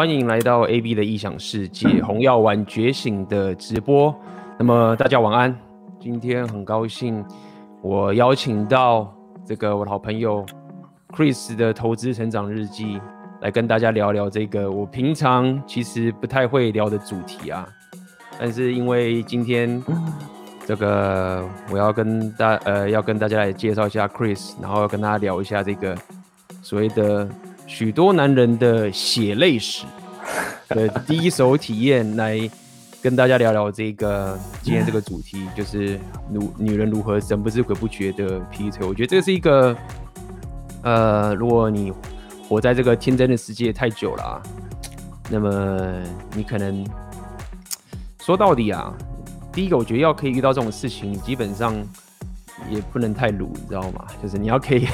[0.00, 4.18] 欢迎来到 AB 的异想世界，红药丸觉醒的直播。
[4.58, 5.54] 那么大家晚安。
[6.00, 7.22] 今天很高兴，
[7.82, 10.42] 我邀请到这个我的好朋友
[11.10, 12.98] Chris 的投资成长日记，
[13.42, 17.68] 来跟大家聊聊这个我平常其实不太会聊的主题啊。
[18.38, 19.84] 但是因为今天
[20.64, 25.94] 这个我要跟大呃要跟大家来介绍一下 Chris，然后要跟大家聊一下这个
[26.62, 27.28] 所谓的。
[27.70, 29.84] 许多男人的血泪史
[30.70, 32.50] 的第一手体验，来
[33.00, 35.98] 跟大家聊聊这个今天这个主题， 就是
[36.28, 38.84] 女女人如何神不知鬼不觉的劈腿。
[38.84, 39.74] 我觉得这是一个，
[40.82, 41.92] 呃，如果你
[42.48, 44.42] 活在这个天真的世界太久了啊，
[45.30, 46.02] 那么
[46.34, 46.84] 你可能
[48.20, 48.92] 说到底啊，
[49.52, 51.72] 第一个我觉得要可以遇到这种事情，基本上
[52.68, 54.04] 也不能太鲁，你知道吗？
[54.20, 54.88] 就是你要可以。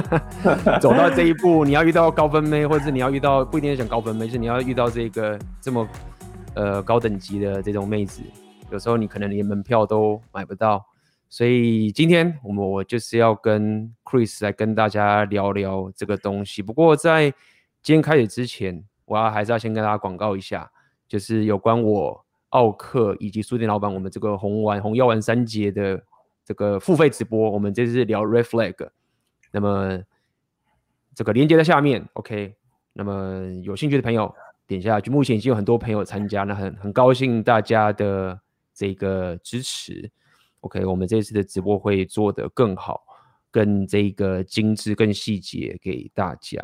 [0.80, 5.86] 走到这一步，你要遇到高分妹，或者你要遇到不一定是讲高分妹，是你要遇到这个这么
[6.54, 8.22] 呃高等级的这种妹子，
[8.70, 10.84] 有时候你可能连门票都买不到。
[11.28, 16.60] 所以今天我们我就是要跟 Chris 来跟大家聊聊这个东西。
[16.60, 17.30] 不过在
[17.82, 20.70] 今天开始之前，我要还是要先跟大家广告一下，
[21.08, 26.02] 就是有关我奥克以及书店老板我们这个红丸红药丸三杰的
[26.44, 28.88] 这个付费直播，我们这次聊 Red Flag。
[29.52, 30.02] 那么
[31.14, 32.56] 这个连接在下面，OK。
[32.94, 34.34] 那么有兴趣的朋友
[34.66, 35.10] 点下去。
[35.10, 38.40] 目前已经有很多朋友参加，那很很高兴大家的
[38.74, 40.10] 这个支持
[40.60, 40.84] ，OK。
[40.84, 43.02] 我们这次的直播会做得更好，
[43.50, 46.60] 更这个精致、更细节给大家。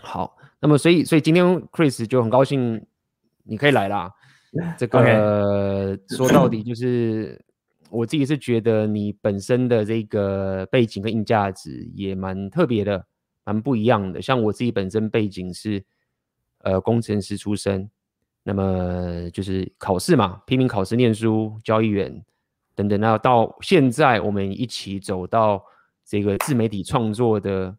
[0.00, 2.86] 好，那么所以所以今天 Chris 就很高兴
[3.42, 4.12] 你可以来啦。
[4.78, 7.44] 这个.说到底就是。
[7.90, 13.06] 我自己是觉得你本身的这个背景跟硬价值也蛮特别的，
[13.44, 14.20] 蛮不一样的。
[14.20, 15.84] 像我自己本身背景是
[16.58, 17.90] 呃工程师出身，
[18.42, 22.24] 那么就是考试嘛，拼命考试念书，交易员
[22.74, 23.00] 等等。
[23.00, 25.64] 那到现在我们一起走到
[26.04, 27.76] 这个自媒体创作的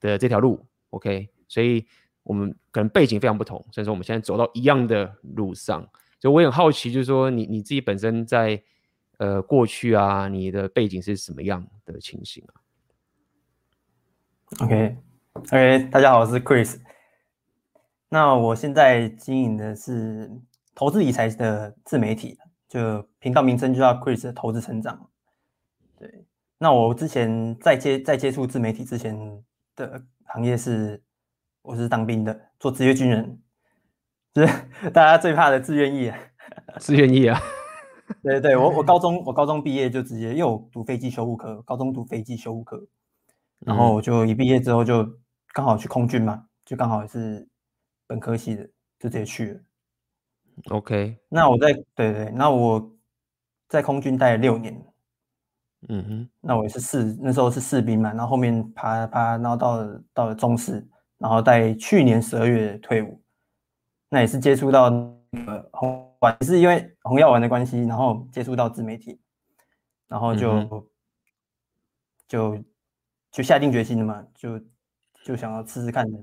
[0.00, 1.84] 的这条路，OK，所以
[2.22, 5.88] 我们可能背景非常不同，所以说我们现在走到一样的路上。
[6.20, 8.62] 所以我也很好奇，就是说你你自己本身在。
[9.24, 12.52] 呃，过去啊，你的背景是什么样的情形啊
[14.60, 16.78] ？OK，OK，大家好，我是 Chris。
[18.10, 20.30] 那我现在经营的是
[20.74, 25.08] 投资理财的自媒体，就频道名称就叫 Chris 的投资成长。
[25.98, 26.26] 对，
[26.58, 29.42] 那我之前在接在接触自媒体之前
[29.74, 31.02] 的行业是，
[31.62, 33.40] 我是当兵的，做职业军人，
[34.34, 34.52] 就是
[34.90, 36.18] 大家最怕的志愿役啊，
[36.78, 37.40] 志愿役啊。
[38.22, 42.82] 对对，我我高中我高中毕业就直接，因为我读飞机修护科，高中读飞机修护科，
[43.60, 45.06] 然后我就一毕业之后就
[45.52, 47.46] 刚好去空军嘛，就刚好也是
[48.06, 48.64] 本科系的，
[48.98, 49.60] 就直接去了。
[50.70, 52.92] OK，那我在对对，那我
[53.68, 54.84] 在空军待了六年，
[55.88, 60.86] 嗯哼，那我也是士，那时候是士兵嘛，然后后面爬爬，然后到了到了中士，
[61.18, 63.20] 然后在去年十二月退伍，
[64.08, 66.10] 那也是接触到那个红。
[66.42, 69.18] 是因为红药丸的关系，然后接触到自媒体，
[70.06, 70.84] 然后就、嗯、
[72.28, 72.64] 就
[73.30, 74.60] 就下定决心了嘛，就
[75.24, 76.18] 就想要试试看的，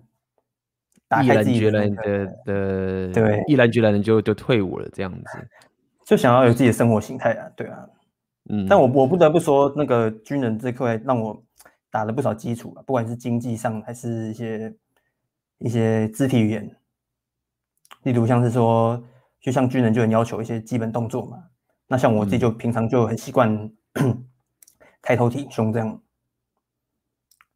[1.23, 5.50] 毅然决然的的对，毅然决然的就就退伍了这样子，
[6.06, 7.89] 就想要有自己的生活形态啊，对啊，
[8.50, 11.44] 嗯，但我我不得不说，那个军人这块让我
[11.89, 14.75] 打了不少基础啊，不管是经济上还是一些
[15.59, 16.75] 一些肢体语言，
[18.03, 19.03] 例如像是说。
[19.41, 21.44] 就像军人就很要求一些基本动作嘛，
[21.88, 23.72] 那像我自己就平常就很习惯
[25.02, 26.00] 抬头挺胸这样，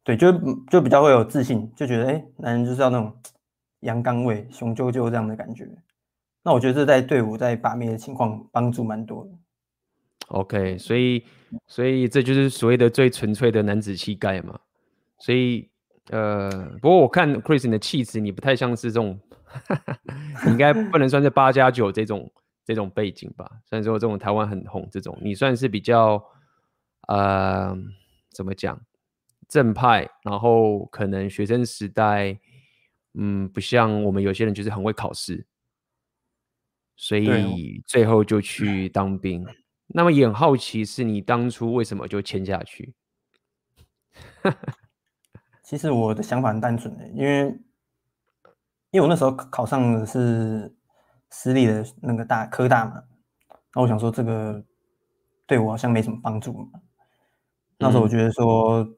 [0.02, 0.32] 对，就
[0.64, 3.16] 就比较会有自信，就觉得哎、欸，男人就是要那种
[3.80, 5.64] 阳刚味、雄赳赳这样的感觉。
[6.42, 9.30] 那我觉得这在队伍在把妹的情况帮助蛮多的。
[10.28, 11.24] OK，所以
[11.68, 14.58] 所以这就是所谓的最纯粹的男子气概嘛。
[15.18, 15.70] 所以
[16.10, 16.50] 呃，
[16.82, 19.16] 不过我看 Chris 你的气质，你不太像是这种。
[20.44, 22.30] 你 应该不能算是八加九这种
[22.64, 23.50] 这种背景吧？
[23.64, 26.22] 虽然说这种台湾很红，这种你算是比较
[27.08, 27.76] 呃
[28.30, 28.80] 怎么讲
[29.48, 32.38] 正派，然后可能学生时代
[33.14, 35.46] 嗯不像我们有些人就是很会考试，
[36.96, 39.44] 所以最后就去当兵。
[39.44, 39.54] 对
[39.88, 42.92] 那么也很好奇，是你当初为什么就签下去？
[45.62, 47.56] 其实我的想法很单纯的，因为。
[48.90, 50.74] 因为我那时候考上的是
[51.30, 53.02] 私立的那个大科大嘛，
[53.74, 54.62] 那我想说这个
[55.46, 56.80] 对我好像没什么帮助嘛。
[57.78, 58.88] 那时候我觉得说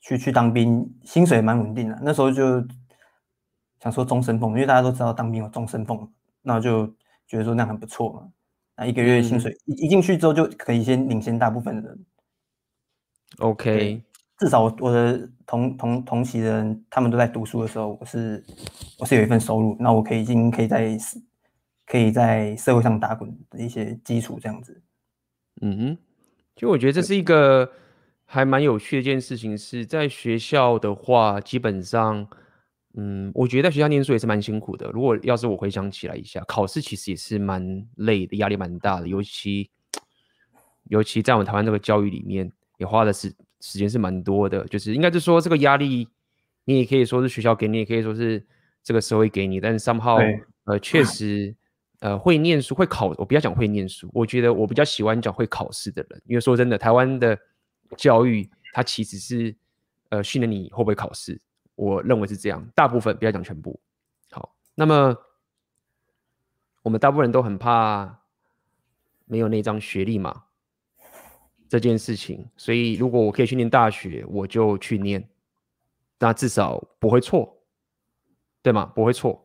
[0.00, 1.98] 去去当兵，薪水蛮稳定的。
[2.02, 2.64] 那时候就
[3.80, 6.08] 想说终身俸，因为大家都知道当兵有终身俸，
[6.42, 6.86] 那我就
[7.26, 8.28] 觉得说那样很不错嘛。
[8.76, 12.06] 那一个月薪水一、嗯、一进去之后就可以先领先大部分的人。
[13.38, 14.02] OK，
[14.40, 18.42] 至少我我的同同同期的人，他们都在读书的时候，我是
[18.98, 20.96] 我是有一份收入，那我可以已经可以在
[21.84, 24.82] 可以在社会上打滚的一些基础这样子。
[25.60, 25.98] 嗯哼，
[26.56, 27.70] 就我觉得这是一个
[28.24, 32.26] 还蛮有趣的一件事情，是在学校的话，基本上。
[32.94, 34.90] 嗯，我觉得在学校念书也是蛮辛苦的。
[34.90, 39.06] 如果要是我回想起来一下，考试其实也是蛮累的，压力蛮大的。
[39.06, 39.70] 尤其，
[40.88, 44.64] 尤其在我们台湾这个教育里面，也花的时时间是蛮多的。
[44.66, 46.08] 就是应该是说，这个压力，
[46.64, 48.44] 你也可以说是学校给你，也可以说是
[48.82, 49.60] 这个社会给你。
[49.60, 50.18] 但是 somehow，
[50.64, 51.54] 呃，确实，
[52.00, 57.38] 呃，会念书会考，我不要讲会念书，我觉得我比较喜欢讲会考试的人，因为说真的，台湾的
[57.96, 59.54] 教育它其实是
[60.08, 61.40] 呃训练你会不会考试。
[61.74, 63.80] 我认为是这样，大部分不要讲全部。
[64.30, 65.16] 好，那么
[66.82, 68.20] 我们大部分人都很怕
[69.24, 70.44] 没有那张学历嘛，
[71.70, 72.46] 这件事情。
[72.54, 75.26] 所以如果我可以去念大学，我就去念，
[76.18, 77.62] 那至少不会错，
[78.60, 78.84] 对吗？
[78.94, 79.42] 不会错，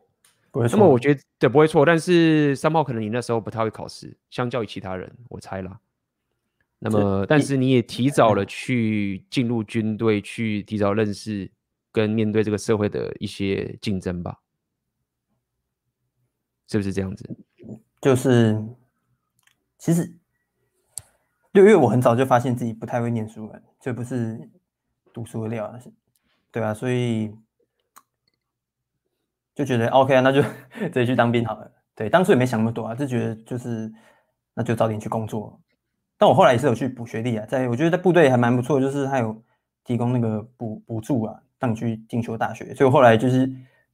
[0.50, 0.76] 不会错。
[0.76, 5.80] 那么我觉得对不会错，但是三炮可能你那时候不太会考试，相较于其他人，我猜啦。
[6.80, 11.50] 那么，但是你也提早了去进入军队，去提早认识。
[11.92, 14.42] 跟面对这个社会的一些竞争吧，
[16.68, 17.24] 是不是这样子？
[18.02, 18.62] 就是，
[19.78, 20.14] 其实，
[21.62, 24.38] 因为我很早就发现自己不太会念书了，就不是
[25.12, 25.72] 读书的料，
[26.50, 27.34] 对啊，所以
[29.54, 30.42] 就觉得 OK 啊，那就
[30.78, 31.70] 直接去当兵好了。
[31.94, 33.92] 对，当初也没想那么多啊，就觉得就是
[34.54, 35.60] 那就早点去工作。
[36.18, 39.42] 但我后来也是有去补学历啊，在我觉得在部队还蛮不错，就是他有
[39.84, 41.40] 提供那个补补助啊。
[41.58, 43.38] 让你去进修大学，所以后来就是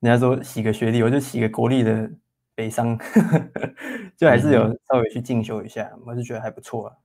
[0.01, 2.11] 人家说洗个学历，我就洗个国立的
[2.57, 2.99] 北商，
[4.19, 6.97] 就还是有稍微去进修一下，嗯、我是觉得还不错啊。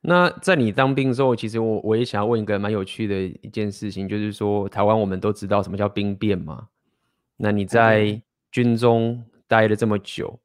[0.00, 6.68] 那在你当兵之后，其实我我也想要问一个蛮有趣的一件事情，就是说台湾我们都知道什么叫兵变嘛？
[7.36, 10.40] 那你在军中待了这么久，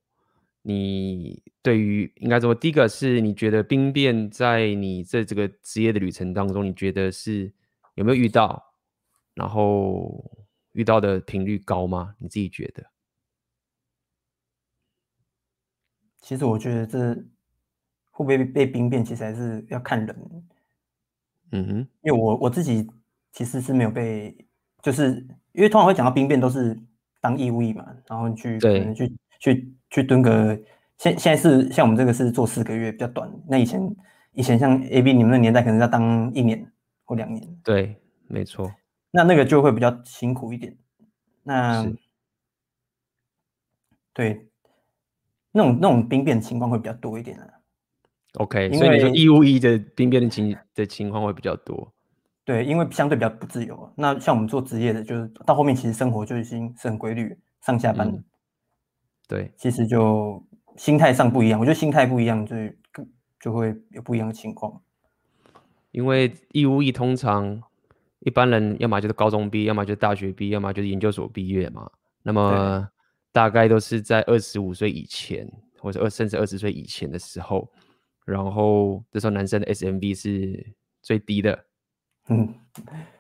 [0.64, 7.52] 你对于应该说第一个是你觉得兵变在你这这个职业的旅程当中，你觉得是
[7.96, 8.74] 有没有遇到？
[9.36, 12.16] 然后遇到的频率高吗？
[12.20, 12.84] 你自己觉得？
[16.22, 17.24] 其实我觉得这
[18.14, 20.16] 会不会被兵变，其实还是要看人。
[21.52, 22.88] 嗯哼，因为我我自己
[23.32, 24.36] 其实是没有被，
[24.82, 25.16] 就是
[25.52, 26.80] 因为通常会讲到兵变都是
[27.20, 30.56] 当义务役嘛，然后你去可能去去去蹲个，
[30.98, 33.96] 现现在是像我们这个是做四个月比较短，那以前
[34.34, 36.72] 以前像 AB 你们那年代可能要当一年
[37.04, 37.48] 或两年。
[37.64, 38.72] 对，没错。
[39.12, 40.76] 那那个就会比较辛苦一点，
[41.44, 41.86] 那
[44.12, 44.48] 对，
[45.52, 47.48] 那种那种兵变情况会比较多一点啊。
[48.34, 51.94] OK，所以你说义务役的兵变的情的情况会比较多。
[52.46, 53.92] 对，因为相对比较不自由。
[53.96, 58.08] 那像我们做职业的，就是到后面其实生活就已经是很规律，上下班。
[58.08, 58.24] 嗯、
[59.28, 60.44] 对，其实就
[60.76, 61.60] 心态上不一样。
[61.60, 62.56] 我觉得心态不一样，就
[63.40, 64.82] 就会有不一样的情况。
[65.92, 67.62] 因为义务役通常。
[68.26, 71.92] 一般人要么就是高中毕业，要么就是大学毕业，要么就是研究所毕业嘛。
[72.22, 72.88] 那么
[73.34, 75.46] 大概都是在二十五岁以前，
[75.82, 77.70] 或者二甚至二十岁以前的时候，
[78.26, 81.66] 然后这时候男生的 SMV 是最低的。
[82.30, 82.54] 嗯，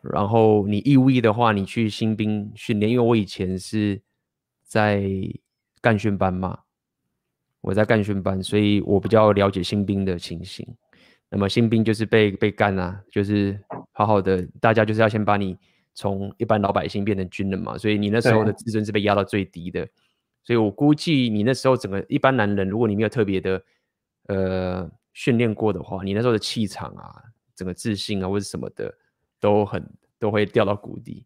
[0.01, 4.01] 然后你义务役的话，你去新兵训练，因为我以前是
[4.63, 5.03] 在
[5.81, 6.59] 干训班嘛，
[7.59, 10.65] 我在干训班，所以我比较了解新兵的情形。
[11.29, 13.59] 那么新兵就是被被干啊，就是
[13.91, 15.57] 好好的，大家就是要先把你
[15.93, 19.85] 从一般老百姓变成军人嘛，所以你那时候的自尊是被压到最低的，
[20.45, 23.61] 所以我估计你那时候整个一般男人，如果你没有特别的
[24.27, 27.21] 呃训练过的话，你那时候的气场啊，
[27.55, 28.93] 整个自信啊或者什么的
[29.39, 29.83] 都很
[30.19, 31.25] 都会掉到谷底，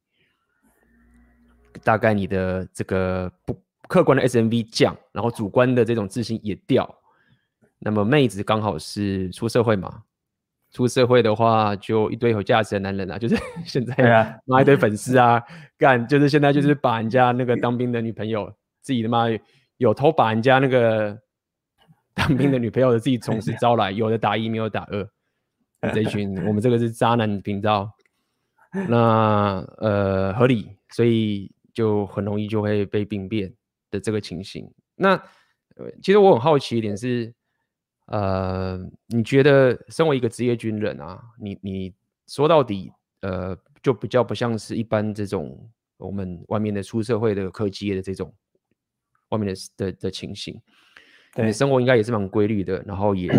[1.84, 6.94] 大概你的这个不客观的 SMV 降，然后主观的这种自信也掉。
[7.80, 10.02] 那么妹子刚好是出社会嘛，
[10.72, 15.42] 出社会的话就一堆有价值的男人啊，就是 现在拉一堆粉丝啊，
[15.78, 18.52] 干就是现在就是把人家那个当兵的女朋友，
[18.82, 19.26] 自己他妈
[19.78, 21.18] 有偷把人家那个
[22.18, 25.10] 当兵的 女朋友的自己同时招来，有的打一没有打二，
[25.94, 27.90] 这一群我们这个是渣男频道，
[28.90, 33.54] 那呃合理，所以就很容易就会被病变
[33.92, 34.70] 的这个情形。
[34.96, 35.16] 那
[36.02, 37.34] 其实我很好奇一点是。
[38.10, 41.94] 呃，你觉得身为一个职业军人啊，你你
[42.26, 48.34] 说到底，呃，就比较不像是一般这种我们外面的出社会的科技业的这种
[49.28, 50.58] 外面的的的情形。
[51.38, 53.30] 对，生活应该也是蛮规律的，然后也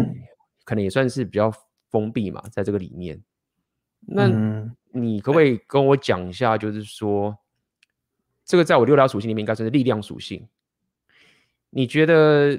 [0.65, 1.53] 可能也算是比较
[1.91, 3.21] 封闭嘛，在这个里面。
[4.01, 4.29] 那
[4.93, 7.37] 你可不可以跟我讲一下，就是说，
[8.45, 10.47] 这个在我六大属性里面应该算是力量属性。
[11.71, 12.59] 你觉得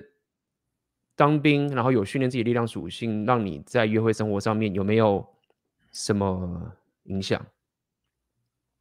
[1.16, 5.26] 当兵，然后有训练自己的力量属性，让你在约会生活上面有没有
[5.94, 6.74] 什么
[7.06, 7.44] 影响？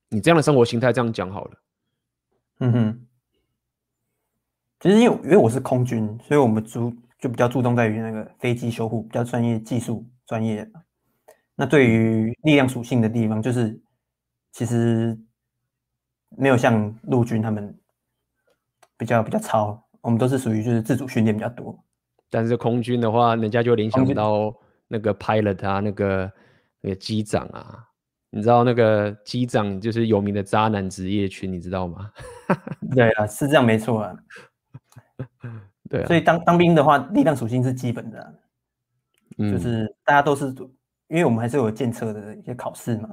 [0.09, 1.63] 你这样的生活形态，这样讲好了。
[2.59, 3.08] 嗯哼。
[4.81, 10.69] 其实因为因为我是空军，所以我们注就比较注重在于那个飞机修护，比较专业技术专业。
[11.57, 13.81] 那对于力量属性的地方，就是
[14.53, 15.19] 其实
[16.37, 17.77] 没有像陆军他们
[18.97, 21.77] 比较比较糙，我们都是属于就是自主训练比较多。
[22.31, 24.55] 但是空军的话，人家就联想到
[24.87, 26.33] 那个 pilot 啊，那个
[26.81, 27.85] 那个机长啊，
[28.31, 32.13] 你知道那个机长就是有名的渣男职业群，你知道吗？
[32.95, 34.15] 对啊，是这样没错啊。
[35.89, 38.33] 对啊，所以当当兵的话，力量属性是基本的啊，
[39.39, 40.47] 嗯，就是大家都是，
[41.09, 43.09] 因为我们还是有建测的一些考试嘛，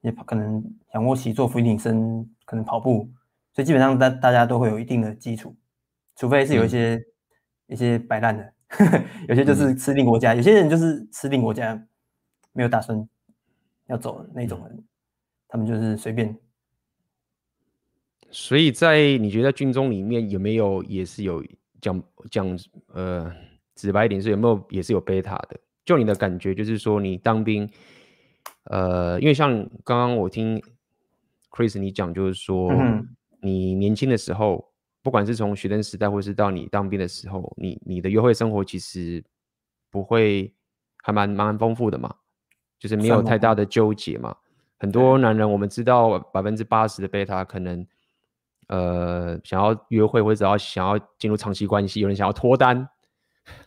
[0.00, 0.62] 也可能
[0.94, 3.08] 仰卧起坐、俯卧撑，可能跑步，
[3.52, 5.54] 所以基本上大大家都会有一定的基础，
[6.16, 8.52] 除非是有一些、嗯、一些摆烂的，
[9.28, 11.80] 有些就是吃定国家，有些人就是吃定国家，
[12.52, 13.08] 没有打算
[13.86, 14.84] 要走的那种人，
[15.48, 16.36] 他们就是随便。
[18.30, 21.42] 所以在你觉得军中里面有没有也是有
[21.80, 22.58] 讲讲
[22.92, 23.32] 呃
[23.74, 25.58] 直白一点是有没有也是有贝塔的？
[25.84, 27.66] 就你的感觉就是说你当兵，
[28.64, 29.50] 呃，因为像
[29.82, 30.62] 刚刚我听
[31.50, 33.08] Chris 你讲就是说、嗯、
[33.40, 34.70] 你年轻的时候，
[35.02, 39.24] 不管是从学生时代或是到你当兵的时候，你你的约会生活其实
[39.90, 40.52] 不会
[40.98, 42.14] 还蛮蛮丰富的嘛，
[42.78, 44.36] 就是没有太大的纠结嘛。
[44.78, 47.86] 很多男人我们知道百分之八十的贝塔可能。
[48.68, 52.88] 呃，想要约会或者只要想要进入长期关系，有人想要脱单，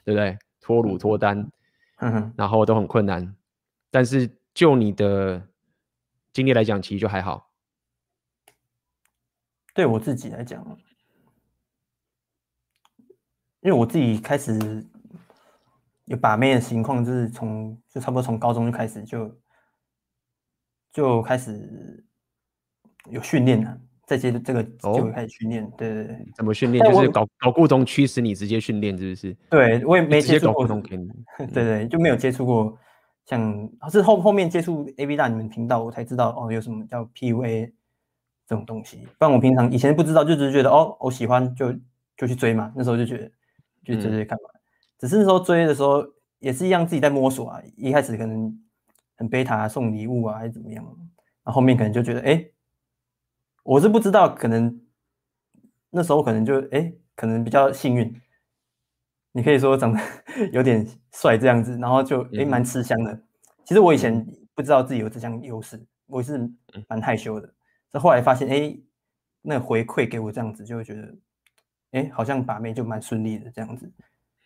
[0.04, 0.38] 对不对？
[0.60, 1.52] 脱乳脱单，
[1.98, 3.36] 嗯，然后都很困难。
[3.90, 5.48] 但是就你的
[6.32, 7.52] 经历来讲，其实就还好。
[9.74, 10.64] 对我自己来讲，
[13.62, 14.86] 因为我自己开始
[16.06, 19.42] 有把妹的情况，就是从就差不多从高中就开始就
[20.92, 22.06] 就开始
[23.06, 23.82] 有训练了。
[24.18, 26.84] 这些这个就会开始训练，哦、对对对，怎么训练？
[26.84, 29.34] 就是搞搞固酮驱使你直接训练，是不是？
[29.50, 30.68] 对，我也没接触过。
[30.68, 31.10] 搞给你
[31.54, 32.78] 对对，就没有接触过
[33.26, 37.72] 像，像是后后面接触 A B 大你们频道，我才知道哦，有什么叫 PUA
[38.46, 39.08] 这种东西。
[39.18, 41.74] 不然我平常以前不知道，就只是觉得哦，我喜欢就
[42.18, 42.72] 就去追嘛。
[42.76, 43.32] 那时候就觉得
[43.86, 44.50] 就追追看嘛。
[44.54, 44.60] 嗯、
[45.00, 46.04] 只是那时候追的时候
[46.40, 47.62] 也是一样，自己在摸索啊。
[47.78, 48.54] 一开始可能
[49.16, 50.84] 很贝塔送礼物啊，还是怎么样。
[50.84, 52.46] 然后后面可能就觉得哎。
[53.64, 54.82] 我是不知道，可能
[55.90, 58.22] 那时候可能就哎，可能比较幸运。
[59.34, 60.00] 你可以说长得
[60.52, 63.18] 有点帅这样子，然后就哎蛮吃香的。
[63.64, 66.50] 其实我以前不知道自己有这项优势，我是
[66.90, 67.54] 蛮害羞的。
[67.90, 68.78] 这后来发现哎，
[69.42, 71.16] 那回馈给我这样子，就会觉得
[71.92, 73.90] 哎，好像把妹就蛮顺利的这样子。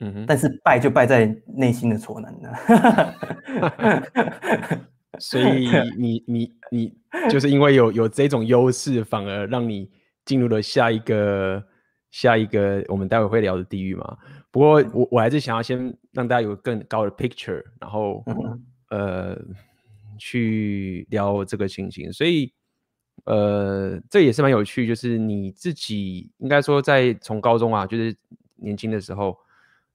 [0.02, 0.26] 嗯哼。
[0.28, 2.50] 但是败就败在内心的挫难呢。
[5.20, 5.68] 所以
[5.98, 6.94] 你你你
[7.30, 9.90] 就是因为有有这种优势，反而让你
[10.26, 11.64] 进入了下一个
[12.12, 14.18] 下一个我们待会会聊的地狱嘛。
[14.52, 19.42] 不过我我还是想要先让大家有更高的 picture，然后、嗯、呃
[20.18, 22.12] 去聊这个情形。
[22.14, 22.54] 所以
[23.26, 28.16] 呃这也是蛮有趣，就是你自己应该说在从高中啊，就是
[28.56, 29.38] 年轻的时候，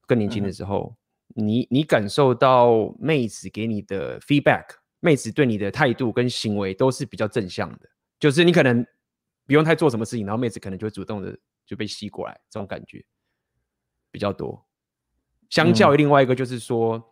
[0.07, 0.95] 更年轻的时候，
[1.37, 4.80] 嗯、你你感受到妹子给你的 feedback。
[5.01, 7.89] 妹子对你的态度跟行为都是比较正向的，
[8.19, 8.87] 就是你可能
[9.47, 13.03] 不用太做什么事情，然后妹子可能就会主动的就被吸过来，这种感觉
[14.11, 14.63] 比较多。
[15.49, 17.03] 相较于另外一个，就是说，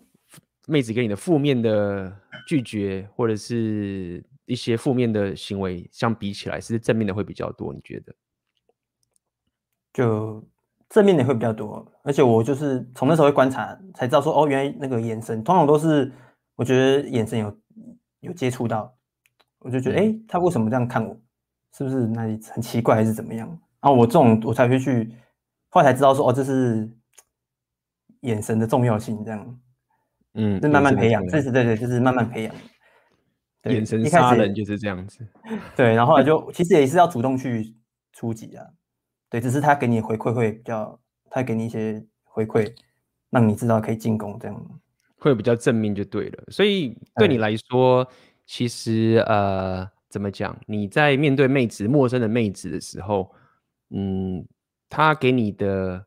[0.00, 7.72] 嗯、妹子给你的负面的拒绝或者是一些负面的行为相比起来，是正面的会比较多。
[7.74, 8.14] 你觉得？
[9.92, 10.42] 就
[10.88, 16.10] 正面的会比较多，而且我就是从那时候会观察，才知道说，哦，原来那个眼神通常都是。
[16.56, 17.60] 我觉得眼神有
[18.20, 18.96] 有接触到，
[19.58, 21.20] 我就觉得，哎、欸，他为什么这样看我？
[21.72, 23.48] 是不是那里很奇怪，还是怎么样？
[23.80, 25.12] 然后我这种我才会去，
[25.70, 26.88] 后来才知道说，哦，这是
[28.20, 29.60] 眼神的重要性，这样，
[30.34, 32.54] 嗯，是慢慢培养，这是对对，就是慢慢培养。
[33.64, 35.26] 眼神杀人就是这样子。
[35.74, 37.74] 对，然后后来就其实也是要主动去
[38.12, 38.64] 出击啊，
[39.28, 42.72] 对，只是他给你回馈会比较，他给你一些回馈，
[43.30, 44.80] 让你知道可以进攻这样。
[45.24, 48.06] 会比较正面就对了，所以对你来说，
[48.44, 50.54] 其实呃，怎么讲？
[50.66, 53.34] 你在面对妹子、陌生的妹子的时候，
[53.88, 54.46] 嗯，
[54.90, 56.04] 她给你的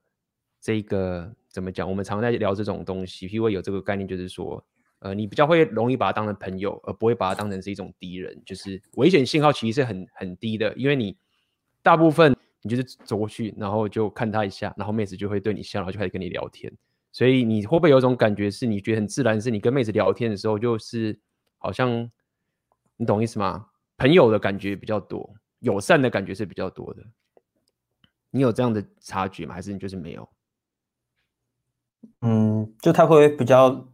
[0.62, 1.90] 这个怎么讲？
[1.90, 4.64] 我们常在聊这种东西，因为有这个概念，就是说，
[5.00, 8.40] 呃，你比较会容易把他当成朋友，而不会把他当成是一种敌人。
[8.46, 11.18] 就是危险信号其实是很很低的，因为你
[11.82, 16.72] 大部分你就是走过去，然后就看他一下，然后妹子就会对你笑，然后就开始跟你聊天。
[17.18, 21.20] 所以你会不会有种感觉，是你觉得很自然，是你跟妹子聊天的时候，就是
[21.58, 22.08] 好像
[22.96, 23.70] 你懂意思吗？
[23.98, 27.04] 朋友的感觉比较多，友善的感觉是比较多的。
[28.30, 29.56] 你有这样的察觉吗？
[29.56, 30.30] 还是你就是没有？
[32.22, 33.88] 嗯，就他会比较，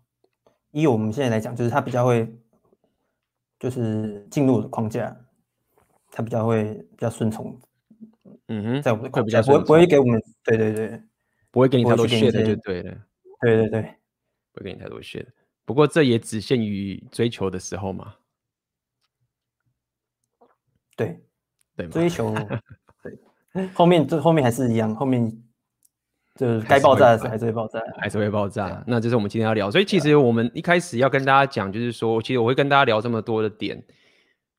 [0.72, 2.30] 以我们现在来讲，就是他比较会，
[3.58, 5.15] 就是进入我的框架，
[6.12, 7.58] 他比较会比较顺从。
[8.50, 11.01] 嗯哼，在我们的框架，不会不会给我们，对对对，
[11.51, 12.98] 不会给你太多血的，就对了。
[13.44, 13.82] 对对对，
[14.54, 15.28] 不会给你太多血的。
[15.66, 18.16] 不过这也只限于追求的时候嘛。
[20.96, 21.20] 对，
[21.76, 22.34] 对，追求，
[23.54, 25.28] 对，后面这后面还是一样，后面
[26.36, 28.84] 就是该爆炸的时候还是会爆炸，还是会爆炸。
[28.86, 33.84] 那这是我们今天要聊，所以其实我们一开始要跟大家讲，就是说，其实我会跟大家聊这么多的点，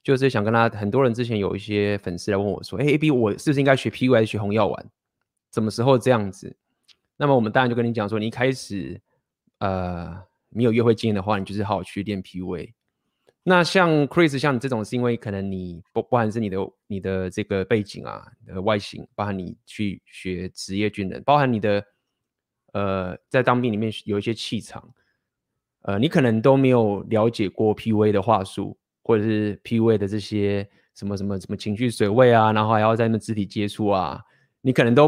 [0.02, 4.90] 就是想跟大家，很多人之前有一些粉丝来问我说，哎，A B，我是不是应该学 PUA 还是学红药丸？
[5.52, 6.56] 什么时候这样子？
[7.16, 9.00] 那么我们当然就跟你讲说，你一开始
[9.58, 12.72] 呃没有约会经验的话，你就是好好去练 PUA。
[13.46, 21.84] 那像 Chris 像你这种，是因为可能你不不管是你的你的这个背景啊，你的外形，包含你去学职业军人，包含你的
[22.72, 24.88] 呃在当兵里面有一些气场，
[25.82, 34.22] 呃，你可能都没有了解过 PUA 的话术，或者是 PUA 的这些什么什么什么情绪水位啊，然后还要在那肢体接触啊，
[34.62, 35.06] 你可能都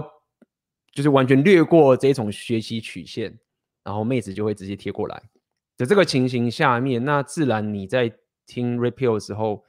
[0.97, 3.39] 就是完全略过这种学习曲线，
[3.85, 5.23] 然后妹子就会直接贴过来，
[5.77, 8.13] 在这个情形下面，那自然你在。
[8.49, 9.65] 听 Red Pill 的时候，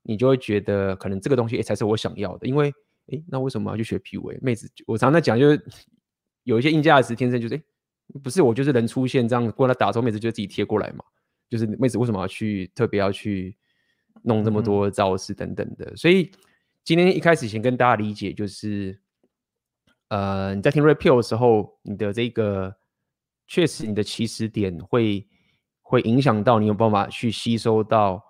[0.00, 2.72] 你就会觉得可能这个东西才是我想要的，因为
[3.08, 4.38] 诶，那为什么要去学 PUA？
[4.40, 5.62] 妹子，我常常在讲，就是
[6.44, 7.62] 有一些硬价值天生就是诶，
[8.22, 11.04] 不是我就是人出现这样过来打之后，妹子就自己贴过来嘛。
[11.50, 13.54] 就是妹子为什么要去特别要去
[14.22, 15.84] 弄这么多招式等等的？
[15.84, 16.30] 嗯、所以
[16.84, 18.98] 今天一开始先跟大家理解，就是
[20.08, 22.74] 呃你在听 Red Pill 的时候，你的这个
[23.46, 25.26] 确实你的起始点会。
[25.88, 28.20] 会影响到你有办法去吸收到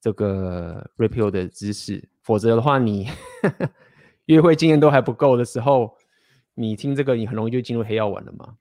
[0.00, 3.08] 这个 Red Pill 的知识，否则的话，你
[4.26, 5.96] 约会经验都还不够的时候，
[6.54, 8.54] 你听这个，你很容易就进入黑药丸了嘛？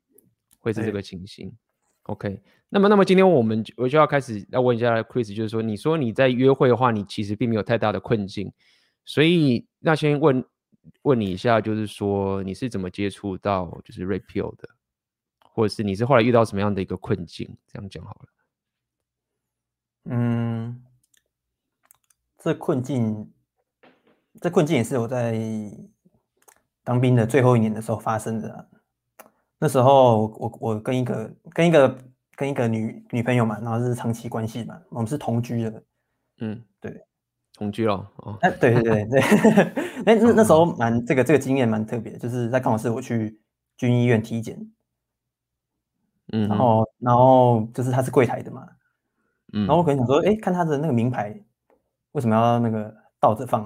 [0.58, 1.55] 会是这个情形。
[2.05, 8.51] OK，那么，那么今天我们我就要开始要问一下 Chris，就是说，你说你在约会的话，你其实并没有太大的困境，
[9.05, 10.43] 所以那先问
[11.04, 14.69] 问你一下，就是说你是怎么接触到就是 Red Pill 的，
[15.52, 17.58] 或者是你是后来遇到什么样的一个困境？
[17.67, 18.30] 这样讲好了。
[20.12, 20.84] 嗯，
[22.38, 23.32] 这困境，
[24.41, 25.38] 这困境也是我在
[26.84, 28.65] 当兵的最后一年的时候发生的啊。
[29.60, 31.97] 那时候我我跟一个跟一个
[32.36, 35.84] 跟一个女女朋友嘛，然后是长期关系嘛，我们是同居的。
[36.38, 37.06] 嗯，对，
[37.59, 37.95] 同居了。
[38.15, 39.21] 哦，哎，对对对对，
[40.05, 43.39] 那那那时候蛮这个这个经验蛮特别，就是在刚好是我去
[43.77, 44.57] 军医院体检，
[46.31, 48.65] 嗯，然后然后就是他是柜台的嘛。
[49.51, 51.37] 嗯然后我可能想说，哎，看他的那个名牌，
[52.13, 53.61] 为什么要那个倒着放？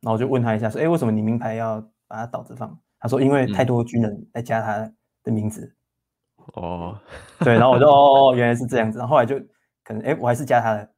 [0.00, 2.78] 然后我就问他一下，说，哎，为什么你名牌要把它倒着放？
[3.00, 4.92] 他说，因为太多军人在加他
[5.24, 5.74] 的名字。
[6.54, 6.98] 哦，
[7.40, 8.98] 对，然后我就，哦，原来是这样子。
[8.98, 9.38] 然后后来就
[9.82, 10.90] 可能，哎，我还是加他的，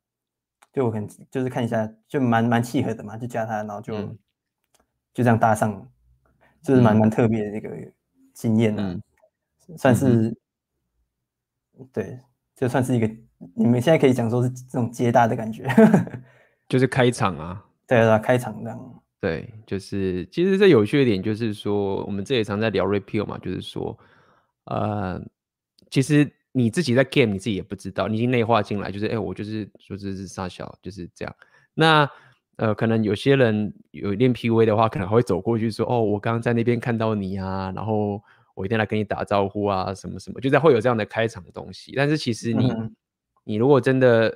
[0.72, 3.94] 就我可能就是看一下，就蛮蛮契合的嘛，就加他，然后就
[5.12, 5.90] 就这样搭上，
[6.62, 7.70] 就是蛮蛮特别的一个
[8.34, 9.00] 经验的，
[9.76, 10.36] 算是，
[11.92, 12.18] 对，
[12.54, 13.10] 就算是一个。
[13.54, 15.66] 你们现在可以讲说是这种接搭的感觉，
[16.68, 19.02] 就是开场啊，对啊，开场这样。
[19.18, 23.98] 对，就是其实这有趣的点就是说，我们这也常在聊 Red Pill 嘛，就是说，
[24.64, 25.18] 呃，
[25.88, 31.36] 其实你自己在 game 你自己也不知道，你已经内化进来，就是哎，我就是说这是傻小，就是这样。
[31.74, 32.08] 那
[32.56, 38.22] 呃，可能有些人有练 PUA 的话，可能还会走过去说，哦，我刚刚在那边看到你啊，然后
[38.54, 41.92] 我一定来跟你打招呼啊，什么什么，就在会有这样的开场的东西。
[41.96, 42.70] 但是其实你。
[42.70, 42.94] 嗯
[43.44, 44.32] 你如果真的，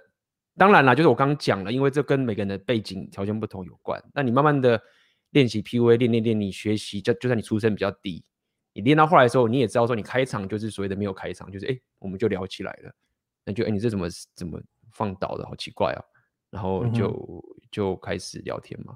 [0.56, 4.02] 当然啦，就是我刚刚讲了，因为这跟每个人的背景条件不同有关。
[4.14, 4.80] 那你慢慢的
[5.30, 8.24] 练习 PUA，练练练，你学习，就就算你出身比较低，
[8.74, 12.92] 你练到后来的时候，你也知道说，你开场就是所谓的没有开场，就是哎，我们就聊起来了。
[13.44, 14.60] 那就哎，你这怎么怎么
[14.92, 16.04] 放倒的，好奇怪啊！
[16.50, 18.94] 然后就、嗯、就开始聊天嘛。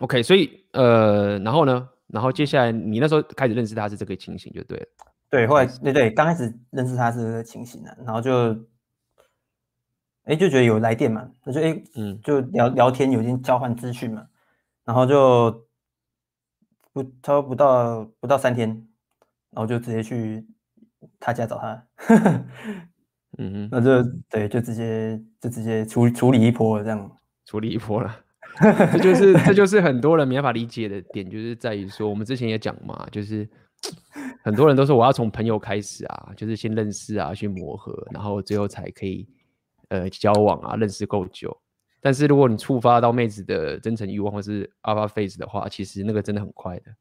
[0.00, 4.86] OK，所以呃，然后呢，然后接下来你那时候开始认识他是这个情形就对了。
[5.28, 8.56] 对，后来对对，刚开始认识他是这个情形的，然后就。
[10.24, 14.24] 哎，就觉得有来电嘛，那就哎，嗯，就聊聊天，有点交换资讯嘛，
[14.84, 15.66] 然后就
[16.92, 18.68] 不差不多不到不到三天，
[19.50, 20.46] 然后就直接去
[21.18, 21.86] 他家找他，
[23.38, 27.10] 嗯哼，那就对，就直接就直接处处理一波了，这样
[27.46, 28.24] 处理一波了。
[28.92, 33.48] 这就是这就是很多人没办法理解的点，就是在于说，我们之前也讲嘛，就是
[34.42, 39.26] 很多人都说我要从朋友开始啊，就是先认识啊，去磨合，然后最后才可以
[39.88, 41.56] 呃交往啊，认识够久。
[42.00, 46.94] 但是如果你触发到妹子的真诚欲望或是 alpha phase 的话，其实那个真的很快的。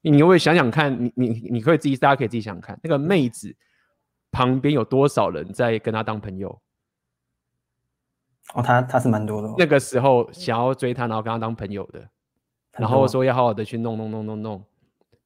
[0.00, 3.54] 你会想想看，你你你可以自己，大家可以自己想想看，那个妹子
[4.30, 6.48] 旁边有多少人在跟她当朋友？
[8.54, 9.54] 哦，他他是蛮多的，哦。
[9.58, 12.08] 那个时候想要追她，然后跟她当朋友的，
[12.72, 14.64] 然后说要好好的去弄弄弄弄弄，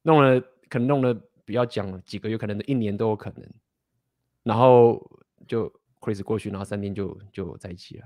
[0.01, 1.13] 弄了可能弄了
[1.45, 3.47] 比较讲几个月，可能一年都有可能，
[4.41, 4.99] 然后
[5.47, 8.05] 就 Chris 过去，然后三天就就在一起了。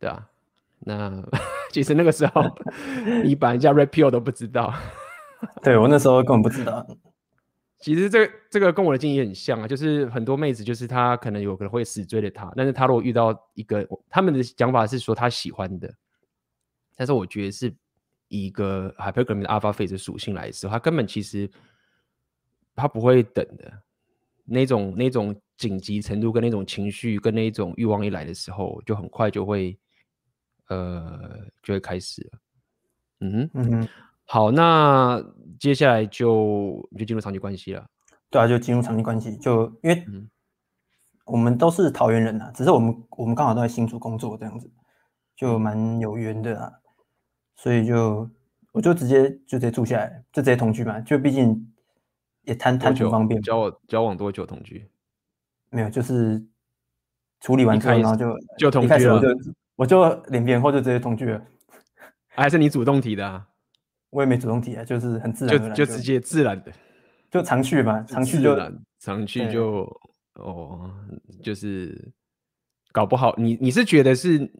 [0.00, 0.28] 对啊，
[0.80, 1.22] 那
[1.70, 2.42] 其实那个时候
[3.22, 4.74] 你把人家 repeal 都不知道，
[5.62, 6.84] 对我那时候根本不知道。
[7.78, 15.90] 其实这个这个跟我的经验很像啊，就是很多妹子，就是她可能有可能会死追着他，但是她如果遇到一个，他们的讲法是说她喜欢的，
[16.96, 17.74] 但是我觉得是
[18.28, 21.50] 以一个 hypergamy 的 alpha phase 属性来说，他根本其实
[22.76, 23.72] 他不会等的，
[24.44, 29.78] 那种那种紧急程度跟那种情绪跟那种欲望一来的时候，就很快就会
[30.70, 32.38] 呃就会开始了，
[33.20, 33.88] 嗯哼嗯哼。
[34.24, 35.22] 好，那
[35.58, 37.84] 接下来就就进入长期关系了。
[38.30, 40.04] 对啊，就进入长期关系，就因为
[41.24, 44.70] 我们都是桃园人啊，只是我们我们刚好都在新竹工作这样子，
[45.34, 46.72] 就蛮有缘的啊。
[47.56, 48.30] 所以就
[48.72, 51.00] 我就直接就直接住下来，就直接同居嘛。
[51.00, 51.72] 就毕竟
[52.42, 53.42] 也谈谈挺方便。
[53.42, 54.88] 交往交往多久同居？
[55.70, 56.40] 没有，就是
[57.40, 59.16] 处理完之后，然后就就同居了。
[59.16, 59.28] 我就
[59.80, 61.42] 我就脸皮厚，就直接同居了。
[62.28, 63.48] 还是你主动提的啊？
[64.10, 66.70] 我也没主动提啊，就是很自然就，就直接自然的，
[67.30, 68.54] 就常去嘛，常去就
[68.98, 69.84] 常去就
[70.34, 70.94] 哦，
[71.42, 72.12] 就是
[72.92, 74.52] 搞不好你你是觉得是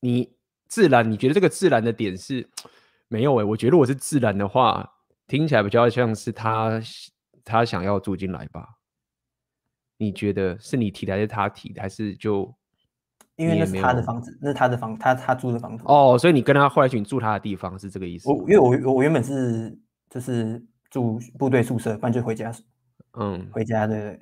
[0.00, 0.28] 你
[0.66, 2.50] 自然，你觉得这个自然的点是
[3.06, 4.94] 没有哎、欸，我觉得我是自然的话，
[5.28, 6.82] 听起来比较像是他
[7.44, 8.66] 他想要住进来吧？
[9.96, 12.52] 你觉得是你提的还是他提的，还是就？
[13.36, 15.84] 因为那是他的房子，那是他的房，他他租的房子。
[15.86, 18.28] 哦，所以你跟他后来去住他的地方是这个意思？
[18.30, 19.78] 我因为我我原本是
[20.10, 22.50] 就是住部队宿舍，不然就回家。
[23.18, 24.20] 嗯，回家对对。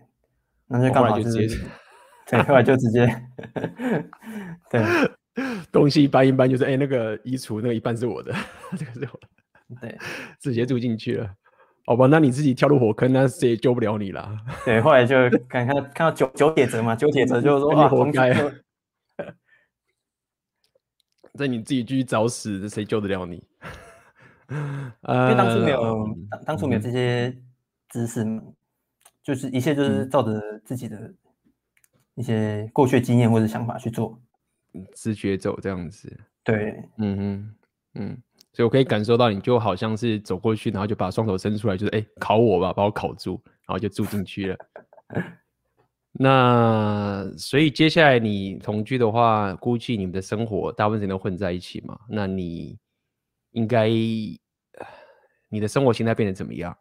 [0.67, 1.57] 那就刚好就直接，
[2.27, 3.07] 对，后来就直接，
[4.71, 4.83] 对，
[5.71, 8.33] 东西搬一搬，就是哎、欸，那个衣橱那个一半是我的，
[8.77, 9.21] 这个是我
[9.77, 9.99] 的，对，
[10.41, 11.31] 直接住进去了。
[11.87, 14.27] 好吧，那你自己跳入火坑，那谁也救不了你了。
[14.65, 15.17] 对，后来就
[15.49, 18.35] 看看看到九九铁则嘛，九铁则就是说啊，活该。
[21.39, 23.43] 在你自己继续找死，谁救得了你？
[24.49, 27.37] 因为当初没有，当当初没有这些
[27.89, 28.55] 知识，嗯、
[29.23, 31.13] 就是一切就是照着自己的
[32.15, 34.21] 一些过去经验或者想法去做，
[34.95, 36.15] 直觉走这样子。
[36.45, 37.55] 对，嗯嗯
[37.95, 44.59] 嗯，所以我可以感受到，你就好像是走过去，然后就把双手伸出来，就是哎，烤我吧，把我烤住，然后就住进去了。
[46.17, 51.99] 那所以接下来你同居的话，估计你们的生活大部分时间都混在一起嘛？
[52.09, 52.79] 那你
[53.51, 56.77] 应该你的生活形态变得怎么样？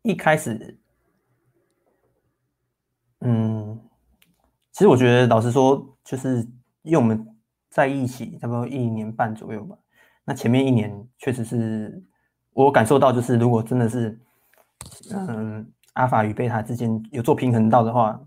[0.00, 0.78] 一开始，
[3.20, 3.78] 嗯，
[4.72, 6.48] 其实我觉得老实说，就是
[6.80, 7.26] 因为我们
[7.68, 9.76] 在一起差不多一年半左右吧。
[10.24, 12.02] 那前面一年确实是
[12.54, 14.18] 我感受到，就是如果真的是，
[15.10, 15.70] 嗯。
[15.98, 18.18] 阿法与贝塔之间有做平衡到的话，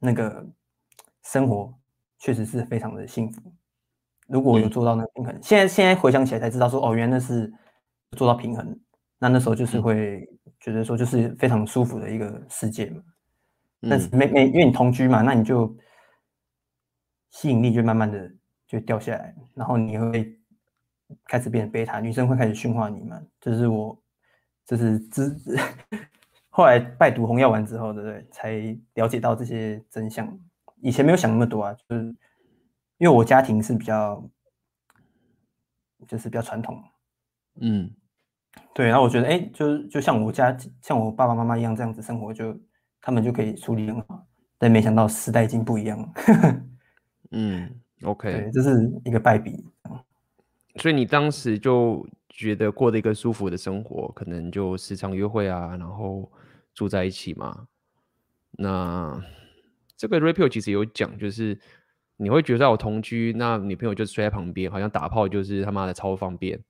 [0.00, 0.44] 那个
[1.22, 1.72] 生活
[2.18, 3.40] 确实是非常的幸福。
[4.26, 7.52] 如果有做到那个平衡，嗯、现在现在回想起来才知道说，哦，原来那是
[8.16, 8.76] 做到平衡。
[9.16, 13.00] 那那时候就是会觉得说，就是非常舒服的一个世界嘛。
[13.82, 15.72] 嗯、但是没没，因为你同居嘛，那你就
[17.30, 18.28] 吸引力就慢慢的
[18.66, 20.36] 就掉下来，然后你会
[21.26, 23.22] 开始变成贝塔，女生会开始驯化你嘛。
[23.40, 23.96] 这是我，
[24.66, 25.36] 这是知。
[26.56, 28.24] 后来拜读红药丸之后，对不对？
[28.30, 30.38] 才了解到这些真相。
[30.80, 32.04] 以前没有想那么多啊，就是
[32.98, 34.24] 因为我家庭是比较，
[36.06, 36.80] 就是比较传统。
[37.60, 37.90] 嗯，
[38.72, 38.86] 对。
[38.86, 42.56] 然后我觉得，哎，就是就像我家，像我爸爸妈妈一样这样子生活，就
[43.00, 44.24] 他们就可以处理很好。
[44.56, 46.12] 但没想到时代已经不一样了。
[47.32, 47.68] 嗯
[48.04, 49.66] ，OK，对，这是一个败笔。
[50.76, 56.30] 所以你当时就觉得过的一个舒服的生活，可能就时常约会啊，然后。
[56.76, 57.68] 住在一起嘛？
[58.50, 59.22] 那
[59.96, 61.56] 这个 Pill 其实有讲，就是
[62.16, 66.60] 你会觉得我同居，那女朋友就睡在旁边，好像打炮就是他妈的超方便，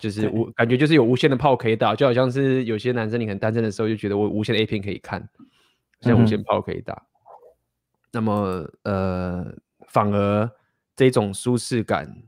[0.00, 5.26] 就 是无感觉就是有无限的炮可以打，就好像是有些男生你可能单身的时候就觉得我无限的 A 片可以看，
[6.02, 6.92] 现在无限炮可以打。
[6.92, 7.08] 嗯、
[8.12, 9.50] 那么呃，
[9.88, 10.50] 反而
[10.94, 12.22] 这种舒适感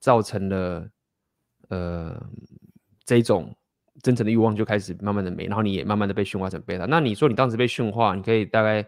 [0.00, 0.88] 造成了
[1.68, 2.30] 呃
[3.04, 3.56] 这种。
[4.02, 6.84] 真诚的欲望就开始慢慢的没，然后你也慢慢的被驯化成贝塔。
[6.84, 8.86] 那你说你当时被驯化，你可以大概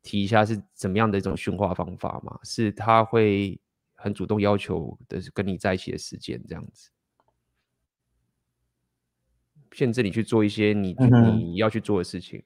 [0.00, 2.38] 提一下是怎么样的一种驯化方法吗？
[2.44, 3.60] 是他会
[3.94, 6.88] 很主动要求的跟你在一起的时间这样子，
[9.72, 12.42] 限制你去做一些你、嗯、你要去做的事情。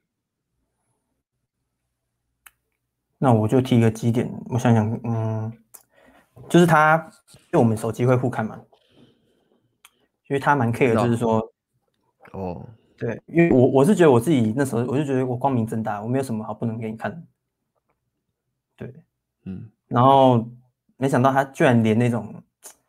[3.18, 5.53] 那我就提一个几点，我想想，嗯，
[6.48, 6.96] 就是他
[7.35, 8.61] 因为我们手机会互看嘛，
[10.32, 11.38] 因为他蛮 care，就是说。
[12.32, 12.62] 哦，oh.
[12.96, 17.26] 对，因为我我是觉得我自己那时候，我就觉得我光明正大，我没有什么好不能给你看。
[18.74, 18.94] 对，
[19.44, 20.48] 嗯，然后
[20.96, 22.42] 没想到他居然连那种，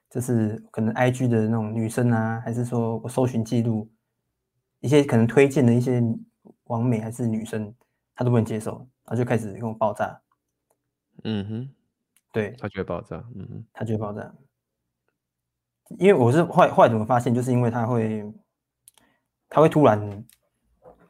[0.10, 3.90] 就是可能 IG 的那种女生啊，还是说我搜寻记录，
[4.80, 6.02] 一些可能推荐的一些
[6.66, 7.76] 网美还是女生，
[8.16, 10.22] 他都不能接受，他就开始跟我爆炸。
[11.26, 11.70] 嗯哼，
[12.32, 14.34] 对，他觉得爆炸，嗯哼，他觉得爆炸，
[16.00, 18.24] 因为我是坏坏怎么发现，就是因为他会。
[19.56, 20.26] 他会突然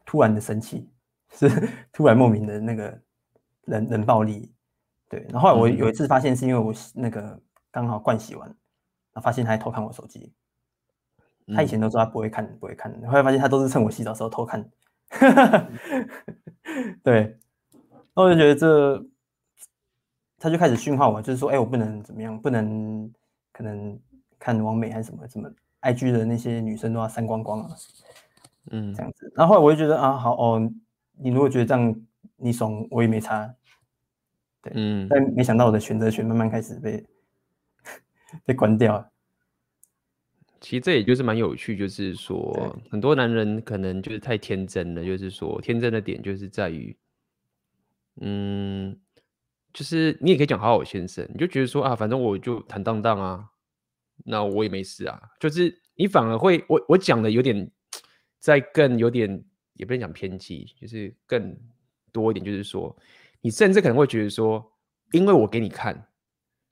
[0.05, 0.91] 突然的生气，
[1.31, 1.49] 是
[1.93, 3.01] 突然莫名的那个
[3.67, 4.53] 冷冷暴力，
[5.07, 5.25] 对。
[5.29, 7.39] 然后后来我有一次发现是因为我那个
[7.71, 8.55] 刚好灌洗完，然
[9.15, 10.33] 后发现他还偷看我手机。
[11.55, 14.69] 他以前都说他不会看不会看，后来发现他都是趁我洗澡的时候偷看。
[17.01, 19.05] 对，然后我就觉得这，
[20.37, 23.09] 他就开始训话我，就是说，哎，我不能怎么样，不能
[23.53, 23.97] 可能
[24.43, 25.49] 看王美还是什么什么
[25.84, 27.69] ，IG 的那些女生都要删光光啊。
[28.71, 30.71] 嗯，这样子，然后后来我就觉得啊，好哦，
[31.17, 31.95] 你如果觉得这样
[32.36, 33.56] 你怂，我也没差，
[34.62, 37.06] 对，嗯，但没想到我的选择权慢慢开始被
[38.43, 39.10] 被关掉了。
[40.60, 46.97] 其实这也就是蛮有趣，就是说很多男人可能就是太天真了，就是说天真的点就是在于，
[48.19, 48.97] 嗯，
[49.73, 53.49] 就是你也可以讲好好先生，你就觉得说啊，反正我就坦荡荡啊，
[54.26, 57.71] 那我也没事啊，就是你反而会，我我讲的有点。
[58.43, 59.41] 再更有点，
[59.76, 61.58] 也不能讲偏激，就是更
[62.12, 62.93] 多一点，就是说，
[63.39, 64.69] 你甚至可能会觉得说，
[65.13, 66.10] 因为我给你看，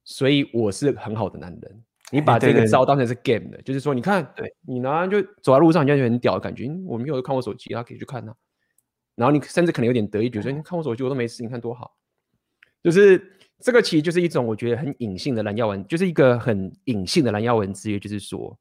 [0.04, 1.84] 所以我是很好的男人。
[2.12, 6.70] 你把这个招当成是 game 的，就是说，你看，对你呢就走在路上，你就很屌的感觉。
[6.86, 8.36] 我没有看我手机，他可以去看啊。
[9.16, 11.96] 然后你甚至可能有点得意，觉得说，你看我手机我都没事，你看多好。
[12.84, 18.58] 就是这个其实就是一种我觉得很隐性的蓝药丸，就是一个很隐性的蓝药丸之约，就是说。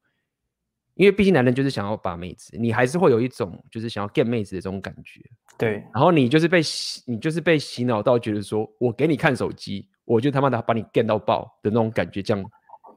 [0.95, 5.21] 因为毕竟男人就是想要把妹子，你还是会有一种就是想要 get 妹子的这种感觉。
[5.57, 12.45] 对，然后你就是被洗，你就是被洗脑到觉得说，我给你看手机，我就他妈的把你 get 到爆的那种感觉，这样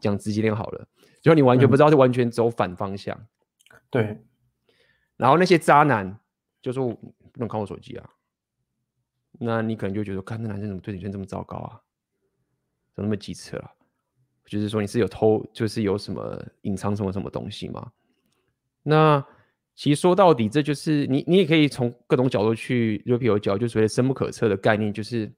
[0.00, 0.86] 讲直接点好了，
[1.22, 3.16] 就你完全不知道是完全走反方向。
[3.16, 4.18] 嗯、对，
[5.16, 6.18] 然后那些渣男
[6.60, 8.10] 就说不能看我手机啊，
[9.38, 11.80] 那你可能就觉得，看那男生怎么对女生这么糟糕啊，
[12.94, 13.70] 怎么那么几次了？
[14.46, 17.90] 就是说你是有偷，就是有什么隐藏什么什么东西吗？
[18.82, 19.24] 那
[19.74, 25.32] 其实说到底，这就是你你也可以从各种角度去 Pill 角，就所谓深不可测的概念，就是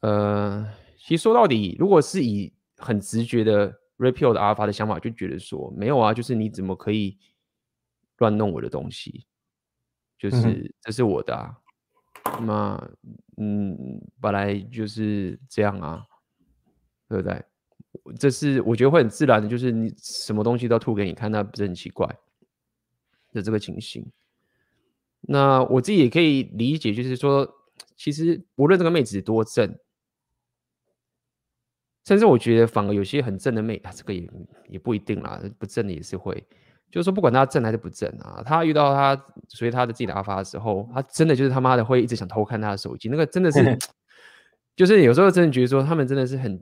[0.00, 7.18] 呃，其实说到底，如果是以很直觉的 Pill 的阿尔法的想法，就觉得说没有啊，就是你怎么可以
[8.18, 9.26] 乱弄我的东西？
[10.18, 11.56] 就是这是我的啊，
[12.24, 12.90] 那么
[13.36, 16.04] 嗯，本来就是这样啊。
[17.06, 17.44] 对不对？
[18.18, 22.08] 这是我觉得会很自然的，就是你什么东西都吐给你看，那不是很奇怪
[23.30, 24.10] 的这个情形。
[25.20, 27.46] 那我自己也可以理解，就是说，
[27.94, 29.78] 其实无论这个妹子多正，
[32.04, 34.28] 甚至我觉得反而有些很正的妹，啊，这个也
[34.70, 36.42] 也不一定啦，不正的也是会。
[36.94, 43.78] 就是说，不管他正还是不正啊，他遇到他所以她的自己的阿发的时候，他真的就是他妈的会一直想偷看他的手机，那个真的是，
[44.76, 46.60] 就是有时候真的觉得说他们真的是很。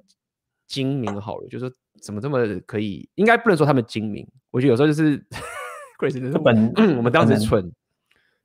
[0.68, 3.06] 精明好了，就是说怎么这么可以？
[3.16, 4.26] 应该不能说他们精明。
[4.50, 5.22] 我觉得有时候就是
[6.00, 7.70] Grace 本 我们当时蠢，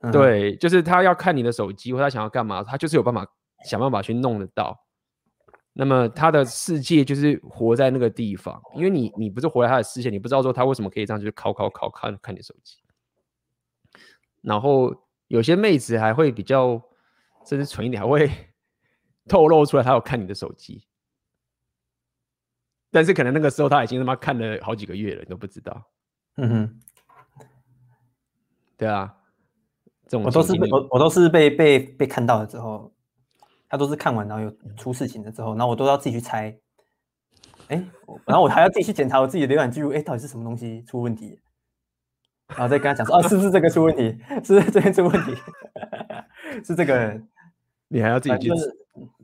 [0.02, 3.26] 嗯、对，就是他要看你的手机，或他想要干嘛，他就是有办法
[3.63, 4.78] 想办法去弄得到。
[5.79, 12.77] 那么他的世界就是活在那个地方，因为你你不是活在他的视线，你不知道说他为什么可以这样，就是考考考看看你手机。
[14.41, 14.91] 然后
[15.27, 16.81] 有些妹子还会比较
[17.45, 18.27] 甚至蠢一点，还会
[19.27, 20.87] 透露出来她有看你的手机。
[22.89, 25.91] 但是可能那个时候他已经他妈看了好几个月了，你都不知道。
[26.37, 26.81] 嗯哼，
[28.77, 29.15] 对啊，
[30.07, 32.91] 这种我都是被我我都是被被被看到了之后，
[33.69, 36.58] 他都是看完然后有出事情了之后，然后我都要自己去猜，
[37.67, 37.84] 哎，
[38.25, 41.39] 然后我还要自己去检查我自己的浏览记录，哎，到底是什么东西出问题，
[42.47, 44.17] 然后再跟他讲说，哦，是不是这个出问题？
[44.43, 45.36] 是不是这边出问题？
[46.63, 47.21] 是这个，
[47.89, 48.51] 你还要自己去，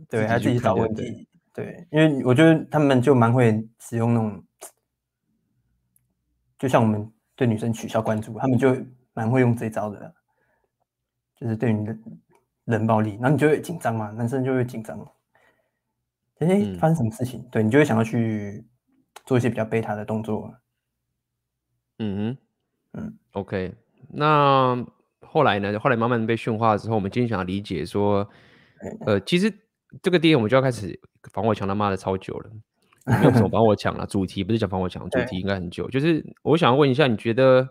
[0.09, 4.43] 对，还要自己找问题，对，因为我觉得他们就蛮会使用那种，
[6.59, 8.75] 就像我们对女生取消关注，他们就
[9.13, 10.13] 蛮会用这招的。
[11.35, 11.97] 就是对你的
[12.65, 14.99] 冷暴力，然后你就会紧张嘛，男生就会紧张。
[16.39, 17.39] 哎、欸，发生什么事情？
[17.41, 18.65] 嗯、对你就会想要去
[19.25, 20.53] 做一些比较贝塔的动作。
[21.99, 23.73] 嗯哼，嗯，OK。
[24.09, 24.85] 那
[25.21, 25.79] 后来呢？
[25.79, 28.27] 后来慢慢被驯化之后，我们今天想要理解说，
[29.05, 29.51] 呃，其实
[30.01, 30.99] 这个电影我们就要开始
[31.31, 32.51] 防火墙他妈的超久了，
[33.05, 34.05] 没有什么防火墙了。
[34.05, 35.89] 主题不是讲防火墙，主题应该很久。
[35.89, 37.67] 就是我想要问一下，你觉得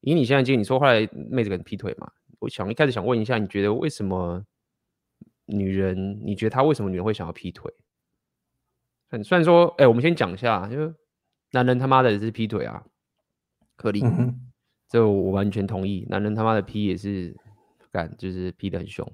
[0.00, 2.10] 以你现在经历，你说后来妹子跟你劈腿嘛？
[2.42, 4.44] 我想一开始想问一下，你觉得为什么
[5.46, 6.20] 女人？
[6.24, 7.72] 你觉得她为什么女人会想要劈腿？
[9.22, 10.92] 虽然说，哎、欸，我们先讲一下，就
[11.52, 12.82] 男人他妈的也是劈腿啊，
[13.76, 14.50] 可以，嗯、
[14.88, 16.04] 这我完全同意。
[16.08, 17.32] 男人他妈的劈也是
[17.92, 19.08] 干，就是劈的很凶。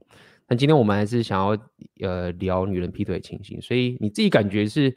[0.46, 1.48] 但今天我们还是想要
[2.00, 4.96] 呃聊女人劈腿的情形，所以你自己感觉是，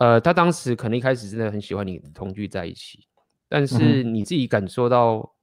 [0.00, 3.06] 呃，他当时可能一开始真的很喜欢你同居在一起，
[3.48, 5.36] 但是你自己感受到。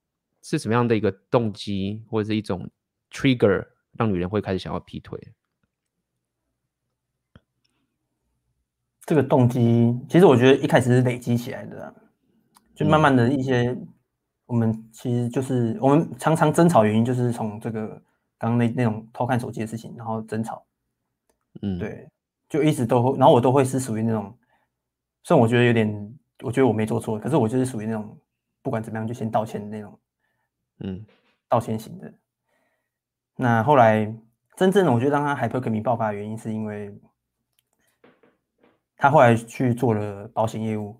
[0.49, 2.69] 是什么样的一个动机，或者是一种
[3.11, 5.19] trigger，让女人会开始想要劈腿？
[9.01, 11.93] 这个动机，其实我觉得一开始是累积起来的，啊，
[12.73, 13.87] 就慢慢的一些，嗯、
[14.45, 18.01] 我们其实就是我们常常争吵原因，就是从这个
[18.37, 20.65] 刚刚那那种偷看手机的事情，然后争吵。
[21.61, 22.07] 嗯，对，
[22.47, 24.33] 就一直都会，然后我都会是属于那种，
[25.23, 28.17] 虽然我觉得有点，我觉得我没做错，可是我就是属于那种
[28.61, 29.99] 不管怎么样就先道歉的那种。
[30.79, 31.05] 嗯，
[31.49, 32.13] 道歉型的。
[33.35, 34.05] 那后来，
[34.55, 36.93] 真正的我觉得让他 hypergamy 爆发的原因，是因为
[38.95, 40.99] 他后来去做了保险业务。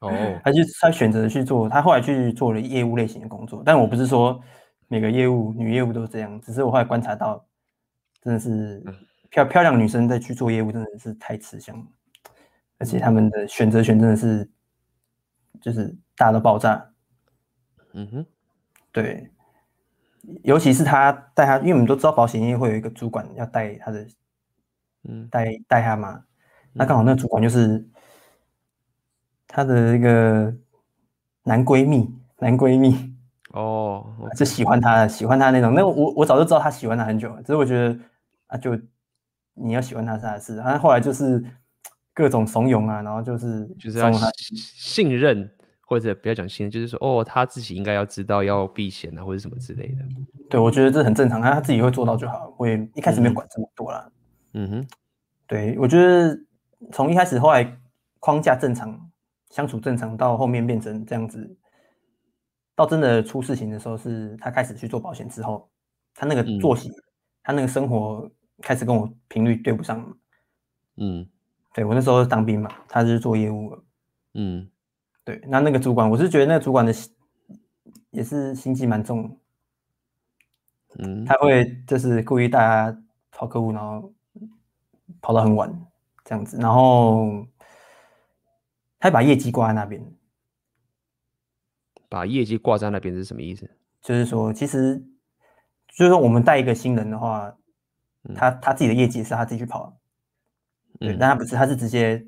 [0.00, 0.10] 哦，
[0.44, 3.62] 他就他选择去做，他后来去做了业务类型的工作。
[3.64, 4.40] 但我不是说
[4.86, 7.44] 每个业务女业务都是这样，只是我后来观察到，
[8.22, 8.84] 真的是
[9.30, 11.86] 漂漂亮女生在去做业务，真的是太吃香了，
[12.78, 14.48] 而且他们的选择权真的是
[15.60, 16.92] 就是大到爆炸。
[17.94, 18.26] 嗯哼。
[18.90, 19.30] 对，
[20.42, 24.06] 尤其是他带他，因为我们都知道保险业会有一个主管要带他的，
[25.08, 26.24] 嗯，带带他嘛。
[26.72, 27.86] 那刚好那个主管就是
[29.46, 30.52] 他的一个
[31.44, 33.14] 男闺蜜，男闺蜜
[33.52, 35.74] 哦，是喜欢他的，喜欢他那种。
[35.74, 37.98] 那我我早就知道他喜欢他很久了，只是我觉得
[38.48, 38.78] 啊，就
[39.54, 40.56] 你要喜欢他是他的事。
[40.58, 41.44] 他后来就是
[42.14, 44.10] 各种怂恿啊，然后就是就是要
[44.54, 45.50] 信任。
[45.88, 50.04] 或者不要讲信，就是说哦，他自己应该要知道要避险啊，或者什么之类的。
[50.50, 52.54] 对，我觉得这很正常，他他自己会做到就好。
[52.58, 54.12] 我也一开始没有管这么多啦。
[54.52, 54.86] 嗯哼，
[55.46, 56.38] 对，我觉得
[56.92, 57.74] 从一开始后来
[58.20, 59.10] 框架正常，
[59.48, 61.56] 相处正常，到后面变成这样子，
[62.74, 65.70] 到真的出事情的时候，是他开始去做保险之后，
[66.14, 67.02] 他那个作息，嗯、
[67.44, 70.06] 他那个生活开始跟我频率对不上。
[70.98, 71.26] 嗯，
[71.72, 73.74] 对，我那时候当兵嘛，他是做业务。
[74.34, 74.68] 嗯。
[75.28, 76.94] 对，那那个主管，我是觉得那个主管的
[78.12, 79.38] 也是心机蛮重，
[81.00, 84.10] 嗯，他会就是故意大家跑客户，然后
[85.20, 85.70] 跑到很晚
[86.24, 87.46] 这样子，然后
[88.98, 90.02] 他把业绩挂在那边，
[92.08, 93.70] 把业绩挂在那边是什么意思？
[94.00, 94.96] 就是说，其实
[95.88, 97.54] 就是说，我们带一个新人的话，
[98.34, 99.94] 他他自己的业绩是他自己去跑，
[100.98, 102.26] 对，但他不是，他是直接。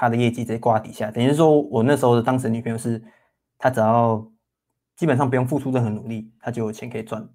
[0.00, 3.02] 他的业绩直接挂底下，等于说，我那时候的当时女朋友是，
[3.58, 4.30] 她只要
[4.94, 7.28] 基本上不用付出任何努力，她就有钱可以赚，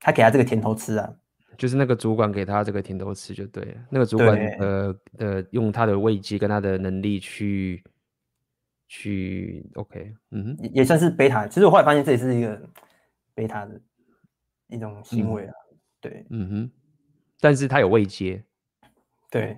[0.00, 1.14] 他给她这个甜头吃啊，
[1.56, 7.84] 就是那个主管给她这个甜头吃就对了，那个主管呃呃用他的位阶跟他的能力去
[8.88, 12.60] 去 OK，嗯哼，也算是贝塔，其实我后来发现这也是一个
[13.32, 13.80] 贝塔的
[14.66, 16.70] 一种行为啊，嗯、对，嗯哼，
[17.38, 18.42] 但是他有位阶，
[19.30, 19.56] 对。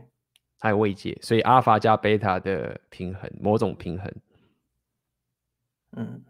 [0.65, 4.11] 还有慰藉，所以阿尔法加贝塔的平衡，某种平衡，
[5.93, 6.25] 嗯，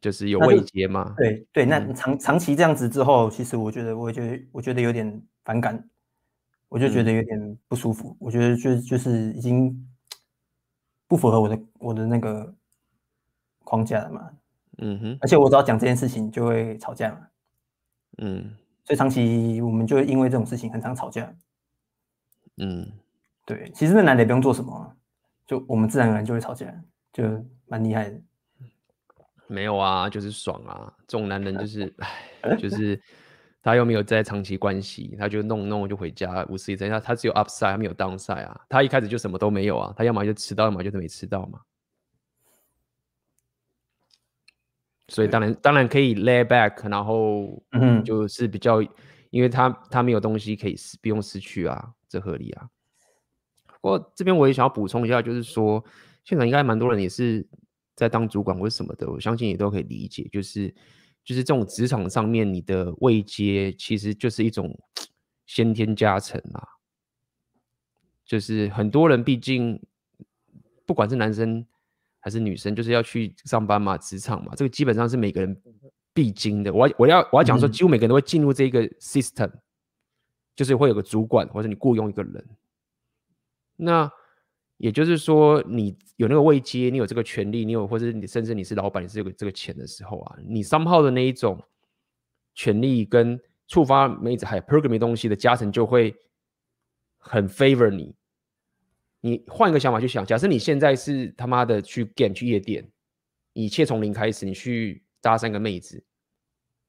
[0.00, 1.12] 就是有慰藉嘛。
[1.18, 5.84] 对对，那长长期这样子之后，其实我觉得，我觉得，我觉得有点反感，
[6.68, 8.10] 我就觉得有点不舒服。
[8.10, 9.84] 嗯、我觉得就就是已经
[11.08, 12.54] 不符合我的我的那个
[13.64, 14.30] 框架了嘛。
[14.78, 17.26] 嗯哼，而且我只要讲这件事情就会吵架嘛。
[18.18, 21.34] 嗯，所以长期我们就因为这种事情很常吵架。
[22.58, 22.92] 嗯，
[23.46, 24.96] 对，其实那男的也不用做什么，
[25.46, 26.82] 就我们自然而然就会吵起来，
[27.12, 27.24] 就
[27.66, 28.20] 蛮厉害的。
[29.48, 30.92] 没有啊，就是爽啊！
[31.06, 31.92] 这种男人就是，
[32.40, 32.98] 唉，就是
[33.62, 38.60] 他又没有在长期关系，他就弄弄就回家，无事一他他只有 upside，他没有 downside 啊。
[38.68, 41.60] 他一开始就什么都没有啊，他要么就迟到，要么就是没迟到嘛。
[45.08, 47.62] 所以当然当然可以 lay back，然后
[48.02, 48.80] 就是比较，
[49.28, 52.68] 因为他他没有东西可以失，不用失去啊，这合理啊。
[53.80, 55.84] 不过这边我也想要补充一下，就是说
[56.24, 57.48] 现场应该蛮多人也是。
[57.94, 60.74] 在当主管或者什么的，我相信也都可以理解，就是
[61.22, 64.74] 就是这种职场上面，你的位阶其实就是一种
[65.44, 66.66] 先天加成啊。
[68.24, 69.78] 就是很多人毕竟
[70.86, 71.64] 不管是男生
[72.18, 75.62] 还是女生，就是要去上班嘛，职场嘛，这个基本上是每个人
[76.14, 76.72] 必经的。
[76.72, 79.60] 我我要我要讲说，几乎每个人都会进入这个 system，嗯，
[80.54, 82.44] 就是会有个主管或者你雇佣一个人，
[83.76, 84.10] 那。
[84.78, 91.62] 也就是说，你有那个位阶，你有这个权利，你有，或者你甚至你是老板，你是有这个钱的时候啊，你 somehow 的那一种
[92.52, 96.12] 权利跟触发妹子还有 programming 东西的加成就会
[97.16, 98.12] 很 favor 你。
[99.20, 102.84] 你换一个想法去想，假设你现在是他妈的去 game 去夜店，
[103.52, 106.02] 一切从零开始，你去搭三个妹子，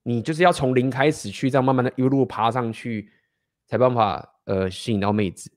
[0.01, 3.11] 你就是要从零开始去这样慢慢的一路爬上去，
[3.67, 5.51] 才办法呃吸引到妹子。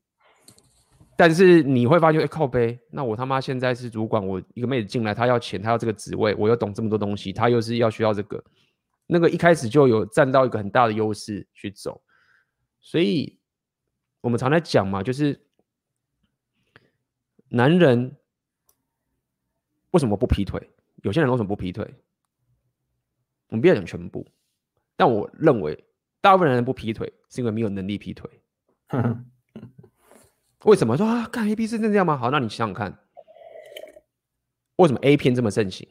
[1.18, 8.44] 但是你会发现，哎、靠北，那我他妈现在是主管，我一个妹子进来，她要钱，她要这个职位，我又懂这么多东西，她又是要需要这个，
[9.06, 12.02] 那个一开始就有占到一个很大的优势去走，
[12.80, 13.38] 所以
[14.20, 15.40] 我们常在讲嘛，就是
[17.48, 18.14] 男人
[19.92, 20.70] 为什么不劈腿？
[20.96, 21.82] 有些人为什么不劈腿？
[23.48, 24.26] 我们不要讲全部，
[24.96, 25.85] 但我认为
[26.26, 28.28] 大部分人不劈腿是因为没有能力劈腿。
[30.64, 31.28] 为什么说啊？
[31.28, 32.16] 看 A B 是真这样吗？
[32.16, 32.98] 好，那你想想看，
[34.74, 35.88] 为什么 A 片这么盛行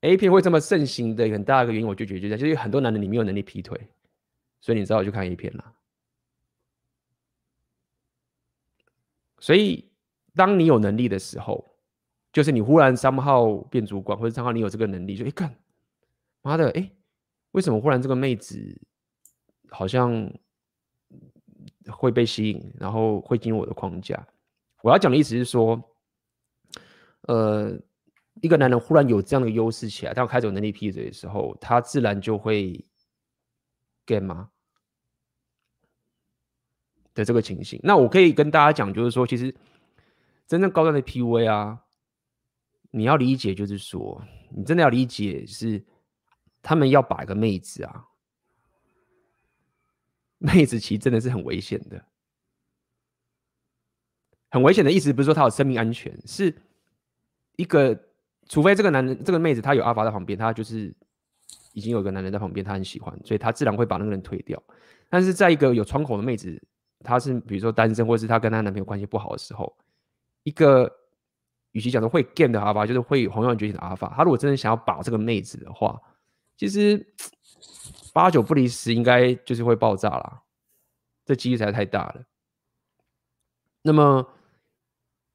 [0.00, 3.78] ？A 片会这么盛行的很大一个原因，我就觉得就这样，就是很多男人你没有能力劈腿，
[4.62, 5.74] 所以你知道我就看 A 片了。
[9.38, 9.92] 所以
[10.34, 11.76] 当你有能力的时候，
[12.32, 15.54] 就是你忽然 somehow 变主管，或者 somehow 你有这个能力，就一看，
[16.40, 16.90] 妈的，哎，
[17.54, 18.80] 为什么忽然这个妹子
[19.70, 20.30] 好像？
[21.92, 24.26] 会被吸引，然后会进入我的框架。
[24.82, 25.78] 我要讲的意思是说，
[27.28, 27.78] 呃，
[28.40, 32.82] 一个男人忽然有这样的优势起来，当开始有能力劈嘴的时候，他自然就会
[34.06, 34.48] get 吗
[37.12, 37.78] 的这个情形。
[37.82, 39.54] 那我可以跟大家讲，就是说，其实
[40.46, 41.84] 真正高端的 PUA 啊，
[42.90, 44.24] 你要理解，就是说，
[44.56, 45.84] 你真的要理解是
[46.64, 48.06] 他们要把一个妹子啊。
[50.38, 52.04] 妹子其实真的是很危险的，
[54.50, 56.54] 很危险的意思不是说她有生命安全，是
[57.56, 57.98] 一个
[58.46, 60.94] 除非这个男人这个妹子她有阿法在旁边，她就是
[61.72, 64.62] 已经有一个男人在旁边，她很喜欢，所以她自然会把那个人推掉。
[65.08, 66.62] 但是在一个有窗口的妹子，
[67.00, 69.74] 她是比如说单身，或者是她跟她男朋友关系不好的时候，
[70.42, 70.92] 一个
[71.70, 75.98] 与其讲说会 game 的阿法，就是会红颜觉醒的阿法，他如果真的想要把这个妹子的话，
[76.56, 77.14] 其实。
[78.12, 80.42] 八九不离十，应该就是会爆炸啦。
[81.24, 82.22] 这几率实在太大了。
[83.82, 84.24] 那么，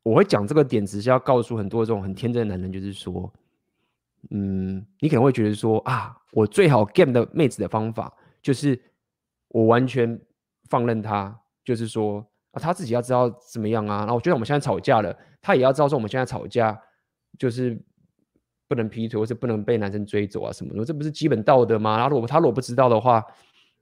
[0.02, 3.34] 我会讲这个点，只是要告诉很多这种很天真的男人，就是说，
[4.30, 8.82] 嗯，你可能会觉得说啊，我最好 game 的妹子的方法，就是
[9.50, 10.18] 我完全
[10.70, 13.98] 放任他，就是说啊，他自己要知道怎么样啊。
[13.98, 16.82] 然后我觉得我们现在吵架了，他也要知道说我们现在吵架
[17.38, 17.78] 就是。
[18.70, 21.98] 不能劈腿，或是不能被男生追走啊什么的，这不是基本道德吗？
[21.98, 23.26] 然后如果他如果不知道的话，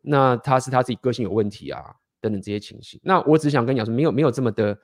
[0.02, 2.98] 那他是他自己个性有问题啊，等等这些情形。
[3.04, 4.80] 那我只想跟你讲说，没有没有这么的，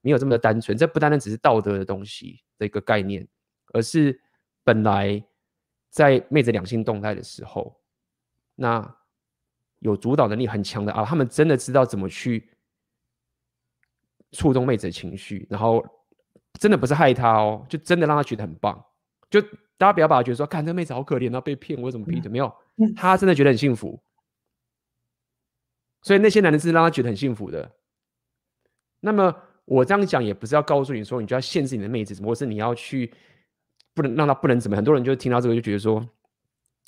[0.00, 3.28] 没有这么的单纯，这不单单只是道德的东西的一个概念，
[3.74, 4.18] 而是
[4.64, 5.22] 本来
[5.90, 7.78] 在妹子两性动态的时候，
[8.54, 8.96] 那
[9.80, 12.48] 有主导能力很强的啊，他们真的知道怎么去
[14.30, 15.84] 触动妹子的情绪，然后
[16.58, 18.82] 真的不是害他哦，就真的让他觉得很棒。
[19.32, 19.40] 就
[19.78, 22.30] 大家不要把他觉得说，看这妹子好可怜，然后被骗，我怎么劈腿？
[22.30, 22.52] 没有，
[22.94, 23.98] 他真的觉得很幸福。
[26.02, 27.70] 所以那些男人是让他觉得很幸福的。
[29.00, 33.12] 那么我这样讲也不是要告诉你说，你就要限制你的妹子，什么，或是你要去
[33.94, 34.78] 不能让他不能怎么样。
[34.78, 36.06] 很多人就听到这个就觉得说，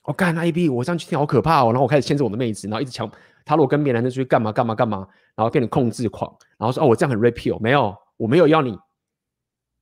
[0.04, 1.72] 我干 A B，我这样去听好可怕哦。
[1.72, 3.10] 然后我开始限制我的妹子，然后一直强
[3.44, 8.78] 他如果跟别的男生出去干嘛干嘛干嘛，然后变成控制狂，然后说哦我这样很 rapeo，没有，我没有要你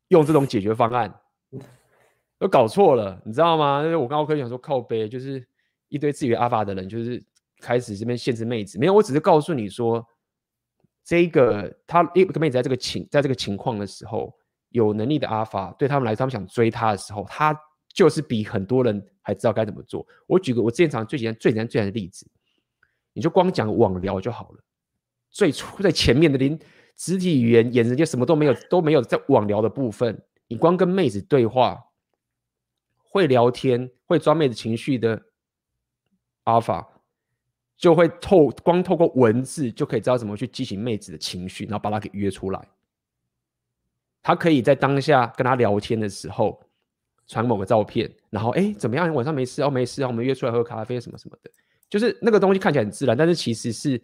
[0.09, 1.13] 用这种解决方案。
[2.43, 3.83] 都搞错了，你知道吗？
[3.97, 5.47] 我刚刚可以想说靠背，就是
[5.89, 7.23] 一堆自以为阿法的人，就是
[7.61, 8.81] 开始这边限制妹子。
[8.81, 10.05] 没有，我只是告诉你说，
[11.05, 14.35] 这个他一个妹子在这个情在这个情况的时候，
[14.71, 17.57] 有能力的阿法，对他们来说，他们想追他的时候，他
[17.95, 20.05] 就是比很多人还知道该怎么做。
[20.27, 22.29] 我举个我之前常最简单、最简单、最简单的例子，
[23.13, 24.59] 你就光讲网聊就好了。
[25.31, 26.59] 最初在前面的连
[26.97, 31.79] 肢体语言、眼神就什么都没有，都没有在网聊的部分，你光跟妹子对话，
[33.13, 35.23] 会聊天、会抓妹子情绪的
[36.45, 36.89] 阿法，
[37.77, 42.69] 就会透光透过文字就可以知道怎么去激起妹子的情绪，然后把她给约出来。
[44.23, 46.59] 他可以在当下跟她聊天的时候
[47.27, 49.13] 传某个照片，然后哎怎么样？
[49.13, 51.51] 晚上没事哦，没事啊，我们约出来喝咖啡什么什么的，
[51.91, 54.03] 就是那个东西看起来很自然，但是其实是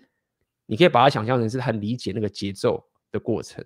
[0.66, 3.64] 你可以把它想象成是很理解那个节奏的过程。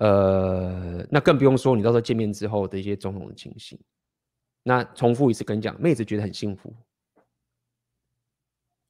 [0.00, 3.78] 呃，那更不用说你到时候见面之后的一些种种的情形。
[4.62, 6.74] 那重复一次跟你讲，妹子觉得很幸福，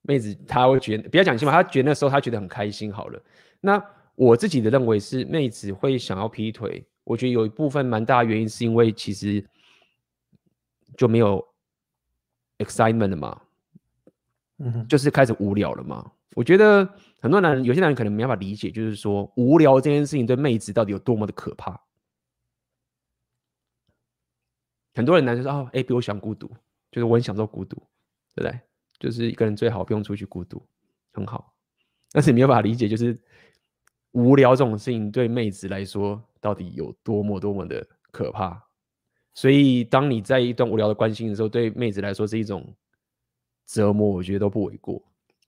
[0.02, 2.92] 妹子她会觉得，不要讲幸福，她觉得那时候她觉得很开心。
[2.92, 3.22] 好了，
[3.60, 3.80] 那。
[4.16, 9.42] 我自己的认为是，妹子会想要劈腿，我觉得有一部分蛮大的原因是因为其实
[10.94, 11.42] 就没有
[12.58, 13.40] excitement 了嘛，
[14.58, 16.12] 嗯，就是开始无聊了嘛。
[16.34, 16.88] 我觉得
[17.20, 21.80] 很多男人，有些男人可能没办法理解，就是说无聊这件事情对妹子到底有多么的可怕。
[24.94, 26.48] 很多人男生说哦，哎，比我想孤独，
[26.90, 27.76] 就是我很享受孤独，
[28.34, 28.60] 对不对？
[28.98, 30.62] 就是一个人最好不用出去孤独，
[31.12, 31.52] 很好。
[32.12, 33.18] 但是你没有办法理解，就是。
[34.12, 38.60] 无聊这种事情对妹子来说到底有多么多么的可怕？
[39.34, 42.74] 所以当你在一段无聊的关系的时候，对妹子来说是一种
[43.66, 45.00] 折磨，我觉得都不为过。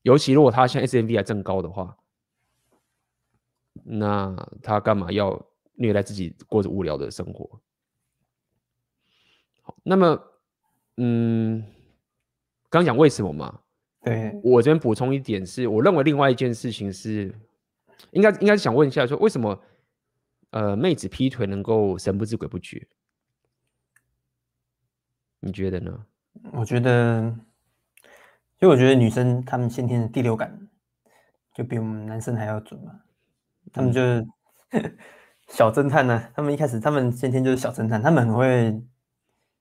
[0.03, 1.97] 尤其如果她像 SMV 还正高的话，
[3.85, 7.61] 那他干嘛要虐待自己过着无聊的生活？
[9.63, 10.23] 好，那么，
[10.97, 11.65] 嗯，
[12.69, 13.61] 刚讲为什么嘛？
[14.03, 17.35] 对，我这边补充一点是，我认为另外一件事情是。
[18.11, 19.63] 应该应该是想问一下，说为什么
[20.51, 22.85] 呃妹子劈腿能够神不知鬼不觉？
[25.39, 26.05] 你觉得呢？
[26.53, 27.35] 我觉得，
[28.63, 30.57] 因为我觉得女生她们先天的第六感
[31.53, 32.93] 就比我们男生还要准嘛。
[33.73, 34.25] 他们就是、
[34.71, 34.97] 嗯、
[35.51, 38.81] 小侦探呢、啊，他们一开始他们先天就是小侦探，他们很会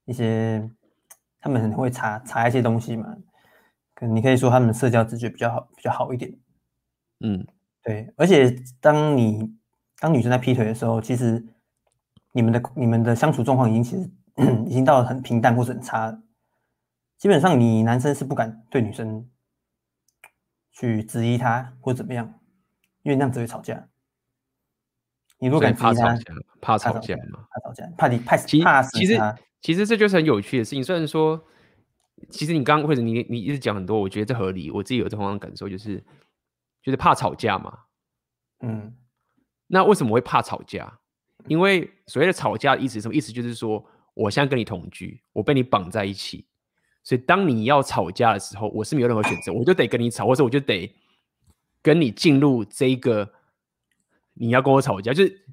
[0.05, 0.69] 一些，
[1.39, 3.17] 他们很会查查一些东西嘛。
[3.95, 6.31] 可你可以说他们的社交直觉比较好，比较好一点。
[7.21, 7.45] 嗯。
[7.83, 9.51] 对，而且当你
[9.99, 11.43] 当女生在劈腿的时候，其实
[12.33, 14.11] 你们的你们的相处状况已经其实
[14.69, 16.15] 已经到了很平淡或者很差。
[17.21, 19.29] 基本上，你男生是不敢对女生
[20.71, 22.39] 去质疑她或怎么样，
[23.03, 23.87] 因为那样子会吵架。
[25.37, 26.17] 你如果敢怕吵架，
[26.59, 27.45] 怕吵架嘛？
[27.51, 29.19] 怕吵架，怕你怕其怕死其实
[29.61, 30.83] 其实这就是很有趣的事情。
[30.83, 31.39] 虽然说，
[32.31, 34.71] 其实你刚刚或者你你一直讲很多，我觉得这合理。
[34.71, 36.03] 我自己有这种感受，就是。
[36.83, 37.77] 就是怕吵架嘛，
[38.61, 38.97] 嗯，
[39.67, 40.99] 那为什么会怕吵架？
[41.45, 43.13] 因为所谓的吵架的意思是什么？
[43.13, 46.47] 意思就是说，我现在跟你同居，我被你绑在一起，
[47.03, 50.93] 所以当你要吵架的时候，我是没有任何选择，我就得跟你吵，或者我就得
[51.81, 53.27] 跟你进入这一个
[54.33, 55.45] 你要跟我吵架，就是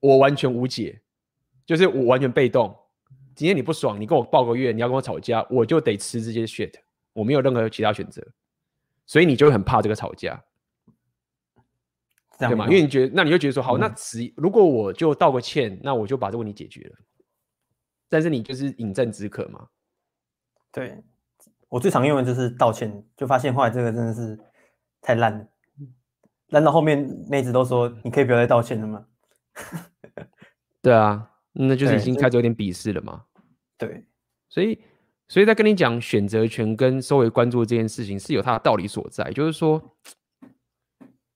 [0.00, 1.00] 我完全无解，
[1.64, 2.76] 就是我完全被动。
[3.34, 6.74] 今天你不爽，你跟我抱个怨，你要跟我吵架，我就得吃这些 shit，
[7.12, 8.26] 我没有任何其他选择，
[9.06, 10.44] 所以你就会很怕这个吵架。
[12.40, 12.66] 对吗？
[12.66, 16.96] 因为你觉得，那你就觉得说，好，嗯、那只如果我就道个歉，那我就把这个问题解决了。
[18.08, 19.66] 但是你就是饮鸩止渴嘛。
[20.72, 21.02] 对，
[21.68, 24.38] 我最常用的就是道歉，就发现后来这个真的是
[25.00, 25.46] 太烂了，
[26.48, 26.98] 烂到后面
[27.28, 29.06] 妹子都说，你可以不要再道歉了吗？
[30.82, 33.24] 对啊，那就是已经开始有点鄙视了嘛。
[33.76, 34.06] 对，
[34.48, 34.80] 所以，
[35.28, 39.96] 所以在跟你讲选择权跟收回关注这件事情是有它的道理所在，就是说。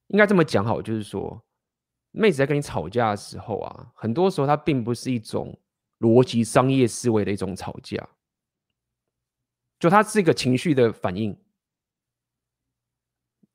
[0.09, 1.43] 应该这么讲好，就是说，
[2.11, 5.59] 妹子在跟你吵架的时候啊，很多时候她并不是一种
[6.01, 8.07] 逻辑商业思维的一种吵架，
[9.83, 11.37] 就它是一个情绪的反应。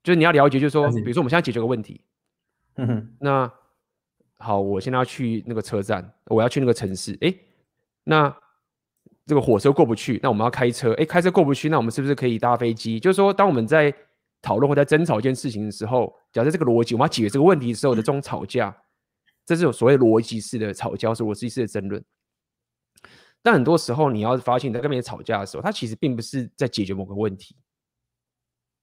[0.03, 2.01] 就是你要了解，就是说，比如说我们现在解决个问题，
[2.75, 3.49] 嗯哼，那
[4.38, 7.34] 好，我现在要去那个车站，我要去那个城市，哎，
[8.03, 8.38] 那
[9.25, 12.99] 这个火车过不去，那我们要开车，哎，开车过不去，那我们是不是可以搭飞机？
[12.99, 13.93] 就是说，当我们在
[14.41, 18.75] 讨论或在争吵一件事情的时候，假设这个逻辑，我们要解决这个问题的时候的这种吵架，
[19.45, 22.03] 这是有所谓逻辑式的吵架，是逻辑式的争论。
[23.47, 27.55] 但很多时候，你要发现，你在跟别人吵架的时候，他其实并不是在解决某个问题，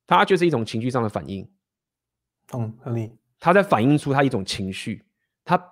[0.07, 1.47] 他就是一种情绪上的反应。
[2.55, 3.13] 嗯，合理。
[3.39, 5.05] 他在反映出他一种情绪，
[5.45, 5.63] 他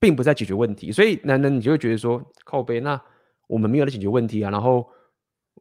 [0.00, 0.90] 并不在解决问题。
[0.90, 3.00] 所以，男人你就会觉得说，靠背，那
[3.46, 4.90] 我们没有在解决问题啊，然后，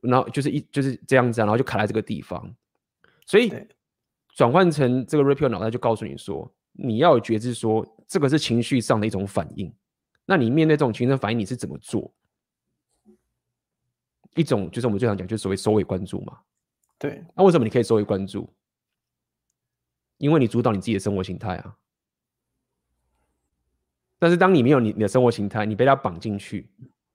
[0.02, 2.52] 然后就是一就是这样子啊，然后就卡在这个地方。
[3.28, 3.54] 所以
[4.36, 9.72] 转换成这个 Rapio 脑袋就告诉你说，你要有觉知，说这个是情绪上的一种反应。
[10.26, 12.12] 那你面对这种情绪反应，你是怎么做？
[14.36, 16.40] 一种就是我们最常讲，就是所谓收尾关注嘛。
[16.98, 17.24] 对。
[17.36, 18.52] 那为什么你可以收尾关注？
[20.18, 21.78] 因为你主导你自己的生活形态啊。
[24.20, 26.70] 但是当你没有你你的生活形态，你被他绑进去，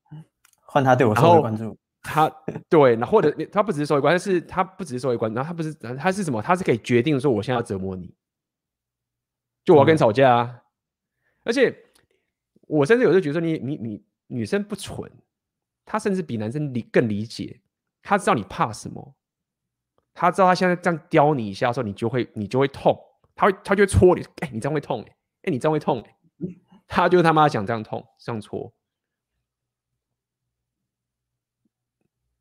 [0.66, 1.78] 换他对我收尾关注。
[2.02, 2.28] 他
[2.68, 6.40] 对，那或者他不只是收尾关注，是他不只是收尾关注，然后他不是他是什么？
[6.40, 8.14] 他是可以决定说我现在要折磨你，
[9.64, 10.50] 就我要跟你吵架啊。
[10.52, 10.60] 嗯、
[11.44, 11.76] 而且
[12.62, 15.10] 我甚至有时候觉得说你你你女生不蠢，
[15.86, 17.62] 他甚至比男生理更理解，
[18.02, 19.14] 他知道你怕什么，
[20.12, 22.94] 他知道他现在这样叼你一下的时候，你就会你就会痛，
[23.34, 28.72] 他会他就会戳你，哎、你这样会痛哎、哎、你这样会痛哎、欸，她就他妈想这样痛这样戳。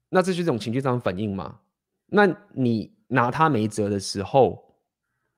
[0.09, 1.59] 那这就是一种情绪上的反应嘛？
[2.07, 4.75] 那你拿他没辙的时候，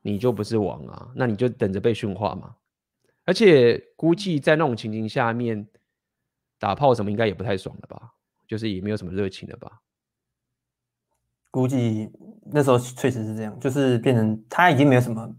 [0.02, 2.56] 你就不是王啊，那你就等着被驯化嘛。
[3.26, 5.68] 而且估计在那种情形下面
[6.60, 8.14] 打炮什么，应该也不太爽了吧？
[8.48, 9.82] 就是也没有什么热情了吧？
[11.50, 12.10] 估计
[12.52, 15.34] 那时候确实是这样，就是变成他已经没有什么，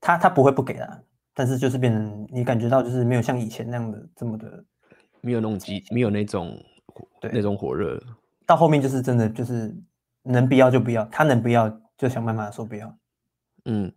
[0.00, 1.02] 他他不会不给了，
[1.32, 4.64] 但是就是变成你感觉到就是没有像以前那样的这么的，
[5.20, 6.56] 没有那种激，没有那种
[7.20, 8.00] 对那种火热。
[8.44, 9.74] 到后面就是真的就是
[10.22, 12.96] 能不要就不要，他能不要就想办法说不要。
[13.64, 13.92] 嗯，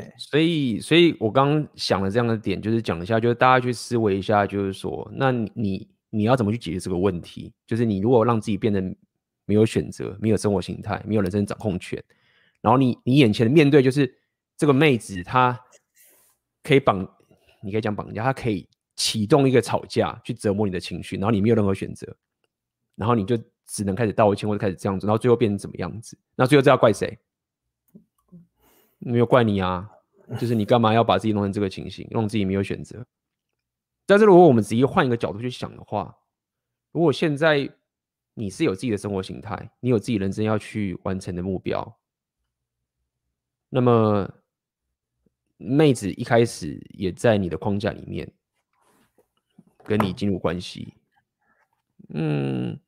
[0.00, 7.52] 对，所以所以我刚刚想了这样的点，就是讲一下，就是大家去思维一下，就是说，那你你要怎么去解决这个问题？
[7.66, 8.80] 就是你如果让自己变得
[9.44, 12.02] 没有选择、没有生活形态、没有人生掌控权，
[12.60, 14.12] 然后你你眼前的面对就是
[14.56, 15.58] 这个妹子，她
[16.62, 17.06] 可以绑，
[17.62, 22.16] 你可以讲绑架，她可以启动一个吵架去折磨你的情绪，然后你没有任何选择，
[22.96, 23.38] 然后你就。
[23.72, 26.18] 只能开始道歉，或者开始这样子，然后最后变成怎么样子？
[26.34, 27.16] 那最后这要怪谁？
[29.00, 29.90] 没有怪你啊，
[30.38, 33.04] 就是你干嘛要把自己弄成这个情形，让自己没有选择？
[34.06, 36.16] 但是如果我们直接换一个角度去想的话，
[36.92, 37.68] 如果现在
[38.34, 41.98] 你是有自己的生活形态，你有自己人生要去完成的目标，
[43.68, 44.30] 那么
[45.56, 48.32] 妹子一开始也在你的框架里面
[49.84, 50.94] 跟你进入关系，
[52.08, 52.78] 嗯。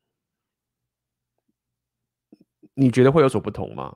[2.75, 3.95] 你觉得会有所不同吗？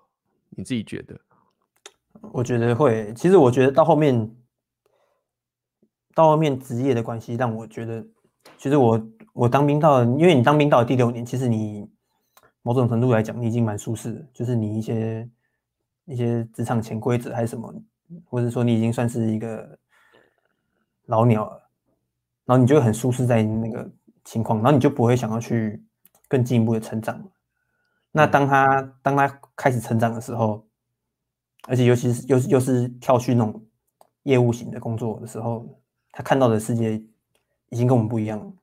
[0.51, 1.19] 你自己觉得？
[2.31, 3.13] 我觉得会。
[3.13, 4.35] 其实我觉得到后面，
[6.13, 8.05] 到后面职业的关系让我觉得，
[8.57, 11.89] 其实我我当兵到，因为你当兵到了第六年，其实你
[12.61, 15.29] 某种程度来讲，你已经蛮舒适的，就是你一些
[16.05, 17.73] 一些职场潜规则还是什么，
[18.25, 19.77] 或者说你已经算是一个
[21.05, 21.69] 老鸟了，
[22.45, 23.89] 然后你就很舒适在那个
[24.25, 25.81] 情况，然后你就不会想要去
[26.27, 27.23] 更进一步的成长。
[28.11, 30.66] 那当他当他开始成长的时候，
[31.63, 33.65] 而且尤其是又是又是跳去那种
[34.23, 35.81] 业务型的工作的时候，
[36.11, 37.01] 他看到的世界
[37.69, 38.53] 已经跟我们不一样了。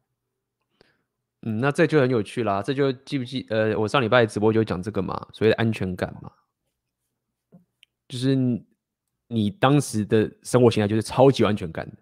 [1.42, 2.62] 嗯，那这就很有趣啦。
[2.62, 3.47] 这就记不记？
[3.51, 6.32] 呃，我上礼拜直播就讲这个嘛，所谓的安全感嘛，
[8.09, 8.34] 就是
[9.28, 11.97] 你当时的生活形态就是超级安全感的，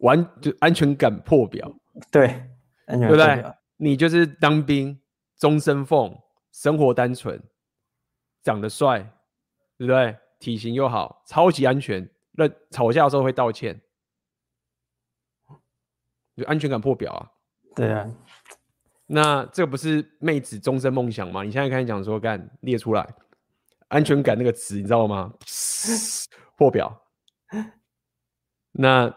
[0.00, 1.72] 完就安全感破表。
[2.12, 2.26] 对，
[2.86, 3.08] 安全感。
[3.08, 3.54] 对不对？
[3.76, 5.00] 你就是当兵，
[5.38, 6.20] 终身俸。
[6.52, 7.42] 生活单纯，
[8.44, 9.12] 长得帅，
[9.76, 10.16] 对不对？
[10.38, 12.08] 体型又好，超级安全。
[12.32, 13.80] 那吵架的时候会道歉，
[16.36, 17.30] 就安全感破表啊。
[17.74, 18.10] 对啊，
[19.06, 21.42] 那这个不是妹子终身梦想吗？
[21.42, 23.14] 你现在开始讲说，干列出来，
[23.88, 25.32] 安全感那个词，你知道吗？
[26.56, 27.02] 破表。
[28.72, 29.14] 那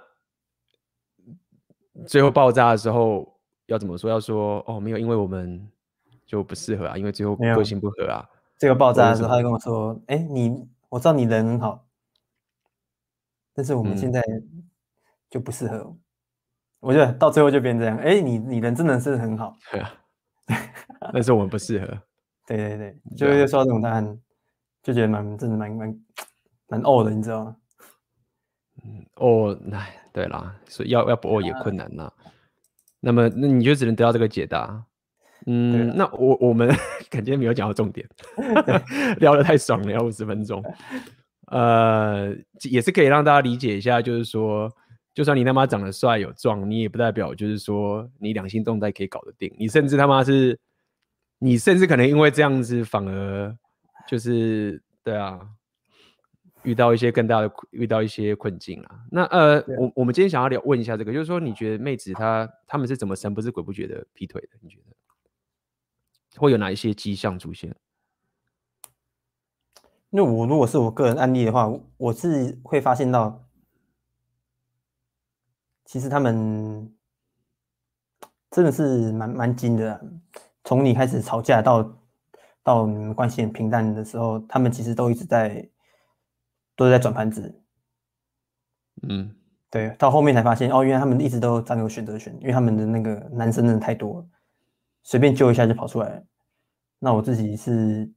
[2.07, 4.09] 最后爆炸的时候要怎么说？
[4.09, 5.71] 要说哦，没有，因为我们。
[6.27, 8.29] 就不适合啊，因为最后个性不合啊。
[8.57, 11.85] 这个爆炸的时候，他就跟我说：“哎、欸，你我知道你人很好，
[13.53, 14.21] 但是我们现在
[15.29, 15.77] 就不适合。
[15.77, 15.99] 嗯”
[16.79, 17.97] 我觉得到最后就变成这样。
[17.97, 19.93] 哎、欸，你你人真的是很好，对啊，
[21.11, 21.87] 但是我们不适合。
[22.45, 24.19] 对对对，就会说这种答案，
[24.81, 26.05] 就觉得蛮真的蛮蛮
[26.67, 27.57] 蛮呕的，你知道吗？
[28.83, 32.13] 嗯，哦，哎，对啦，所以要要不呕也困难呐、啊。
[32.99, 34.85] 那么，那你就只能得到这个解答。
[35.49, 36.69] 嗯，那我我们
[37.09, 38.05] 感觉没有讲到重点，
[39.19, 40.61] 聊得太爽了，聊五十分钟。
[41.47, 42.35] 呃，
[42.69, 44.69] 也是可以让大家理解一下，就是说，
[45.13, 49.49] 就算你他妈长得帅有壮，你也不代表就是说你两性动态可以搞得定。
[49.57, 50.59] 你甚至他妈是，
[51.39, 53.55] 你甚至可能因为这样子反而
[54.05, 55.39] 就是对啊，
[56.63, 58.99] 遇到一些更大的遇到一些困境啊。
[59.09, 64.49] 那呃，我我们今天想要聊问一下这个，就是说你觉得妹子她她们是怎么神不知鬼不觉的劈腿的？
[64.59, 64.96] 你觉得？
[66.37, 67.75] 会有哪一些迹象出现？
[70.09, 73.43] 那我如果是我个人案例的话，我是会发现到，
[75.83, 76.95] 其实他们
[78.49, 80.01] 真的是蛮蛮精的啊，
[80.63, 81.99] 从你开始吵架到
[82.63, 85.69] 到你们关系很平淡的时候，他们其实都一直在
[86.75, 87.61] 都在转盘子。
[89.09, 89.35] 嗯，
[89.69, 94.27] 对，到后面才发现哦，原来他们一直都占有选择权，因为他们的那个男生真的太多了，
[95.07, 96.21] 随便揪一下就跑出来。
[96.99, 98.11] 那我自己是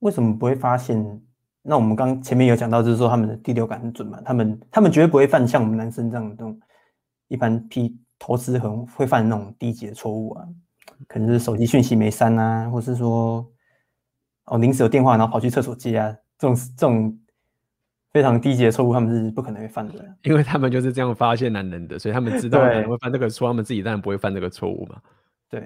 [0.00, 1.22] 为什么不会发现？
[1.62, 6.60] 那我们刚前面有讲到，就是说他们的第六感很准嘛，他们他们绝对不会犯像我们男生这样这种
[7.28, 10.46] 一般批投资很会犯那种低级的错误啊，
[11.08, 13.50] 可能是手机讯息没删啊，或是说
[14.44, 17.18] 哦临时有电话然后跑去厕所接啊，这种这种
[18.16, 19.94] 非常低级的错误，他们是不可能会犯的，
[20.24, 24.98] 因为他们就是这样发现男人的，所以他们知道男人会犯这个错，他们自己当然不会犯这个错误嘛。
[25.50, 25.60] 对，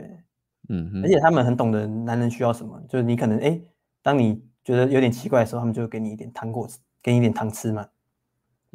[0.68, 3.60] 嗯哼，而且他们很懂得男人需要什么，就是你可能哎，
[4.02, 4.42] 当你。
[4.62, 7.88] 觉得有点奇怪的时候，他们就会给你一点糖果吃，给你一点糖吃嘛，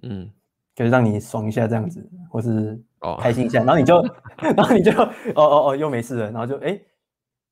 [0.02, 0.28] 嗯，
[0.74, 2.82] 就是让你爽一下这样子，或是
[3.22, 4.02] 开心一下，哦、然后你就，
[4.58, 6.82] 然后你就，哦哦哦，又没事了，然后就哎，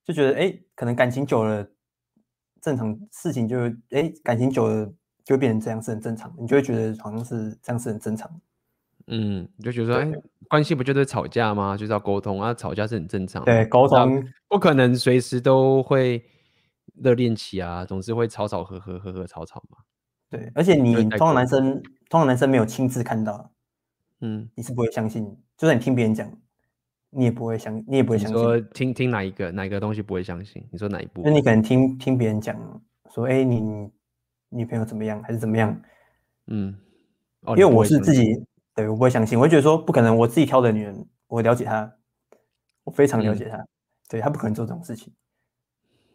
[0.04, 1.66] 就觉得哎，可能感情久了，
[2.60, 3.56] 正常事情就
[3.92, 4.92] 哎，感情久了
[5.24, 8.30] 就会变成这样是很正常，你就会觉得好像是这样是很正常，
[9.08, 11.76] 嗯，你就觉得说哎，关系不就是吵架吗？
[11.78, 16.24] 就是要沟通啊，吵架是很正常，对，沟通不可能随时都会。
[17.02, 19.80] 热恋期啊，总是会吵吵和和和和吵吵嘛。
[20.30, 23.50] 对，而且你通常男生，通常男生没有亲自看到，
[24.22, 25.26] 嗯，你是不会相信。
[25.58, 26.32] 就算你听别人讲，
[27.10, 28.38] 你也不会相，你也不会相信。
[28.40, 30.64] 说听听哪一个哪一个东西不会相信？
[30.72, 31.24] 你说哪一部？
[31.26, 32.56] 那你可能听听别人讲，
[33.12, 33.90] 说哎，你
[34.54, 35.82] 女朋友怎么样，还是怎么样？
[36.48, 36.78] 嗯，
[37.48, 38.46] 因为我是自己，
[38.76, 39.38] 对，我不会相信。
[39.38, 41.94] 我会觉得说不可能，我自己挑的女人，我了解她，
[42.84, 43.66] 我非常了解她，
[44.10, 45.14] 对，她不可能做这种事情。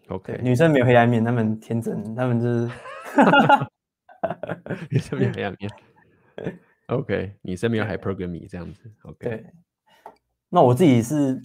[0.09, 2.71] OK，女生没有黑暗面，她们天真，她们就是
[4.91, 5.71] 女生没有黑暗面。
[6.89, 8.91] OK，女生没有 hypergamy 这样子。
[9.03, 9.47] OK，对。
[10.49, 11.43] 那我自己是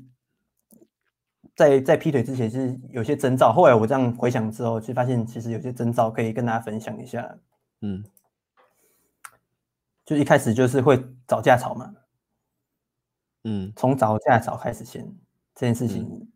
[1.56, 7.38] 在在劈腿之前是有些征兆，后来我这样回想之后，就发现其实有些征兆可以跟大家分享一下。
[7.82, 8.04] 嗯，
[10.06, 11.94] 就一开始就是会找架吵嘛。
[13.44, 15.06] 嗯，从找架吵开始先
[15.56, 16.04] 这件事情。
[16.04, 16.28] 嗯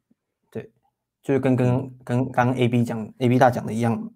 [1.23, 4.13] 就是跟跟跟刚 A B 讲 A B 大讲的一样，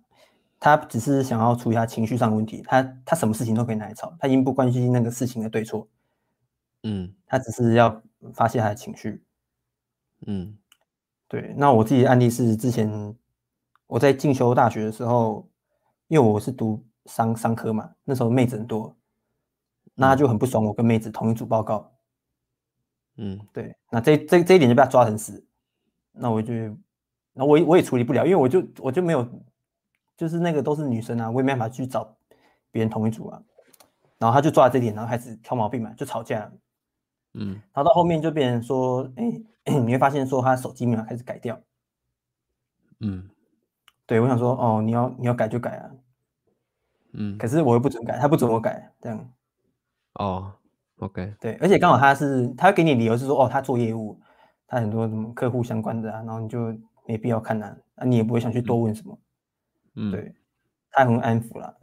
[0.61, 5.85] 他只是想要处理他情绪上的问题，他他什么事情都可以拿来吵，他已经不关心那个事情的对错，
[6.83, 8.01] 嗯，他只是要
[8.33, 9.21] 发泄他的情绪，
[10.25, 10.57] 嗯，
[11.31, 11.55] 对。
[11.55, 13.15] 那我自己的案例是之前
[13.87, 15.49] 我在进修大学的时候，
[16.09, 18.93] 因为我是读商商科嘛，那时候妹子很多，
[19.95, 21.89] 那他就很不爽我跟妹子同一组报告，
[23.15, 25.41] 嗯，对，那这这这一点就被他抓很死，
[26.11, 26.53] 那我就。
[27.33, 29.25] 那我我也处理不了，因为我就我就没有，
[30.17, 32.13] 就是那个都是女生啊，我也没办法去找
[32.71, 33.41] 别人同一组啊。
[34.17, 36.51] 然后他就抓这点，然后开始挑毛病嘛，就吵架。
[37.35, 41.59] 嗯，然后到后面就变成说，哎，你会发现说他手机密码开始改掉。
[42.99, 43.29] 嗯，
[44.05, 45.91] 对，我想说，哦，你要你要改就改啊。
[47.13, 49.31] 嗯，可是我又不准改，他不准我改，这样。
[50.13, 50.53] 哦
[50.97, 51.33] ，OK。
[51.39, 54.19] 对，而且刚好他是他会给你理由是说，哦，他做业务，
[54.67, 56.75] 他很多什么客户相关的啊，然后你就。
[57.07, 59.19] 没必要看呐，啊，你也不会想去多问什么，
[59.95, 60.33] 嗯，对，
[60.91, 61.75] 他很安抚了，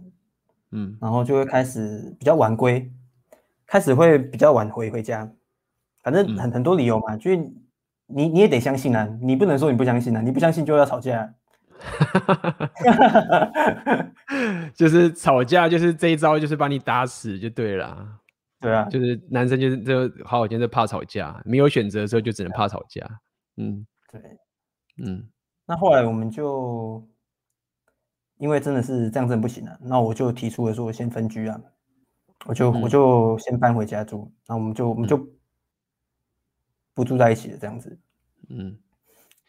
[0.71, 2.91] 嗯，然后就会开始比较晚归，
[3.67, 5.31] 开始会比较晚回回家，
[6.05, 7.53] 反正很很多理由嘛，就是
[8.09, 11.33] 你你也得相信啊，你不能说你不相信啊，你不相信就要吵架，
[14.75, 18.07] 就是吵架就是这一招就是把你打死就对了，
[18.61, 23.07] 对啊，就是男生就是就好好就是怕吵架，没有选择的时候就只能怕吵架，
[23.57, 24.21] 嗯，对。
[25.01, 25.29] 嗯，
[25.65, 27.07] 那后来我们就
[28.39, 31.57] 因为真的是这样真的不行了，啊，那我就提出了说先分居啊，
[32.47, 35.17] 我就、嗯、我就先搬回家住，那我们就我们就
[36.99, 37.97] 不住在一起的这样子。
[38.49, 38.77] 嗯，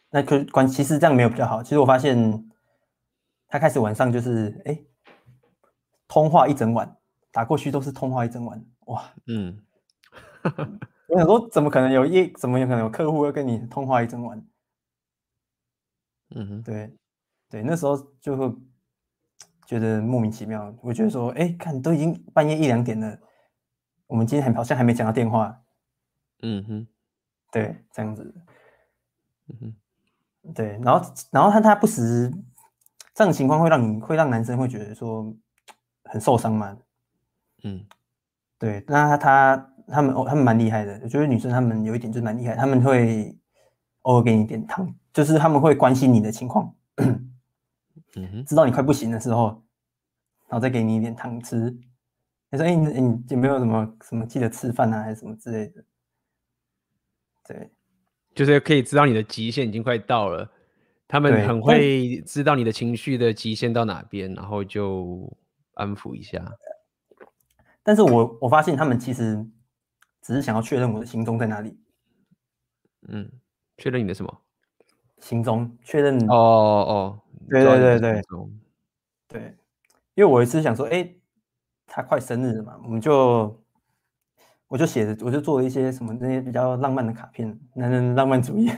[0.08, 2.48] 那可关其实这样没有比较好，其实我发现
[3.48, 4.80] 他开始晚上就是哎，
[6.06, 6.96] 通话一整晚，
[7.32, 9.60] 打过去都是通话一整晚，哇，嗯，
[11.10, 14.40] 我想说怎么可能有一怎么有可能有客户会跟你通话一整晚？
[16.36, 16.96] 嗯哼，对，
[17.48, 18.56] 对，那时候就会
[19.66, 20.72] 觉得莫名其妙。
[20.82, 23.18] 我觉得说，哎，看都已经半夜一两点了，
[24.06, 25.60] 我们今天还好像还没讲到电话。
[26.42, 26.86] 嗯哼，
[27.50, 28.34] 对，这样子。
[29.48, 32.30] 嗯哼，对，然后，然后他他不时
[33.14, 35.34] 这种情况会让你会让男生会觉得说
[36.04, 36.76] 很受伤嘛。
[37.64, 37.84] 嗯，
[38.58, 41.00] 对，那他他他们哦，他们蛮厉害的。
[41.02, 43.36] 我觉得女生他们有一点就蛮厉害，他们会
[44.02, 44.94] 偶尔给你点糖。
[45.12, 47.32] 就是他们会关心你的情况，嗯
[48.14, 49.60] 哼，知道你快不行的时候，
[50.46, 51.76] 然后再给你一点糖吃，
[52.48, 55.84] 你说，哎、欸，你你有没有什么什么记得吃饭啊，还是什么之类的？
[57.52, 57.70] 对，
[58.34, 60.48] 就是可以知道你的极限已经快到了，
[61.08, 65.28] 他们很会知道你的情绪的极限到哪边，然后就
[65.74, 66.44] 安抚一下。
[67.82, 69.44] 但是我我发现他们其实
[70.22, 71.76] 只是想要确认我的行踪在哪里。
[73.08, 73.28] 嗯，
[73.78, 74.40] 确认你的什么？
[75.18, 75.76] 行踪？
[75.82, 76.16] 确认？
[76.28, 78.22] 哦哦，对对对对，
[79.26, 79.56] 对，
[80.14, 81.16] 因为我一直想说，哎、欸。
[81.92, 83.59] 他快生日了嘛，我们就
[84.70, 88.70] 我就写着，我就做了一些什么那些比较浪漫的卡片，男人浪漫主义，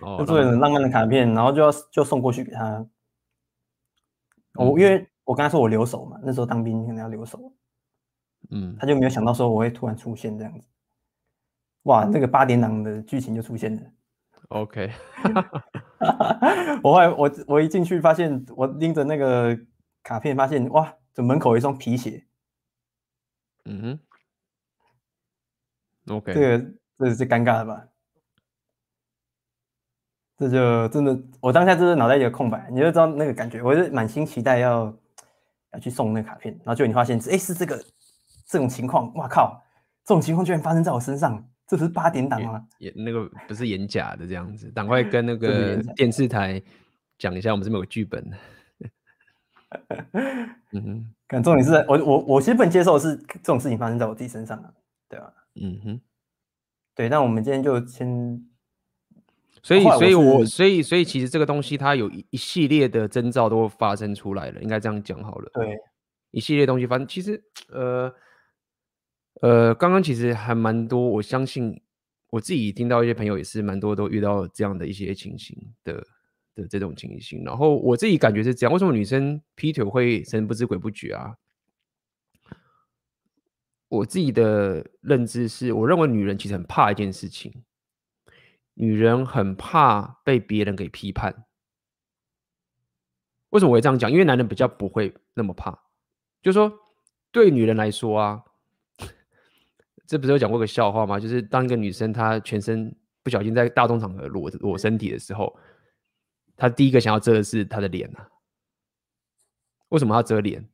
[0.00, 2.86] 哦、 就做了浪漫的卡片，然后就要就送过去给他。
[4.54, 7.52] 我、嗯、因为我跟他说我留守嘛，那时候当兵可能要留守，
[8.50, 10.66] 嗯，他就没有想到说我会突然出现这样子。
[11.82, 13.82] 哇，那个八点档的剧情就出现了。
[14.48, 14.90] OK，
[16.82, 19.54] 我后来我我一进去发现我拎着那个
[20.02, 20.92] 卡片，发现哇。
[21.16, 22.26] 这门口有一双皮鞋，
[23.66, 24.00] 嗯哼
[26.08, 26.64] ，OK，这个
[26.98, 27.84] 这是尴尬的吧？
[30.36, 34.92] 这就真的，我当下就是脑袋一个空白，你就知道那个感觉，我是满心期待要
[35.72, 37.80] 要去送那个卡片，然后就你发现，哎，是这个
[38.44, 39.62] 这种情况，哇靠，
[40.04, 42.66] 这种情况居然发生在我身上，这不是八点档吗？
[42.78, 46.60] 演那个不是演假的这样子，赶快跟那 个电视台
[47.16, 48.28] 讲一下，我们这边有剧本。
[50.72, 54.72] 嗯哼，可能重点是我我我其实不能接受的是这种事情发生在我自己身上啊，
[55.08, 55.32] 对吧？
[55.54, 56.00] 嗯哼，
[56.94, 58.44] 对，那我们今天就先，
[59.62, 65.50] 所以所以我所以所以其实这个东西它有一一系列的征兆都发生出来了，应该这样讲好了。
[65.54, 65.78] 对，
[66.30, 68.14] 一系列东西，反正其实呃
[69.40, 71.80] 呃，刚刚其实还蛮多，我相信
[72.30, 76.06] 我自己听到一些朋友也是蛮多都遇到这样的一些情形的。
[76.56, 78.72] 的这种情形，然后我自己感觉是这样。
[78.72, 81.34] 为什么女生劈腿会神不知鬼不觉啊？
[83.94, 87.64] 我自己的认知是，我认为女人其实很怕一件事情，
[88.74, 91.46] 女人很怕被别人给批判。
[93.50, 94.10] 为什么我会这样讲？
[94.10, 95.70] 因为男人比较不会那么怕。
[96.42, 96.72] 就是说，
[97.30, 98.44] 对女人来说啊，
[100.06, 101.18] 这不是有讲过个笑话吗？
[101.20, 105.56] 就是当一个女生她全身不小心在大众场合裸裸身体的时候。
[106.56, 108.28] 她第一个想要遮的是她的脸啊？
[109.88, 110.68] 为什么要遮脸，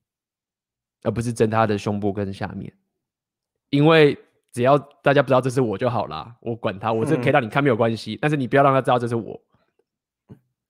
[1.03, 2.71] 而不是遮她的胸部跟下面？
[3.71, 4.17] 因为
[4.53, 9.41] 只要大家不知道这是我就好啦，我管他，我这可以让你看没有关系，嗯、但是你不要让他知道这是我。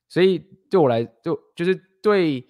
[0.08, 0.38] 所以
[0.70, 2.46] 对我来，就就是对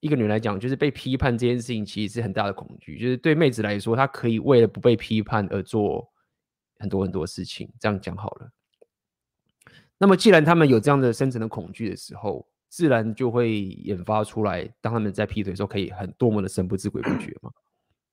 [0.00, 2.98] 一个女人来讲，就是被批判这件事情其实是很大的恐惧。
[2.98, 6.08] 就是对妹子来说，她可以为了不被批判而做
[6.78, 7.70] 很多很多事情。
[7.78, 8.50] 这样讲好了。
[9.98, 17.50] 那么，既然他们有这样的深层的恐惧的时候，自然就会引发出来，当他们在劈腿的时候，可以很多么的神不知鬼不觉嘛。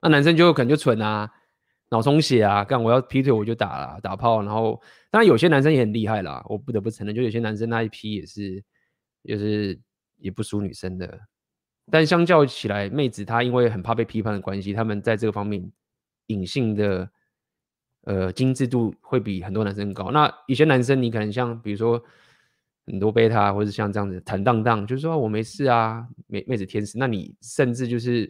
[0.02, 1.30] 那男生就可能就蠢啊，
[1.94, 4.42] 脑充血啊，干我要劈腿我就打了打炮。
[4.42, 8.62] 然后，当然有些男生也很厉害啦，我不得不承认，就有些男生那一批也是，
[9.24, 9.80] 就是
[10.18, 11.20] 也不输女生的。
[11.90, 15.72] 但相较起来，妹子她因为很怕被批判的关系，他们在这个方面
[16.28, 17.10] 隐性的。
[18.06, 20.12] 呃，精致度会比很多男生高。
[20.12, 22.04] 那有些男生，你可能像比如说
[22.86, 26.98] 很多贝塔，或者像这样子坦荡荡，就是说我没事啊，妹妹子天使。
[26.98, 28.30] 那你甚至就是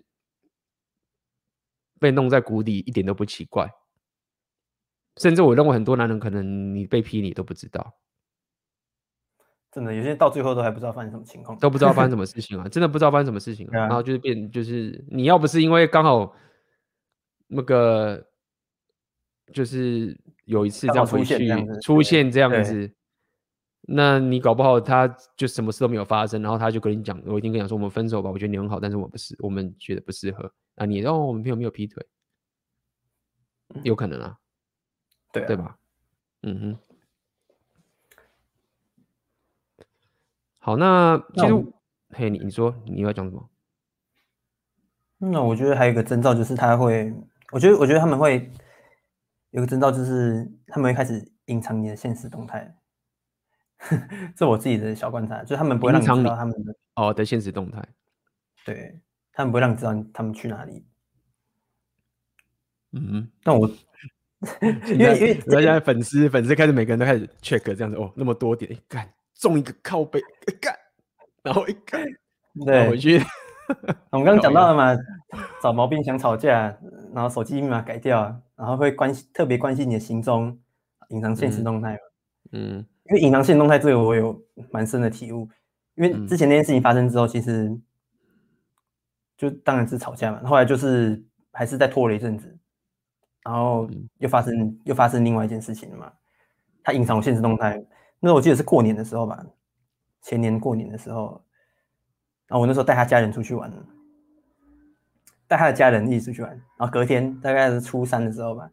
[2.03, 3.67] 被弄在谷底，一点都不奇怪。
[5.17, 7.95] 甚至我认为很多男人可能你被劈，你都不知道。
[9.71, 12.67] 真的，有些到最后都还不知道发生什么情况，都不知道发生什么 事情啊！
[12.67, 13.87] 真的不知道发生什么事情啊！
[13.87, 16.35] 然后就是变，就是你要不是因为刚好
[17.47, 18.27] 那个。
[19.51, 21.37] 就是有一次这样回去
[21.81, 22.89] 出现这样子，
[23.81, 30.49] 那你搞不好他就什么事都没有发生，然后他就跟你讲，我已经跟你讲说我们分手吧，我觉得你很好，但是我不是，我们觉得不适合。
[30.75, 32.05] 那你哦，我们朋友没有劈腿，
[33.83, 34.39] 有可能啊，
[35.31, 35.77] 对对吧？
[36.41, 36.79] 嗯哼。
[40.59, 41.73] 好，那其实
[42.09, 43.49] 嘿，你你说你要讲什么？
[45.17, 47.13] 那我觉得还有一个征兆就是他会，
[47.51, 48.51] 我觉得我觉得他们会。
[49.51, 52.75] 有个征兆就是他们会开始隐藏你的现实动态，
[54.35, 57.87] 这我自己的小观察，就是他们不会让你知道他们的哦的现实动态，
[58.65, 58.99] 对，
[59.33, 60.85] 他们不会让你知道他们去哪里。
[62.91, 63.67] 嗯，但我
[64.61, 65.17] 因为
[65.47, 70.21] 因为现在粉丝粉丝开始每个人都开始 check 这样子哦，那么多点，干中一个靠背，
[70.61, 70.75] 干，
[71.41, 72.01] 然后一看，
[72.65, 73.19] 对，回去。
[74.11, 74.95] 我们刚刚讲到了嘛，
[75.61, 76.77] 找毛病想吵架，
[77.13, 78.23] 然后手机密码改掉，
[78.57, 80.59] 然后会关心特别关心你的行踪，
[81.09, 81.97] 隐藏现实动态。
[82.51, 85.49] 嗯，因为隐藏现实动态这个我有蛮深的体悟，
[85.95, 87.71] 因为之前那件事情发生之后，其实
[89.37, 92.57] 就当然是吵架嘛，后来就是还是再拖了一阵子，
[93.43, 96.11] 然后又发生、嗯、又发生另外一件事情了嘛。
[96.83, 97.75] 他隐藏我现实动态，
[98.19, 99.45] 那时候我记得是过年的时候吧，
[100.21, 101.43] 前年过年的时候，
[102.47, 103.71] 然后我那时候带他家人出去玩，
[105.47, 108.69] 带他的家人一起出去玩，然后隔天大概是初三的时候吧，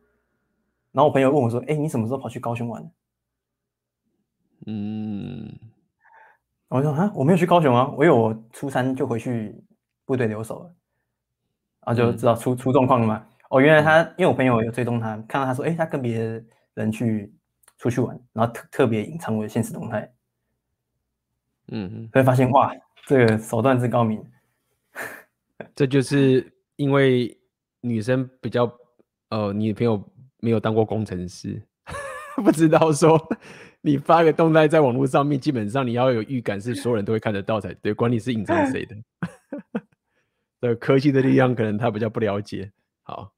[0.92, 2.90] 然后我朋友问我说：“哎，你什么时候跑去高雄玩？”
[4.66, 5.58] 嗯，
[6.68, 9.62] 我说：“啊，我没有去高雄啊，我以为我初三就回去
[10.10, 10.74] 部队留守了。”
[11.86, 13.24] 然后就知道出、嗯、出状况了嘛。
[13.50, 16.44] 哦，原来他因为我朋友有追踪他，看到他说：“哎，他跟别的
[16.74, 17.32] 人去。”
[17.80, 20.12] 出去玩，然后特特别隐藏我的现实动态，
[21.68, 22.70] 嗯嗯，会发现哇，
[23.06, 24.22] 这个手段之高明，
[25.74, 27.34] 这就是因为
[27.80, 28.70] 女生比较
[29.30, 29.98] 呃，你朋友
[30.40, 31.62] 没有当过工程师，
[32.44, 33.18] 不知道说
[33.80, 38.94] 你发个动态在网络上面，基本上你要有预感是所有人都会看得到才对，管你是隐藏谁的，
[40.60, 42.70] 对，科技的力量 可能他比较不了解。
[43.02, 43.32] 好，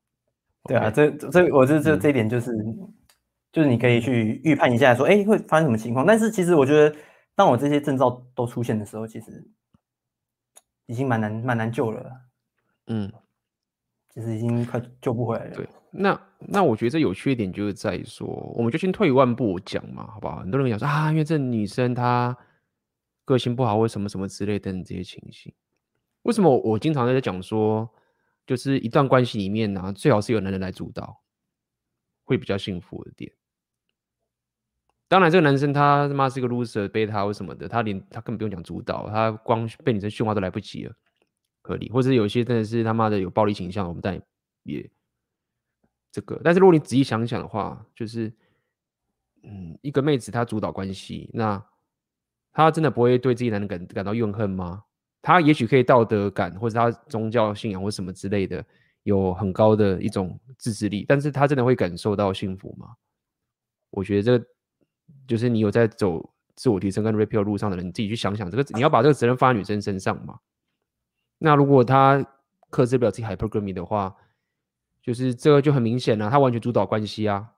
[0.65, 2.51] 对啊，这这我这这这一点就是。
[2.53, 2.95] 嗯
[3.53, 6.07] 就是你可以去预判一下，说，哎，会发生什么情况？
[6.07, 6.97] 但是其实我觉得，
[7.35, 9.47] 当我这些征兆都出现的时候，其实
[10.87, 12.11] 已经蛮难蛮难救了。
[12.87, 13.13] 嗯，
[14.15, 15.55] 其实已经快救不回来了。
[15.55, 20.39] 对，那那我觉得这有缺点就是在于说，我们就先退一万步讲嘛，好不好？
[20.41, 22.35] 很多人讲说啊，因为这女生她
[23.27, 25.53] 个性不好，或什么什么之类等这些情形。
[26.23, 27.89] 为什么我，经常在讲说，
[28.47, 31.23] 就是一段关系里面呢、最好是有男人来主导，
[32.25, 33.33] 会比较幸福的点。
[35.09, 40.95] 当然，这个男生他他妈是个 loser、贝塔或什么的，他连他根本不用讲主导，他光被女生驯化都来不及了，
[41.61, 41.91] 合理。
[41.91, 44.19] 或者有些真的是他妈的有暴力倾向，我们但
[44.63, 44.89] 也
[46.11, 46.41] 这个。
[46.43, 48.33] 但是如果你仔细想想的话，就是
[49.43, 51.63] 嗯，一个妹子她主导关系，那
[52.53, 54.85] 她真的不会对自己男人感感到怨恨吗？
[55.23, 58.63] 他也许可以道德感，或者他宗教信仰或什么之类的，
[59.05, 62.95] 有很高的一种自制力，但是他真的会感受到幸福吗？
[63.91, 64.47] 我觉得这个。
[65.27, 70.39] 就是你有在走自我提升跟 repeal 路上的人，你自己去想想，这个你要把这个责任放在女生身上嘛？
[71.39, 72.25] 那如果他
[72.71, 74.17] 克制不了自己 hypergamy 的话，
[75.03, 77.53] 就是这个就很明显了，他完全主导关系啊，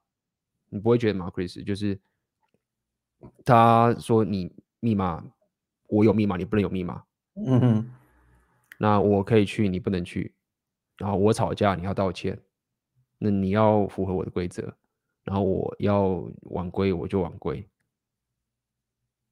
[0.69, 1.65] 你不会觉得吗，Chris？
[1.65, 1.99] 就是
[3.45, 5.25] 他说你密码，
[5.87, 7.05] 我有密码，你不能有密码。
[7.37, 7.91] 嗯哼，
[8.79, 10.33] 那我可以去，你不能去。
[10.97, 12.39] 然后我吵架，你要道歉，
[13.19, 14.73] 那你要符合我的规则。
[15.25, 17.67] 然后我要晚归，我就晚归。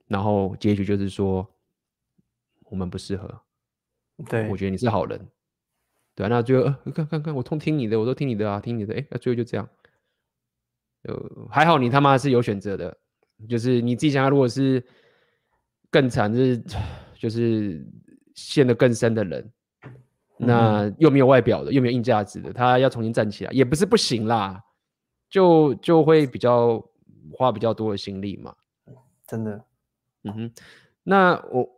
[0.08, 1.46] 然后结局就是说，
[2.64, 3.40] 我们不适合。
[4.28, 5.20] 对，我觉得你是好人。
[6.14, 8.94] 对啊，那最后看看看，我通听你的，我都听你的啊，听你的。
[8.94, 9.68] 哎，那最后就这样。
[11.02, 12.96] 呃，还好你他妈是有选择的，
[13.48, 14.84] 就是你自己想想，如果是
[15.90, 16.62] 更惨，就是
[17.22, 17.86] 就是
[18.34, 19.52] 陷得更深的人，
[20.36, 24.60] 那又没有外表的，又没有硬价值的，他要重新站起来也不是不行啦。
[25.30, 26.84] 就就会比较
[27.32, 28.52] 花比较多的心力嘛，
[29.24, 29.64] 真的，
[30.24, 30.52] 嗯哼，
[31.04, 31.68] 那我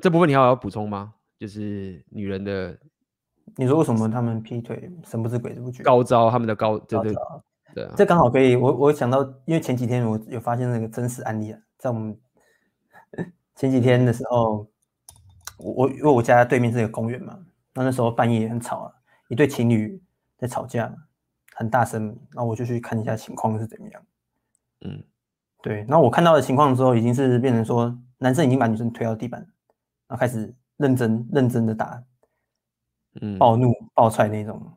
[0.00, 1.14] 这部分你还要补充吗？
[1.38, 2.76] 就是女人的，
[3.54, 5.84] 你说为什么他们劈腿神不知鬼不觉？
[5.84, 7.14] 高招，他们的高，对对
[7.76, 12.18] 对，这刚好可以，我我想到，因为前几天我有发现那个真实案例啊，在我们
[13.58, 14.66] 前几天的时候，
[15.58, 17.38] 我我因为我家对面是一个公园嘛，
[17.74, 18.92] 那那时候半夜很吵啊，
[19.28, 20.00] 一对情侣
[20.38, 20.94] 在吵架。
[21.56, 24.00] 很大声，那我就去看一下情况是怎么样。
[24.82, 25.02] 嗯，
[25.60, 25.84] 对。
[25.88, 29.40] 那我看到的情况之后，已经是变成说，男生已经把女生推到地板，
[30.06, 32.00] 然后开始认真认真的打，
[33.20, 34.72] 嗯，暴怒暴踹那种。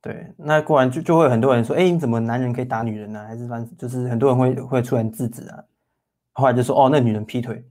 [0.00, 3.18] 对，那固然就就会很多人说，哎，你怎么男人可以打女人呢？
[3.18, 3.26] 啊？
[3.26, 5.64] 还是反正就是很多人会会出来制止啊。
[6.38, 7.68] 后来就说，哦，那女人劈腿，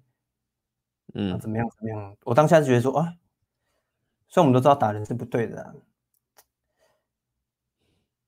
[1.13, 2.17] 嗯，怎么样怎么样？
[2.25, 3.13] 我当下就觉得说，啊，
[4.27, 5.73] 虽然我们都知道打人是不对的啊。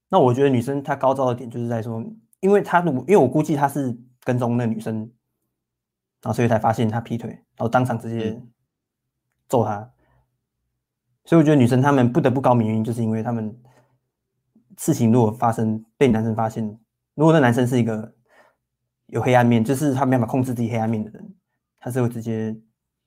[0.08, 2.02] 那我觉得女生她高招的点就是在说，
[2.40, 5.00] 因为她如果因为我估计她是跟踪那女生，
[6.22, 8.42] 然后所以才发现她劈腿，然后当场直接
[9.50, 9.92] 揍她。
[11.26, 13.62] 所以我觉得女生她们不得不高明，原因就是因为她们
[14.78, 16.66] 事情如果发生被男生发现，
[17.16, 18.16] 如果那男生是一个
[19.10, 21.36] 有黑暗面，就是他没办法控制自己黑暗面的人，
[21.80, 22.56] 他是会直接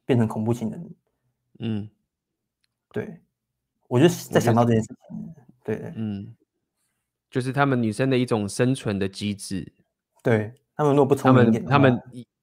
[0.04, 0.94] 变成恐怖情人。
[1.58, 1.88] 嗯，
[2.92, 3.20] 对，
[3.88, 5.34] 我就在想到这件事情，
[5.64, 6.34] 对对，嗯。
[7.30, 9.72] 就是他们女生的一种生存的机制，
[10.22, 11.98] 对他们如果不聪明一点，他们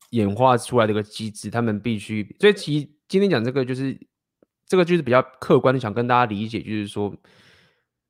[0.10, 2.36] 演化出来的一个机制，他们必须。
[2.39, 3.95] 所以其实今天讲这个，就是
[4.66, 7.16] 这个就是比较客观的，想跟大家理解，就是说，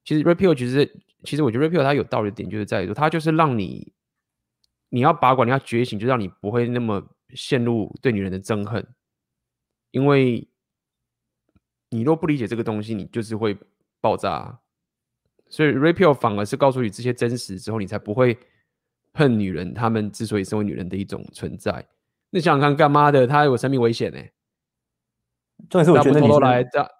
[0.05, 0.89] 其实 repeal 其实
[1.25, 3.91] 其实我觉得 repeal 它有道理的点，就是在于说，它就是让你
[4.89, 8.85] 你要把管，你要觉醒，就让你不会那么陷入对女人的憎恨，
[9.91, 10.47] 因为
[11.89, 13.57] 你若不理解这个东西，你就是会
[14.01, 14.59] 爆炸。
[15.47, 18.37] 所以 Rapio 反而是告诉你这些真实之后，你才不会
[19.13, 19.73] 恨女人。
[19.73, 21.87] 她们之所以身为女人的一种存在，
[22.29, 23.25] 你想想看，干嘛的？
[23.25, 24.33] 她有生命危险呢、欸？
[25.69, 26.91] 重点是我觉得你偷偷来的，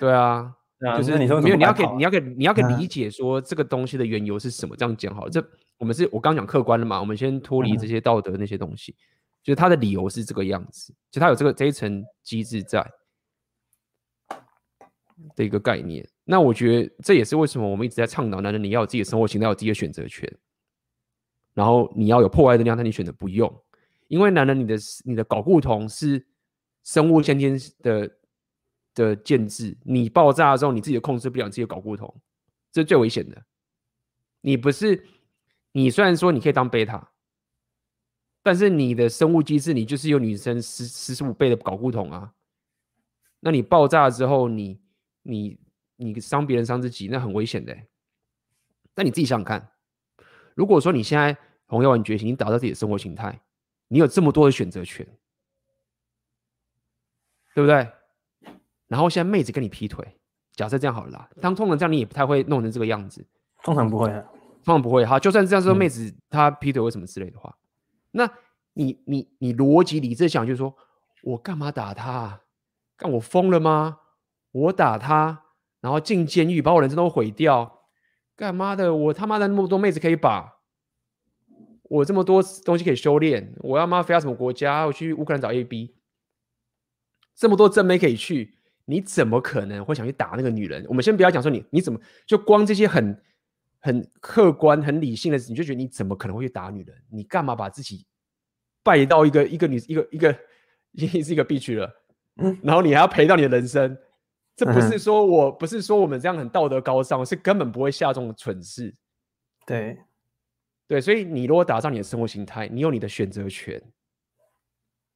[0.00, 0.52] 对啊，
[0.96, 4.74] 就是你说没有，你要给你要给你要给理解说这个东西的缘由是什么？
[4.74, 5.40] 这样讲好了，这
[5.78, 8.94] 我们是我刚讲客观了嘛，我们先脱离这些道德那些东西，
[9.42, 12.84] 就是他的理由是这个样子，就他有这个这一层机制在
[15.34, 16.06] 的一个概念。
[16.24, 20.30] 那我觉得这也是为什么我们一直在倡导男人，你要有自己的生活形态，有自己的选择权，
[21.54, 23.50] 然后你要有破坏的力量，但你选择不用，
[24.08, 26.26] 因为男人你的你的睾固酮是
[26.84, 28.10] 生物先天的
[28.94, 32.12] 的建制，你爆炸的时候，你自己控制不了你自己的睾固酮，
[32.72, 33.40] 这是最危险的。
[34.40, 35.04] 你不是
[35.72, 37.10] 你虽然说你可以当贝塔，
[38.42, 42.32] 但是你的生物机制你就是有女生十十十五倍的睾固酮啊，
[43.40, 44.80] 那你爆炸之后，你
[45.22, 45.58] 你。
[46.00, 47.76] 你伤别人伤自己，那很危险的。
[48.94, 49.68] 但你自己想想看，
[50.54, 53.36] 如果说你现在红药丸觉醒，你打造自己的生活形态，
[53.88, 55.04] 你有这么多的选择权，
[57.52, 57.90] 对不对？
[58.86, 60.06] 然后现在妹子跟你劈腿，
[60.52, 63.26] 假设这样好了啦，当通常这样你也不太会弄成这个样子，
[63.64, 64.08] 通常不会，
[64.64, 65.18] 通常不会哈。
[65.18, 67.66] 就算这样说，妹子她劈腿为什么之类的话，嗯、
[68.12, 68.30] 那
[68.74, 70.74] 你你你逻辑理智想就是说，
[71.22, 72.40] 我干嘛打她？
[72.96, 73.98] 干我疯了吗？
[74.52, 75.44] 我打她。
[75.80, 77.82] 然后进监狱，把我人生都毁掉，
[78.34, 78.92] 干嘛的？
[78.92, 80.54] 我他妈的那么多妹子可以把，
[81.84, 84.86] 我这么多东西可以修炼，我要妈飞到什么国家？
[84.86, 85.94] 我去乌克兰找 A B，
[87.36, 90.84] 这么多真妹可以去，你怎么可能会想去打那个女人？
[90.88, 93.22] 我们先不要讲说你，你怎么就光这些很
[93.88, 96.94] 很客观、很理性的，你就觉得你怎么可能会去打女人？
[97.10, 98.04] 你干嘛把自己
[98.82, 100.38] 败到一个一个女一个一个
[100.92, 101.90] 已经是一个必须了，
[102.36, 103.96] 嗯， 然后你还要赔到你的人生？
[104.54, 108.94] 这不是说我不是说我们这样很道德高尚，是根本不会下这种蠢事。
[109.64, 109.96] 对，
[110.86, 113.80] 对，所以你如果打造你的生活形态，你有你的选择权，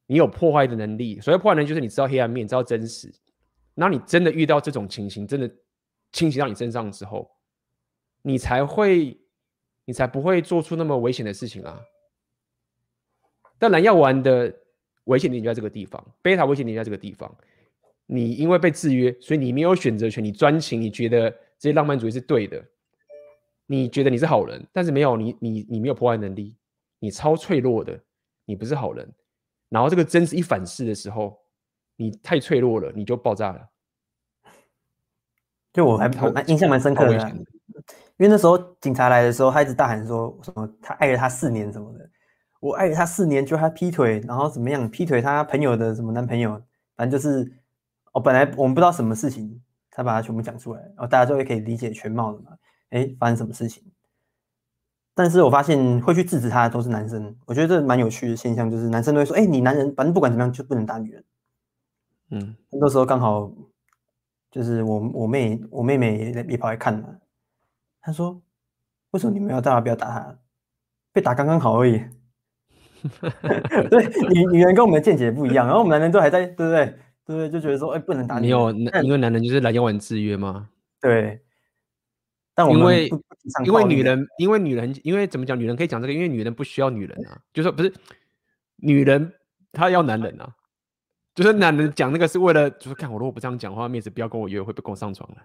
[0.07, 1.19] 你有破坏的能力。
[1.19, 3.13] 所谓破坏能力，就是你知道黑暗面，你知道真实。
[3.75, 5.51] 然后你真的遇到这种情形，真的
[6.11, 7.29] 侵袭到你身上之后，
[8.23, 9.15] 你才会，
[9.85, 11.79] 你才不会做出那么危险的事情啊。
[13.59, 14.53] 但蓝药丸的
[15.03, 17.33] 危险点就在这个地方，贝塔危险点就在这个地方。
[18.05, 20.21] 你因为被制约，所以你没有选择权。
[20.23, 22.63] 你专情，你觉得这些浪漫主义是对的，
[23.65, 26.55] 你觉得你是好人，但是没有你，你你没有破坏能力，
[26.99, 27.97] 你超脆弱的，
[28.45, 29.09] 你不是好人。
[29.69, 31.39] 然后这个真实一反噬的时候，
[31.95, 33.69] 你太脆弱了，你就爆炸了。
[35.71, 37.17] 就我还蛮印象蛮深刻的，
[38.17, 42.09] 因为那时候警察来的时候，他一直大喊说什么他爱了他四年什么的，
[42.59, 46.61] 我爱了他四年，就他劈腿，然后怎么样劈腿他朋友的什么男朋友，
[46.95, 47.51] 反正就是。
[48.15, 49.59] 哦，本来我们不知道什么事情，
[49.89, 52.51] 他把它全部讲出来，然后大家就会可以理解全貌了嘛。
[52.91, 53.83] 哎，发生什么事情？
[55.15, 61.23] 但是我发现会去制止他的都是男生，我觉得这蛮有趣的现象，就是男生都会说：“哎，你男人，反正不管怎么样就不能打女人。”
[62.29, 63.51] 嗯，那时候刚好
[64.51, 67.19] 就是我我妹我妹妹也也跑来看了，
[68.03, 68.39] 她说
[69.11, 70.37] ：“为什么你们要叫他不要打他？
[71.13, 72.03] 被打刚刚好而已。
[73.89, 76.99] ”对，女女人跟我们的见解不一样，然后我们男人都还在，对不对？
[77.25, 78.47] 对，就觉得说，哎，不能打你。
[78.47, 80.69] 没有，因为男人就是来要玩制约吗？
[80.99, 81.41] 对。
[82.53, 83.09] 但我们因为
[83.65, 85.57] 因为女人，因为女人，因为怎么讲？
[85.57, 87.41] 女人可以讲这个，因为女人不需要女人啊。
[87.53, 87.91] 就说不是，
[88.75, 89.33] 女人
[89.71, 90.53] 她要男人啊。
[91.33, 95.37] 就是男人讲那个是为了，就是看我如果不这样讲话，妹子不要跟我约会，不跟我上床了。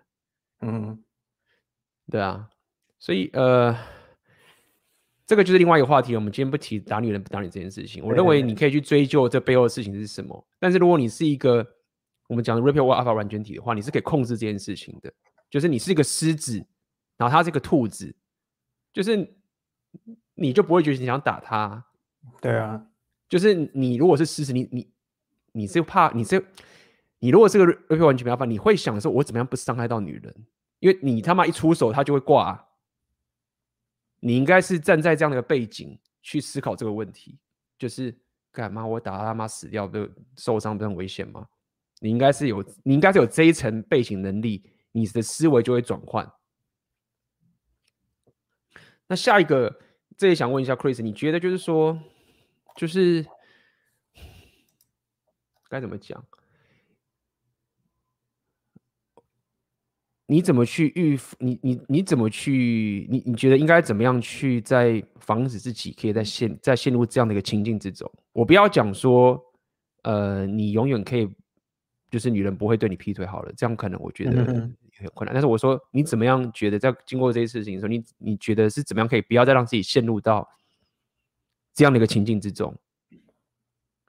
[0.61, 1.03] 嗯，
[2.11, 2.49] 对啊。
[2.99, 3.77] 所以呃，
[5.25, 6.15] 这个就是另外一个话题。
[6.17, 8.05] 我们今天不提打女人不打你这件事情。
[8.05, 10.47] 我认为你可以去追究这背后的事情是什么。
[10.59, 11.65] 但是如果你是一个
[12.27, 15.13] 我们讲的 Rapio Alpha 完全体的话，你是可以控制这件事情的。
[15.49, 16.63] 就是你是一个狮子，
[17.17, 18.15] 然后他是一个兔子，
[18.93, 19.37] 就是
[20.35, 21.87] 你就不会觉得你想打他。
[22.41, 22.85] 对啊，
[23.29, 24.91] 就是你如果是狮子，你你
[25.53, 26.45] 你是怕你是
[27.21, 30.35] 你如果是个 Rapio 软卷 Alpha，你会想说，我怎么样不伤害到女人？
[30.81, 32.69] 因为你他妈一出手，他就会挂。
[34.21, 37.39] 你应该是站在这样的一个背景去思考这个问题，
[37.79, 38.17] 就是
[38.51, 41.47] 干嘛我打他妈死掉，不受伤不是很危险吗？
[42.01, 46.33] 你应该是有，你应该是有这一层背景能力，你的思维就会转换。
[49.07, 49.81] 那下一个，
[50.17, 51.99] 这也想问一下 Chris，你觉得就是说，
[52.77, 53.25] 就是
[55.69, 56.25] 该怎么讲？
[60.31, 61.19] 你怎么去预？
[61.39, 63.09] 你你你怎么去？
[63.11, 68.09] 你你觉得应该怎么样去在防止自己可以在陷在陷入这样的一个情境之中？
[68.33, 69.43] 我不要讲说，
[70.03, 71.29] 呃，你永远可以。
[72.11, 75.35] 就是女人不会对你劈腿好了，这样可能我觉得也很困难。
[75.35, 80.49] 但是我说你怎么样觉得在经过这些事情的时候，你你觉得是怎么样可以不要再让自己陷入到
[81.75, 82.75] 这样的一个情境之中？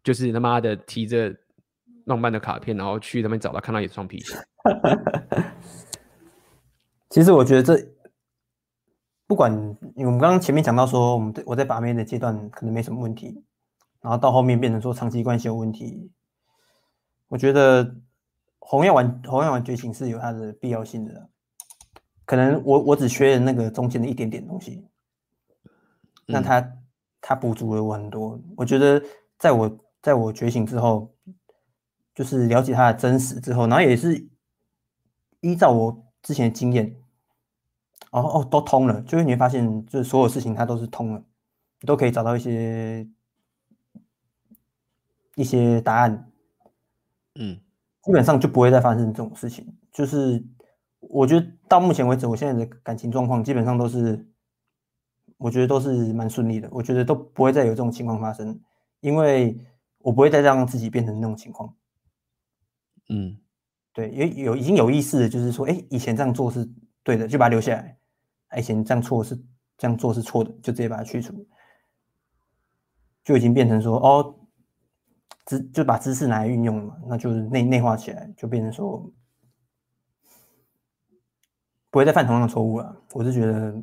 [0.01, 1.35] 就是他妈的提着
[2.05, 4.33] 浪漫的卡片，然后去那边找他，看到一双皮鞋。
[7.09, 7.87] 其实我觉得这
[9.25, 9.51] 不管
[9.95, 13.43] 我们刚刚前面讲到说，我们我在把妹的阶段可能没什么问题，
[14.01, 16.11] 然后到后面变成说长期关系有问题。
[17.27, 17.95] 我觉得
[18.57, 21.29] 红药丸红药丸觉醒是有它的必要性的，
[22.25, 24.87] 可能我我只缺那个中间的一点点东西，
[26.25, 26.83] 那它、嗯、
[27.21, 28.39] 它补足了我很多。
[28.57, 28.99] 我觉得
[29.37, 31.13] 在我在我觉醒之后，
[32.15, 34.27] 就是了解它的真实之后，然后也是
[35.41, 36.98] 依照我之前的经验，
[38.11, 41.23] 哦哦都通了，就是你会发现，就是所有事情它都是通了，
[41.81, 43.07] 你都可以找到一些
[45.35, 46.31] 一些答案。
[47.35, 47.59] 嗯，
[48.03, 49.65] 基本上就不会再发生这种事情。
[49.91, 50.43] 就是
[50.99, 54.27] 我觉得到目前为止，我现在的感情状况基本上都是，
[55.37, 56.67] 我觉得都是蛮顺利的。
[56.71, 58.59] 我觉得都不会再有这种情况发生，
[58.99, 59.57] 因为
[59.99, 61.73] 我不会再让自己变成那种情况。
[63.09, 63.37] 嗯，
[63.93, 66.67] 对，也有已经有意识的，就是说，哎，以前这样做是
[67.03, 67.97] 对的，就把它留下来；
[68.57, 69.35] 以前这样错是
[69.77, 71.45] 这样做是错的，就直接把它去除，
[73.23, 74.35] 就已经变成说，哦。
[75.45, 79.11] 知就把知识拿来运用了嘛，那就是内内化起来，就变成说
[81.89, 82.95] 不会再犯同样的错误了。
[83.13, 83.73] 我是觉得，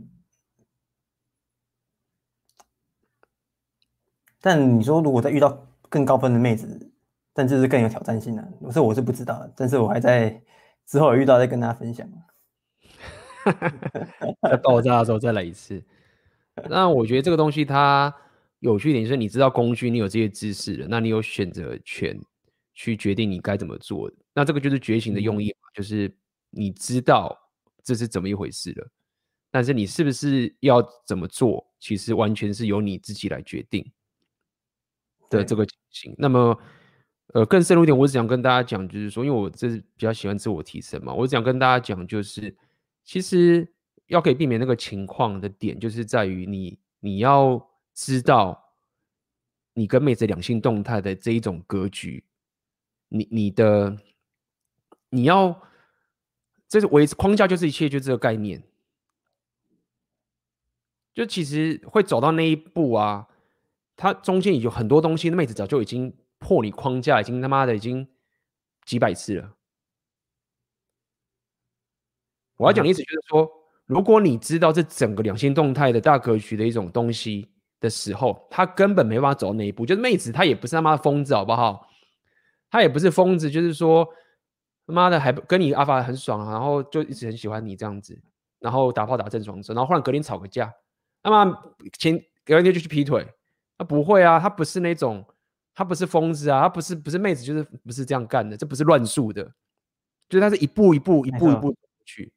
[4.40, 6.93] 但你说如果再遇到更高分的妹子，
[7.32, 10.40] 但就是更有挑战性的，我说我是不知道的，但是我还在
[10.86, 12.09] 之后有遇到再跟大家分享。
[14.43, 15.82] 在爆炸的时候再来一次。
[16.68, 18.14] 那我觉得这个东西它。
[18.60, 22.18] 有趣一点就是，你知道工具，你有这些知识了，那你有选择权
[22.73, 24.10] 去决定你该怎么做。
[24.32, 26.12] 那这个就是觉醒的用意嘛，就是
[26.51, 27.39] 你知道
[27.85, 28.89] 这是怎么一回事了，
[29.51, 33.89] 但是你是不是要怎么做，其实完全是由你自己来决定
[35.28, 36.14] 的这个情形。
[36.16, 36.59] 那么，
[37.35, 42.56] 呃，更深入一点，我只想跟大家讲，就是说，因为我这是比较喜欢自我提升嘛，我只想跟大家讲，就是
[43.07, 43.73] 其实
[44.09, 47.66] 要可以避免那个情况的点，就是在于你你要。
[47.99, 48.74] 知道
[49.73, 52.23] 你跟妹子两性动态的这一种格局，
[53.09, 53.97] 你你的
[55.09, 55.62] 你要
[56.69, 58.62] 这是维持框架，就是一切，就这个概念。
[61.15, 63.27] 就其实会走到那一步啊，
[63.97, 68.07] 它中间有很多东西，妹子早就已经破你框架，已经他妈的已经
[68.85, 69.57] 几百次了。
[72.57, 73.51] 我要讲的意思就是说，
[73.87, 77.51] 如果你知道这整个两性动态的大格局的一种东西。
[77.78, 79.85] 的时候，他根本没办法走到那一步。
[79.85, 81.87] 就是妹子，她也不是他妈的疯子，好不好？
[82.70, 84.09] 她也不是疯子，就是说
[84.87, 88.19] 他妈的还跟你阿发很爽，然后就一直很喜欢你这样子，
[88.61, 90.73] 然后打炮打正爽，然后忽然隔天吵个架，
[91.23, 93.28] 那么前隔天就去劈腿，
[93.77, 95.23] 他不会啊，他不是那种，
[95.74, 99.45] 他不是疯子啊，他不是不是妹子，就是不是这样干的，这不是乱数的，
[100.31, 101.77] 就是他是一步一步一步一步
[102.07, 102.33] 去。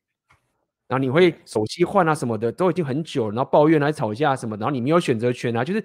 [0.89, 5.79] 然后你会手机换啊什么的，都已经很久了，然后抱怨来吵架什么，然后你没有选择权啊，就是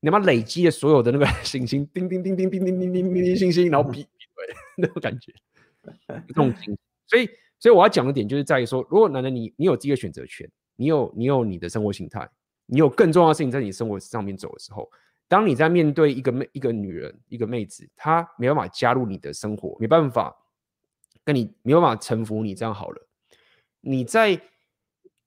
[0.00, 4.06] 你他妈累积了所有的那个 星星，叮叮叮叮叮叮叮叮叮星星，然后比比
[4.36, 5.32] 对那种感觉，
[6.28, 6.76] 这种情。
[7.06, 7.26] 所以，
[7.58, 10.46] 所以我要讲的点就是在于说，如果男人你你有这个选择权，
[10.76, 12.28] 你有你有你的生活形态，
[12.66, 14.90] 你有更重要的事情在你生活上面走的时候，
[15.26, 20.36] 当你在面对一个妹一个女人一个妹子，她没办法加入你的生活，没办法
[21.24, 23.06] 跟你没办法臣服你，这样好了。
[23.82, 24.40] 你在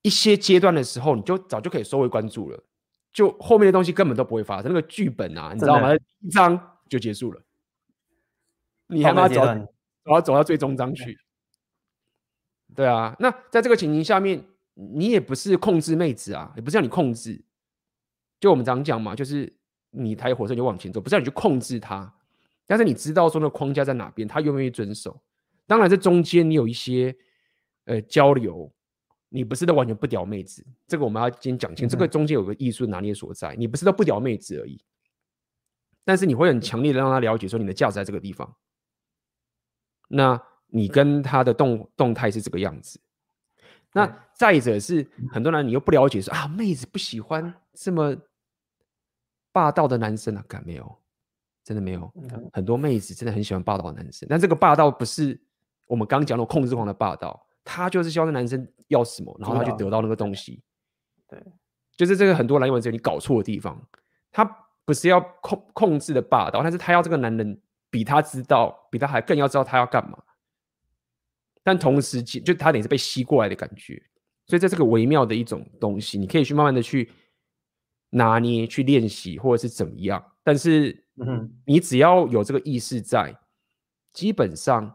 [0.04, 2.64] 一些阶段的时候，你就早就可以收回关注了，
[3.12, 4.72] 就后面的东西根本都不会发生。
[4.72, 5.90] 那个剧本啊，你知道吗？
[6.20, 7.42] 一章就结束了，
[8.88, 9.42] 你还要走，
[10.06, 11.18] 我要走到最终章去。
[12.76, 17.44] 对啊，那在这个情形下面，你也不是控制妹子啊，也不是让你控制。
[18.40, 19.52] 就我们常讲嘛，就是
[19.92, 22.14] 你抬火车你就往前走，不是让你去控制它，
[22.68, 25.22] 但是你知道说那个框架在哪边，他愿不愿意遵守。
[25.66, 27.16] 当然，这中间你有一些。
[27.86, 28.72] 呃，交流，
[29.28, 34.82] 你不是都完全不屌妹子，这个我们要先讲清，这个中间有个艺术拿捏所在，你不是都不屌妹子而已，
[36.06, 38.56] 但是你会很强烈的让他了解说你的价值在这个地方，
[40.08, 43.00] 那你跟他的动动态是这个样子，
[43.92, 48.16] 那再者是很多人你又不了解说啊，妹子不喜欢这么
[49.52, 50.98] 霸道的男生啊，敢没有？
[51.64, 52.12] 真的没有，
[52.54, 55.38] 很多妹子真的很喜欢霸道的男生，但这个霸道不是
[55.86, 57.46] 我们刚讲的控制狂的霸道。
[57.64, 60.62] 他就是希望那男生要什么，然后他就得到那个东西。
[61.28, 61.42] 对，
[61.96, 63.82] 就是这个很多男人只有你搞错的地方。
[64.32, 64.44] 他
[64.86, 70.18] 不是要控控制的霸道，但是他要这个男人比他知道，比他还更要知道他要干嘛。
[71.64, 73.96] 但同时，就他得是被吸过来的感觉，
[74.46, 77.10] 所以在这是个微妙的一种东西，你可以去慢慢的去
[78.10, 80.22] 拿捏、去练习，或者是怎么样。
[80.44, 81.06] 但是，
[81.66, 83.34] 你只要有这个意识在，
[84.12, 84.94] 基本上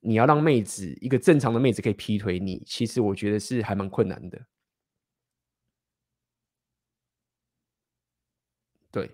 [0.00, 4.40] 你要让妹子一个正常的妹子可以劈腿你，其实我觉得是还蛮困难的。
[8.90, 9.10] 对，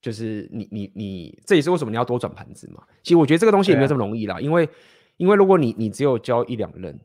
[0.00, 2.86] 就是你你你，这也是为什么你要多转盘子嘛。
[3.02, 4.68] 其实我觉得这个东西也没有这么容易啦，啊、因为。
[5.18, 6.96] 因为如果你你只有交一两任，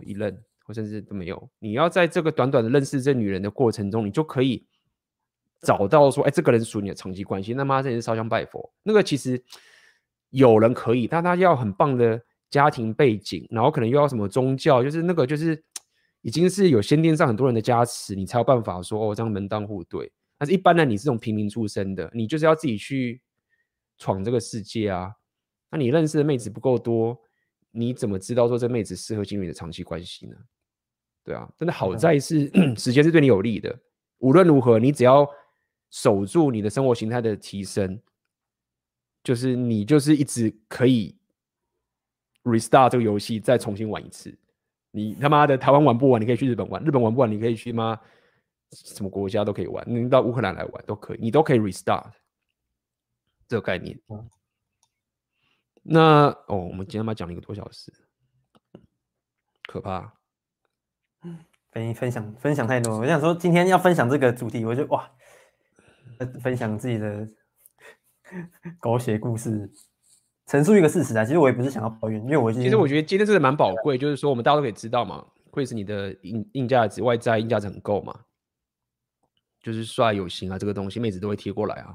[0.00, 4.66] 一任或甚至都没有，你要在这个短短的认识这女人的过程中，你就可以
[5.60, 8.74] 找到说，哎，这个人属你的长期关系，那妈这也是烧香拜佛。
[8.82, 9.40] 那个其实
[10.30, 12.20] 有人可以，但他要很棒的
[12.50, 15.62] 家庭背景，然后可能又要什么宗教，就是那个就是
[16.20, 20.12] 已经是有先天上很多人的加持，你才有办法说哦，这样门当户对。
[20.36, 23.22] 但是一般呢，你这种平民出身的，你就是要自己去
[23.96, 25.12] 闯这个世界啊。
[25.70, 27.18] 那你认识的妹子不够多。
[27.72, 30.34] 你怎么知道说这妹子适合进入你的长期关系呢？
[31.22, 33.78] 对啊，真的好在是、嗯、时间是对你有利的。
[34.18, 35.24] 无论如何，你只要
[35.88, 38.00] 守住你的生活形态的提升，
[39.22, 41.16] 就是你就是一直可以
[42.44, 44.36] restart 这个游戏，再重新玩一次。
[44.90, 47.98] 你他妈的台湾玩不完，你可以去日本玩；日本玩不完，你可以去妈
[48.70, 49.84] 什么国家都可以玩。
[49.86, 52.10] 你到乌克兰来玩都可以，你都可以 restart
[53.46, 53.98] 这个概念。
[55.82, 57.92] 那哦，我们今天嘛讲了一个多小时，
[59.66, 60.12] 可怕。
[61.70, 65.08] 分分享分享太多，我想说今天要分享这个主题，我就哇，
[66.42, 67.28] 分享自己的
[68.80, 69.70] 狗血故事，
[70.50, 71.24] 陈述一个事实啊。
[71.24, 78.18] 其实我也不是想要抱怨，因为我其实我觉得今天真的蛮宝贵，就是说我们大家都可以知道嘛，Chris 你的硬硬价值、外在硬价值很够嘛，
[79.62, 81.94] 就是帅有型啊，这个东西妹子都会贴过来啊。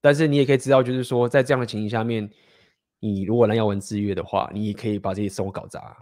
[0.00, 2.30] 但是你也可以知道，就是说在这样的情形下面。
[2.98, 5.94] 你如果蓝耀文制约的话，你也可以把自己生活搞砸。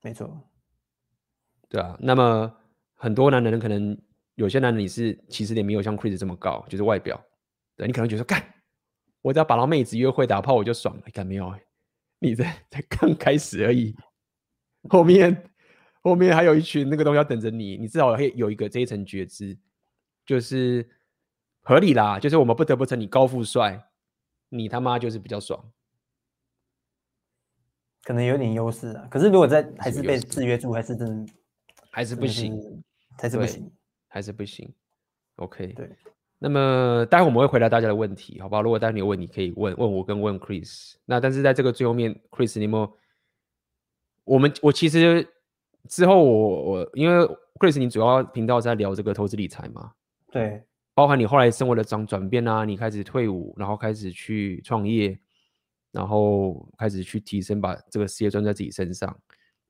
[0.00, 0.32] 没错，
[1.68, 1.98] 对啊。
[2.00, 2.50] 那么
[2.94, 3.98] 很多男人可能
[4.36, 7.20] 有些男人你是其实也没有像 Chris 这么高，就是外表。
[7.76, 8.40] 对，你可能觉得干，
[9.24, 11.02] 我只要把到妹子约会打炮我就爽了。
[11.10, 11.54] 敢没有？
[12.18, 13.96] 你在才刚开始而已。
[14.90, 15.50] 后面
[16.02, 19.58] 后面还有一群那个东西要等着你，你至少会有一个这一层觉知，
[20.26, 20.86] 就是
[21.62, 22.18] 合理啦。
[22.18, 23.88] 就是我们不得不承你高富帅，
[24.50, 25.72] 你他妈就是比较爽。
[28.02, 31.32] 可能有点优势啊，可是如果在还是被制约住，还是真的
[31.90, 32.84] 还是不行，
[33.16, 33.72] 还是不行，
[34.08, 34.74] 还是不行。
[35.36, 35.90] OK，对。
[36.46, 38.60] 那么待会我们会回答大家的问题，好不好？
[38.60, 40.92] 如果待会你有问题，可以问问我跟问 Chris。
[41.06, 42.92] 那但是在这个最后面，Chris，你有没有？
[44.24, 45.26] 我们我其实
[45.88, 47.26] 之后我我因为
[47.58, 49.92] Chris，你主要频道在聊这个投资理财嘛？
[50.30, 50.62] 对，
[50.92, 55.18] 包含你后来生活的转转变啊，你开始退伍，然后开始去创业。
[55.92, 59.16] 然后开始去提升，把这个事业专在自己身上，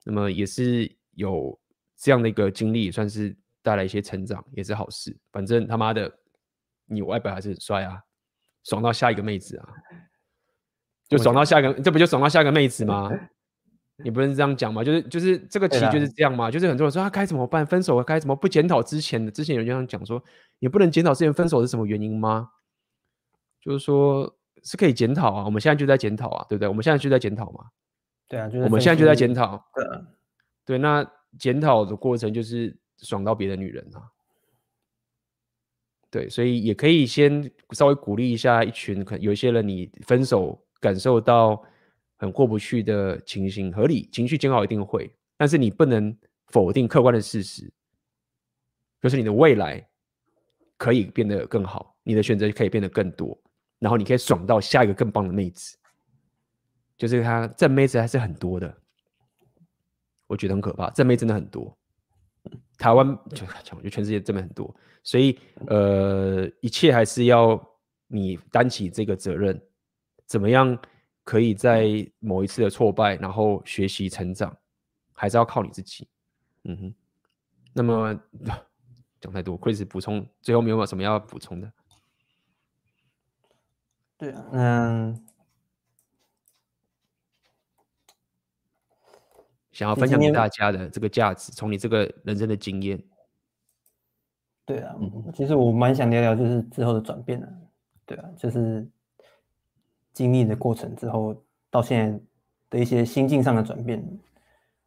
[0.07, 1.61] 那么也是有
[1.99, 5.15] 这样的一个经历，算是带来一些成长，也是好事。
[5.31, 6.11] 反正他妈的，
[6.87, 8.01] 你外表还是很帅啊，
[8.65, 9.69] 爽到下一个妹子啊，
[11.09, 13.11] 就爽到下一个，这不就爽到下一个妹子吗？
[14.03, 14.83] 你不能这样讲吗？
[14.83, 19.31] 就是就是这个棋就是这样嘛，就是很多人说他该怎么办，分手该怎么不检讨之前的？
[19.31, 20.23] 之前有人这样讲说，
[20.59, 22.51] 你不能检讨之前分手是什么原因吗？
[23.61, 24.37] 就是说。
[24.67, 26.67] 是可以检讨啊，我们现在就在检讨啊，对不对？
[26.67, 27.67] 我们现在就在检讨嘛。
[28.27, 29.63] 对啊，就是我们现在就在检讨。
[29.75, 29.85] 对，
[30.65, 31.07] 对，那
[31.39, 34.01] 检讨的过程就是爽到别的女人啊。
[36.15, 41.61] 对，所以也可以先稍微鼓励一下一群，可有一些人你分手感受到
[42.19, 46.17] 很过不去的情形，合理情绪煎熬一定会，但是你不能
[46.47, 47.69] 否定客观的事实，
[49.03, 49.85] 就是你的未来
[50.77, 53.37] 可以变得更好，你的选择可以变得更多。
[53.81, 55.77] 然后你可以爽到下一个更棒的妹子，
[56.97, 58.73] 就是他正妹子还是很多的，
[60.29, 60.89] 我觉得很可怕。
[60.91, 61.77] 正妹真的很多，
[62.79, 67.61] 台湾就讲，就全世界正妹很多，所以呃，一切还是要
[68.07, 69.61] 你担起这个责任。
[70.27, 70.77] 怎么样
[71.23, 71.87] 可以在
[72.19, 74.57] 某一次的挫败，然后学习成长，
[75.13, 76.09] 还是要靠你自己。
[76.65, 76.95] 嗯哼。
[77.73, 78.19] 那么
[79.21, 81.73] 讲太多，Chris 补充，最后没有什么要补充的？
[84.17, 85.27] 对啊，嗯，
[89.75, 93.03] 想要分享给大家的这个价值，从你这个人生的经验。
[94.65, 94.95] 对啊，
[95.35, 97.53] 其实我蛮想聊聊，就是之后的转变的。
[98.07, 98.89] 对啊，就是
[100.13, 102.21] 经历的过程之后，到现在
[102.71, 104.03] 的一些心境上的转变。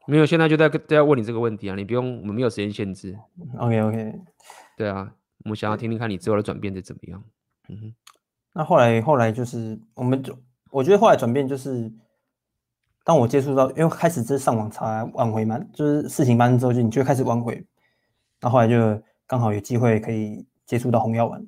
[0.07, 3.15] 没有，现在就在在问你这个问题啊，你不用，我们没有时间限制。
[3.59, 4.13] OK OK。
[4.77, 7.23] 对啊，我们想要听听看你之后的转变是怎么样。
[7.67, 7.95] 嗯哼。
[8.53, 10.35] 那后来，后来就是我们就
[10.71, 11.91] 我觉得后来转变就是，
[13.07, 17.53] 当我接触到，因为开始就是上网查挽回嘛，就是事情发生之后，就你就开始挽回，
[18.41, 21.41] 然后后来就刚好有机会可以接触到红药丸，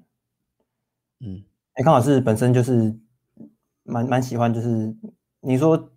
[1.19, 2.97] 嗯，哎，刚好是本身就是
[3.83, 4.95] 蛮蛮喜欢，就是
[5.41, 5.91] 你说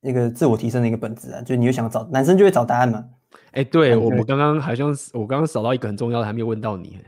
[0.00, 3.06] 那个自我提升的一个本质啊，就你就想找男生就会找答案嘛，
[3.50, 6.98] 哎，对我们刚刚好像我刚刚扫到一个很重要的，还没有问到你，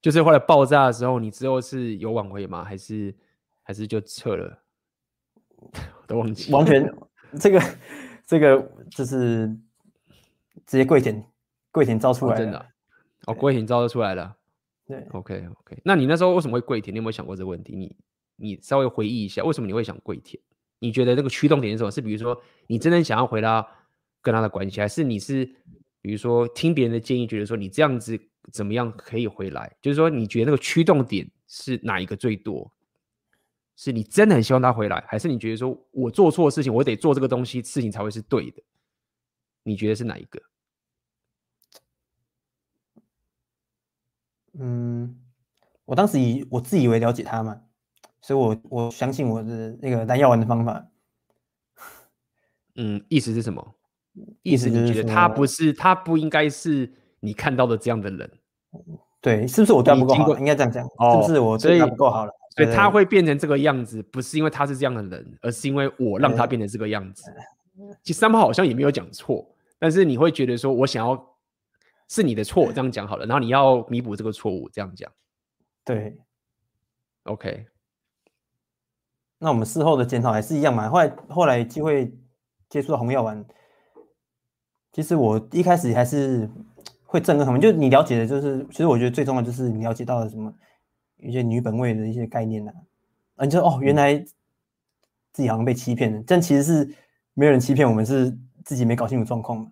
[0.00, 2.64] 就是后来爆炸的时候，你之后是有挽回吗？
[2.64, 3.14] 还是
[3.62, 4.58] 还是就撤了？
[6.08, 6.92] 都忘记，完全
[7.38, 7.62] 这个
[8.26, 8.60] 这个
[8.90, 9.46] 就是
[10.66, 11.24] 直接跪舔
[11.70, 12.66] 跪舔招出来，哦，真的
[13.26, 14.36] 哦，跪舔招都出来了。
[14.86, 15.80] 对，OK OK。
[15.84, 16.92] 那你那时候为什么会跪舔？
[16.94, 17.74] 你有没有想过这个问题？
[17.74, 17.96] 你
[18.36, 20.42] 你稍微回忆一下，为什么你会想跪舔？
[20.80, 21.90] 你觉得那个驱动点是什么？
[21.90, 23.66] 是比如说你真的想要回到
[24.20, 25.44] 跟他的关系，还是你是
[26.00, 28.18] 比如说听别人的建议，觉得说你这样子
[28.52, 29.72] 怎么样可以回来？
[29.80, 32.70] 就是说你觉得那个驱动点是哪一个最多？
[33.76, 38.62] 是你真的很希望他回来，还是你觉得说我做错事情，我得做这个东西，事情才会是对的？
[39.62, 40.40] 你觉得是哪一个？
[44.58, 45.18] 嗯，
[45.84, 47.62] 我当时以我自以为了解他嘛，
[48.20, 50.88] 所以我我相信我的那个蓝药丸的方法。
[52.74, 53.74] 嗯，意思是什么？
[54.42, 58.30] 意思你觉得他不是，他不应该是你看到的这样的人？
[59.22, 60.38] 对，是不是我对他不够好？
[60.38, 62.32] 应该这样讲，哦，是不是我对他不够好了？
[62.54, 67.32] 所以他会变成这个样子，不是因为他是这样的人，而是因为我让他变成这个样子。
[68.02, 71.36] 其实三炮好像也没有讲错，但是你会觉得说，我想要
[72.08, 75.10] 是你的错，这样讲好了，然后你要弥补这个错误，这样讲。
[75.82, 76.18] 对
[77.22, 77.64] ，OK。
[79.38, 80.90] 那我们事后的检讨还是一样嘛？
[80.90, 82.12] 后来后来机会
[82.68, 83.42] 接触到红药丸，
[84.92, 86.48] 其实我一开始还是
[87.04, 90.54] 会震撼他们，就你了解的，就是其实我觉得最重要就是你了解到了什么。
[91.22, 92.78] 一些女本位的一些概念呐、啊，
[93.36, 94.14] 啊，你就哦，原来
[95.32, 96.94] 自己好像被欺骗了，但其实是
[97.34, 99.70] 没有人欺骗我们，是自己没搞清楚状况嘛。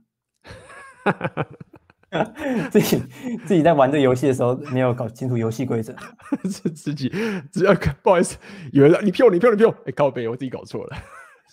[2.72, 2.98] 自己
[3.46, 5.94] 自己在玩这个游戏的时候没有搞清楚游戏规则，
[6.50, 7.08] 是自己
[7.52, 7.72] 只要
[8.02, 8.36] 不好意思，
[8.72, 10.96] 有人你骗我，你骗我，你骗我，哎，靠北，我自己搞错了。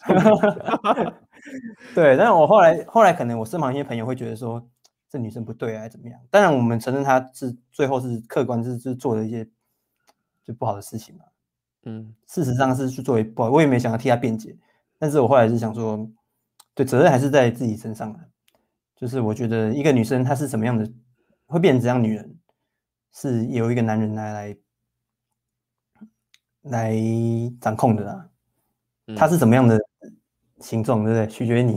[1.94, 4.68] 对，但是我后来后来可能我身旁一些朋友会觉得说
[5.10, 6.20] 这女生不对啊，怎么样？
[6.32, 9.48] 当然我们承认她是最后是客观是是做了一些。
[10.48, 11.26] 就不好的事情嘛，
[11.84, 14.56] 嗯，事实上是去作为不好，我也没想要替他辩解，
[14.98, 16.10] 但是我后来是想说，
[16.74, 18.20] 对，责任还是在自己身上的，
[18.96, 20.90] 就是我觉得一个女生她是什么样的，
[21.48, 22.40] 会变成怎样女人，
[23.12, 24.58] 是由一个男人来来
[26.62, 26.96] 来
[27.60, 28.30] 掌控的啦，
[29.18, 29.78] 她是什么样的
[30.62, 31.28] 形状，对不对？
[31.28, 31.76] 取决于你，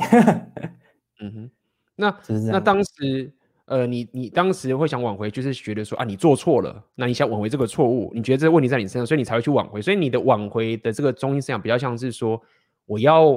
[1.18, 1.50] 嗯哼，
[1.96, 2.16] 那
[2.52, 3.34] 那当时。
[3.70, 9.80] 呃，你你当时会想挽回，就是觉得说啊，你做错了，那你想挽回这个错误，你觉得这个问题在你身上，所以你才会去挽回。
[9.80, 12.42] 所以你的挽回的这个中心思想比较像是说，
[12.84, 13.30] 我要，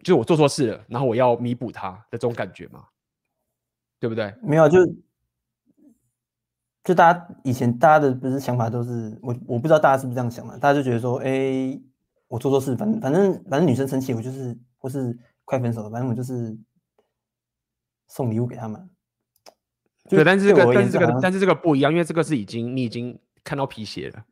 [0.00, 2.82] 就是我做错事了，然后我要弥补他的这种感觉嘛，
[4.00, 4.34] 对不对？
[4.42, 4.84] 没有，就
[6.82, 11.80] 就大家以前大家的不是想法都是，我我不知道大家是不是这样想的，大家就觉得说，哎，
[12.26, 16.58] 我做错事，反正反正反正女生生气，我就是或是快分手了，反正我就是。
[18.08, 18.90] 送礼物给他们，
[20.08, 24.24] 对，但是这个，但是这个，但是这个不一样，因为这个是已经你已经看到皮鞋了，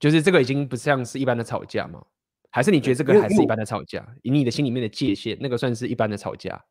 [0.00, 2.02] 就是这个已经不像是一般的吵架嘛？
[2.50, 4.06] 还是你觉得这个还是一般的吵架？
[4.22, 6.64] 以你的心里面的界限，那个算是一般的吵架？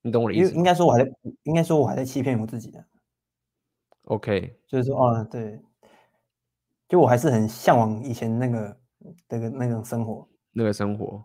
[0.00, 0.54] 你懂我的意思？
[0.54, 1.12] 应该说我还在，
[1.44, 2.84] 应该说我还在欺骗我自己的。
[4.04, 5.60] OK，就是说，哦，对，
[6.88, 8.76] 就我还是很向往以前那个
[9.28, 11.24] 那个那种生活，那个生活。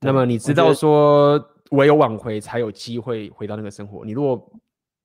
[0.00, 1.52] 那么你知道说。
[1.74, 4.04] 唯有挽回，才有机会回到那个生活。
[4.04, 4.52] 你如果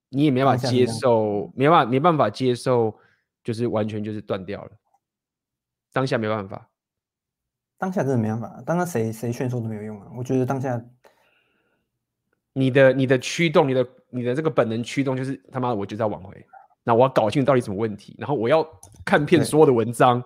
[0.10, 2.98] 你也没办法接受，没办法没办法接受，
[3.44, 4.72] 就是完全就是断掉了。
[5.92, 6.70] 当下没办法，
[7.78, 8.64] 当下真的没办法。
[8.66, 10.08] 当下谁谁劝说都没有用啊！
[10.16, 10.82] 我觉得当下，
[12.54, 16.46] 你的你的驱动，你的你的这个本能驱动，就是他妈我就在挽回。
[16.84, 18.68] 那我要搞清楚到底什么问题，然后我要
[19.06, 20.24] 看遍所有的文章，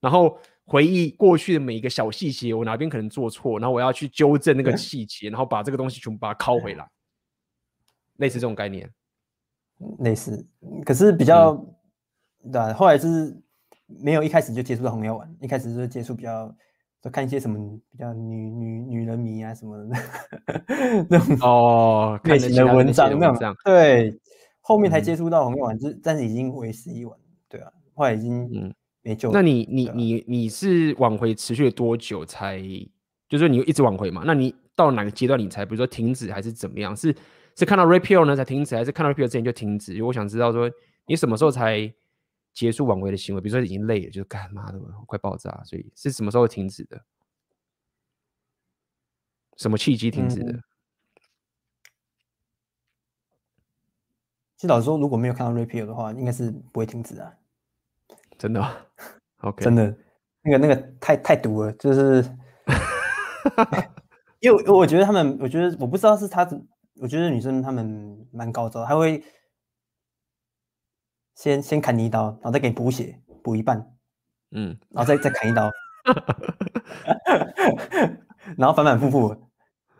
[0.00, 0.38] 然后。
[0.70, 6.86] 回忆过去的每一个小细节，我哪边可能做错，然后我要去纠正那个细节，然后把这个东西全部把它拷回来，
[8.18, 8.86] 类似这种概念，
[10.00, 10.46] 类似，
[10.84, 11.52] 可是比较，
[12.44, 13.34] 嗯、对，后来就是
[13.86, 16.54] 没有一开始就接触到红药丸，一开始就是接触比较，
[17.00, 17.58] 就看一些什么
[17.90, 19.96] 比较女女女人迷啊什么的
[21.08, 24.20] 那种哦类型的文章那种，对，
[24.60, 27.18] 后面才接触到红药丸，就、嗯、但是已经为时已晚，
[27.48, 28.74] 对啊，后来已经
[29.14, 29.30] 嗯。
[29.32, 32.60] 那你你你你是挽回持续了多久才？
[33.28, 34.22] 就是说你一直挽回嘛？
[34.24, 36.96] 那你到哪个阶段你才比如说停止还是怎么样？
[36.96, 37.14] 是
[37.54, 39.92] 是看到 repeal 呢才停止，还是看到 repeal 之前就停止？
[39.92, 40.70] 因为我想知道说
[41.06, 41.92] 你什么时候才
[42.54, 43.40] 结束挽回的行为？
[43.40, 47.04] 比如说已经累了，就是干嘛的，快爆炸，所以是什么时候停止的？
[49.58, 50.52] 什么契机停止的？
[50.52, 50.62] 嗯、
[54.56, 57.34] 其实老实说，如果没有看到 Red Pill 的话，应该是不会停止啊。
[58.38, 58.64] 真的
[59.40, 59.96] ？OK，真的，
[60.42, 62.24] 那个那个太太毒了，就是，
[64.40, 66.48] 因为我觉得他们，我觉得我不知道是他，
[67.00, 69.22] 我觉得女生他们蛮高招，他会
[71.34, 73.78] 先先砍你一刀，然后再给你补血，补一半，
[74.52, 75.70] 嗯，然后再再砍一刀，
[78.56, 79.47] 然后反反复复。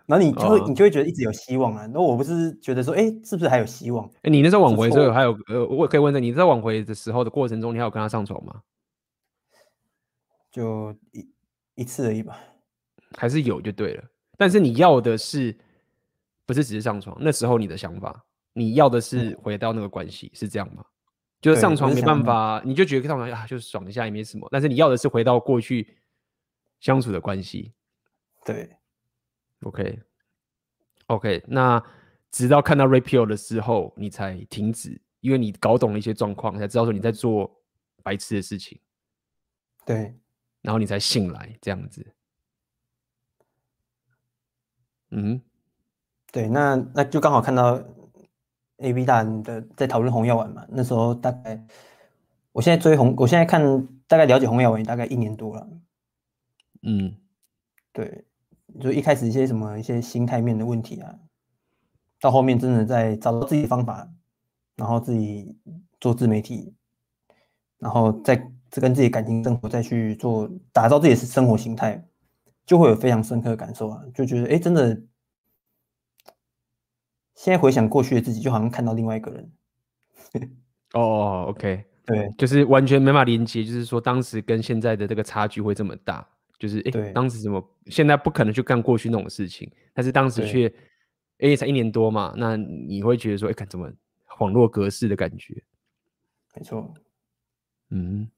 [0.09, 1.87] 然后你就会，你就会觉得一直有希望啊。
[1.93, 4.11] 那我不是觉得说，哎，是不是还有希望？
[4.23, 8.63] 哎，你那时候挽回的时候还有，呃，我可以问一下，你在挽回的时候的过程中，你还有跟他上床吗？
[10.51, 11.31] 就一
[11.75, 12.39] 一次而已吧。
[13.19, 14.05] 还是有就对了。
[14.39, 15.55] 但是你要的是，
[16.47, 17.15] 不是只是上床？
[17.21, 18.25] 那时候你的想法，
[18.55, 20.83] 你要的是回到那个关系，是这样吗？
[21.43, 24.49] 就是上床没办法，你就觉得上床啊，就是爽一下也没什么。
[24.51, 25.99] 但是你要的是回到过去
[26.81, 27.75] 相处的关系。
[28.45, 28.71] 对。
[29.63, 30.01] OK，OK，、
[31.09, 31.41] okay.
[31.41, 31.83] okay, 那
[32.31, 37.61] 直到看到 Red Pill 的时候，你才停止，因为你搞懂了一些状况，才知道说你在做
[38.03, 38.79] 白痴的事情。
[39.85, 40.15] 对，
[40.61, 42.15] 然后你才醒来，这样子。
[45.11, 45.41] 嗯，
[46.31, 47.83] 对，那那就刚好看到
[48.77, 50.67] A B 大人的在讨论红药丸嘛。
[50.69, 51.67] 那时候大概，
[52.53, 55.67] 我现在追红，我现在看大概了解红药丸大概一年多了。
[56.83, 57.17] 嗯，
[57.93, 58.28] 对。
[58.81, 61.15] 就一开始一些什么一些心态面的问题啊，
[62.21, 64.09] 到后面真的在找到自己的方法，
[64.77, 65.57] 然后自己
[66.01, 66.75] 做自媒体，
[67.79, 68.37] 然后再
[68.73, 72.07] 跟自己感情生活再去做打造自己的生活形态，
[72.67, 74.95] 就会有非常深刻的感受啊，就觉得哎，真的，
[77.35, 79.51] 现在回想过去的自己，就好像看到另外一个人。
[80.93, 86.27] 哦，OK， 对，就是完全没法连接，就是说当时跟现在的这个差距会这么大。
[86.59, 90.73] 就是哎，对当时怎么现在不可能去干过去那种事情，但是当时却
[91.39, 93.89] 哎才一年多嘛，那你会觉得说哎，看怎么
[94.29, 95.63] 恍若隔世的感觉？
[96.57, 96.93] 没错，
[97.91, 98.29] 嗯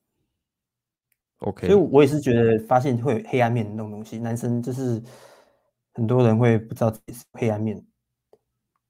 [1.38, 5.02] ，OK，所以我也是觉得发现会有黑暗面的那种东西，男生就是
[5.94, 7.82] 很多人会不知道自己是黑暗面，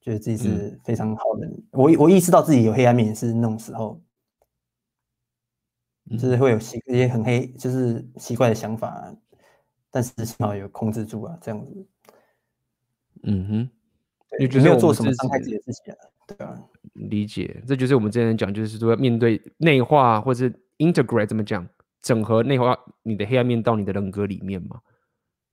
[0.01, 1.47] 觉得自己是非常好的。
[1.47, 4.03] 嗯、我我意识到自己有黑暗面是那种时候。
[6.19, 9.15] 就是会有奇一些很黑，就是奇怪的想法，
[9.91, 11.87] 但是幸好有控制住啊，这样子。
[13.23, 13.71] 嗯哼，
[14.39, 15.99] 你觉得没有做什么伤害自己的事情啊？
[16.27, 16.63] 对啊，
[16.95, 21.69] 理解，这就是我们之前讲，就是说面对内化或者 integrate 怎么讲，
[22.01, 24.81] 整合内化你的黑暗面到你的人格里面嘛，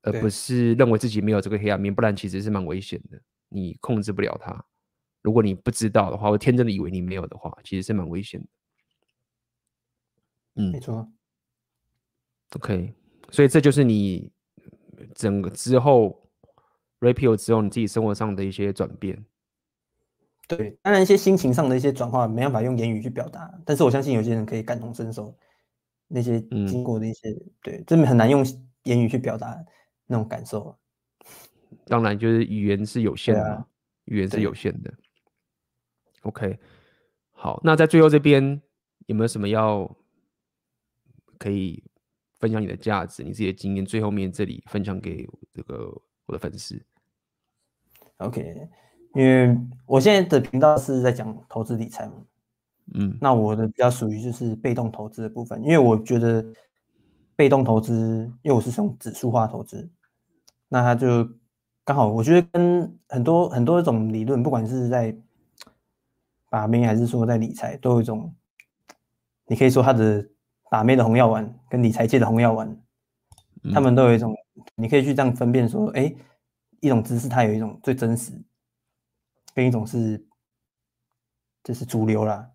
[0.04, 3.20] 而不是认为自己没有这个黑暗面，不然其实是蛮危险的，
[3.50, 4.66] 你控制不了它。
[5.22, 8.48] 如果你不知道的话，或天真的以为你没有的话，其实是蛮危险的。
[10.58, 11.08] 嗯，没错。
[12.56, 12.94] OK，
[13.30, 14.32] 所以这就是你
[15.14, 16.30] 整个之后
[17.02, 19.26] Pill 之后你自己生活上的一些转变。
[20.48, 25.38] 对，当然一些心情上的一些转化没办法用言语去表达，但是我相信有些人可以感同身受
[26.08, 28.46] 那些经过的一些，嗯、对，真的很难用
[28.84, 29.62] 言语去表达
[30.06, 30.74] 那种感受。
[31.86, 33.68] 当然，就是语言是有限的，啊、
[34.06, 34.94] 语言是有限的。
[36.22, 36.58] OK，
[37.34, 38.62] 好，那在最后这边
[39.08, 39.94] 有没有什么要？
[41.38, 41.84] 可以
[42.40, 45.92] 分享你的价值，你自己的经验，最后面这里分享给这个
[46.26, 46.80] 我的粉丝。
[48.18, 48.68] OK，
[49.16, 52.14] 因为我现在的频道是在讲投资理财嘛，
[52.94, 56.46] 嗯，那我的比较属于就是被动投资的部分，因为我觉得
[57.36, 57.94] 被动投资，
[58.42, 59.90] 因为我是用指数化投资，
[60.68, 61.28] 那它就
[61.84, 65.16] 刚好，我觉得跟很多很多种理论，不管是在
[66.50, 68.36] 把妹还是说在理财，都有一种，
[69.48, 70.28] 你可以说它的。
[70.70, 72.78] 把妹的红药丸跟理财界的红药丸，
[73.74, 74.36] 他们都有一种，
[74.76, 76.14] 你可以去这样分辨说，哎，
[76.82, 78.34] 一种知识它有一种最真实，
[79.54, 80.28] 跟一种是，
[81.64, 82.52] 就是主流啦。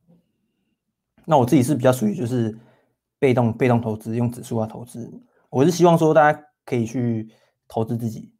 [1.24, 2.58] 那我自己是比较属于就是
[3.18, 5.10] 被动被动投资，用指数啊投资。
[5.50, 7.30] 我是希望说大家可以去
[7.68, 8.34] 投资自己，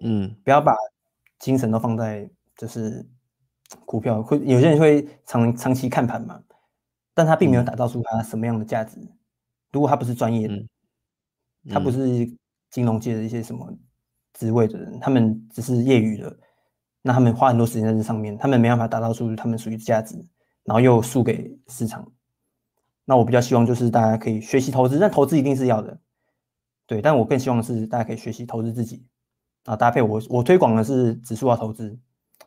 [0.00, 0.74] 嗯，不要把
[1.38, 3.08] 精神都放在就是
[3.84, 6.42] 股票，会有些人会长长期看盘嘛。
[7.14, 8.98] 但他并没有打造出他什么样的价值。
[9.72, 10.54] 如果他不是专业的，
[11.70, 12.28] 他不是
[12.70, 13.72] 金融界的一些什么
[14.34, 16.36] 职位的人，他们只是业余的，
[17.02, 20.16] 那他们花很多时间在这上面，他们没办法打造出他们属于的价值，
[20.64, 22.12] 然后又输给市场。
[23.04, 26.00] 那我比较希望就是大家可以学习投资，但投资一定是要的，
[26.86, 27.02] 对。
[27.02, 29.06] 但我更希望的是大家可以学习投资自己
[29.64, 31.98] 啊，搭配我我推广的是指数化投资，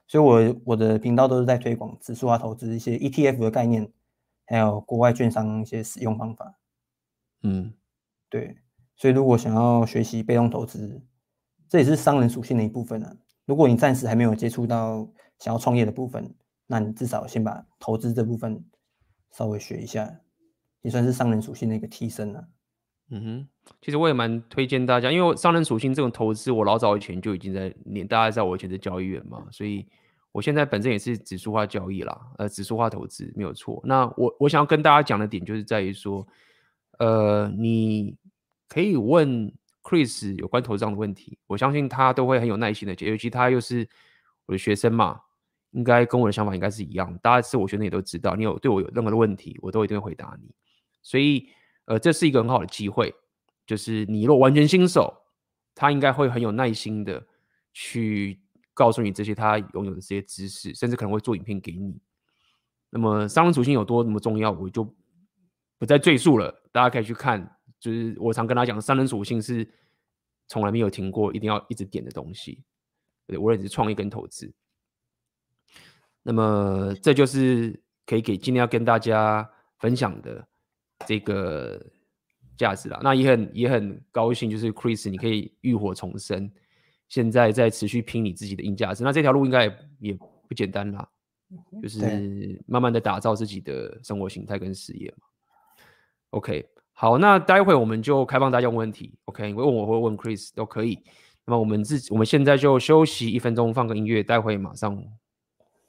[0.07, 3.91] 所以我我的频道都是在推广指数化投资一些 ETF 的概念。
[4.47, 6.57] 还有国外券商一些使用方法。
[7.43, 7.71] 嗯，
[8.29, 8.57] 对，
[8.95, 11.05] 所以如果想要学习被动投资，
[11.69, 13.15] 这也是商人属性的一部分啊。
[13.45, 15.07] 如果你暂时还没有接触到
[15.37, 16.33] 想要创业的部分，
[16.65, 18.65] 那你至少先把投资这部分
[19.31, 20.19] 稍微学一下，
[20.81, 22.47] 也算是商人属性的一个提升了啊。
[23.09, 23.47] 嗯哼，
[23.81, 29.87] 其实我也蛮推荐大家，因为商人属性这种投资，我老早以前就已经在练，大家知道我以前是交易员嘛，所以
[30.37, 33.81] 我现在本身也是指数化交易啦，呃，指数化投资没有错。
[33.83, 36.27] 那我我想要跟大家讲的点，就是在于说，
[36.99, 38.15] 呃，你
[38.69, 39.51] 可以问
[39.81, 43.89] Chris 有关投资上的问题，我相信他都会很有耐心的解，尤其他又是
[44.45, 45.19] 我的学生嘛，
[45.71, 50.53] 应该跟我的想法应该是一样，大家是我学生也都知道，你有对我有任何的问题，我都一定会回答你，
[51.01, 51.49] 所以。
[51.87, 53.15] 呃，这是一个很好的机会，
[53.65, 55.23] 就是你若完全新手，
[55.73, 57.25] 他应该会很有耐心的
[57.71, 58.41] 去
[58.77, 61.99] 告诉你这些他拥有的这些知识，甚至可能会做影片给你。
[62.91, 64.83] 那么商人属性有多那么重要，我就
[65.79, 67.57] 不再赘述了，大家可以去看。
[67.79, 69.67] 就是我常跟他讲，商人属性是
[70.47, 72.63] 从来没有停过，一定要一直点的东西。
[73.25, 74.53] 对，无论是创业跟投资。
[76.21, 79.49] 那么这就是可以给今天要跟大家
[79.79, 80.47] 分享的。
[81.05, 81.79] 这个
[82.57, 86.51] 价值啦，那也很也很高兴，就是 Chris，你可以浴火重生，
[87.07, 90.13] 现在在持续拼你自己的硬价值，那这条路应该也也
[90.47, 91.07] 不简单啦，
[91.81, 95.27] 就是慢慢的打造自己的生活形态跟事业嘛。
[96.31, 100.99] OK，好，那待会我们就开放大家问问题，OK，问我或问 Chris 都可以。
[101.45, 105.01] 那么我们自己我们现在就休息一分钟，放个音乐，待会马上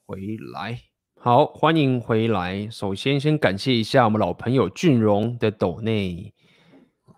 [0.07, 0.81] 回来。
[1.21, 2.71] 好，欢迎回来。
[2.71, 6.33] 首先，先感谢一下我们老朋友俊荣的抖内。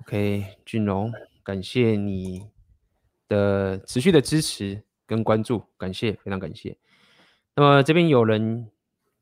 [0.00, 1.12] OK，俊荣，
[1.44, 2.48] 感谢你
[3.30, 6.76] 的持续的支持跟关注，感谢，非常感谢。
[7.54, 8.70] 那么这边有人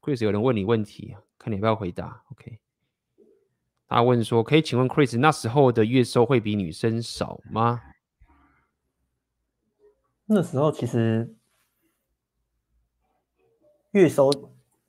[0.03, 2.25] ，Chris 有人问你问题，看你要不要回答。
[2.33, 2.59] OK，
[3.87, 7.81] 他问说，可以请问 Chris 那时候的月收会比女生少吗？
[10.25, 11.37] 那时候其实
[13.93, 14.31] 月收。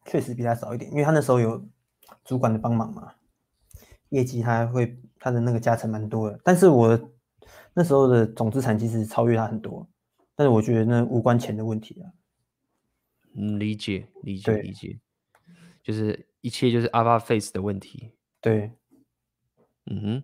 [0.06, 1.64] 确实比他少一点，因为他那时候有
[2.26, 3.14] 主管的帮忙嘛，
[4.10, 6.40] 业绩他会他的那个加成蛮多的。
[6.44, 6.98] 但是我
[7.80, 9.88] 那时候的总资产其实超越他很多，
[10.36, 12.12] 但是我觉得那无关钱的问题啊。
[13.36, 15.00] 嗯，理解理解理解，
[15.82, 18.12] 就是一切就是 Alpha Face 的问题。
[18.42, 18.74] 对，
[19.86, 20.24] 嗯哼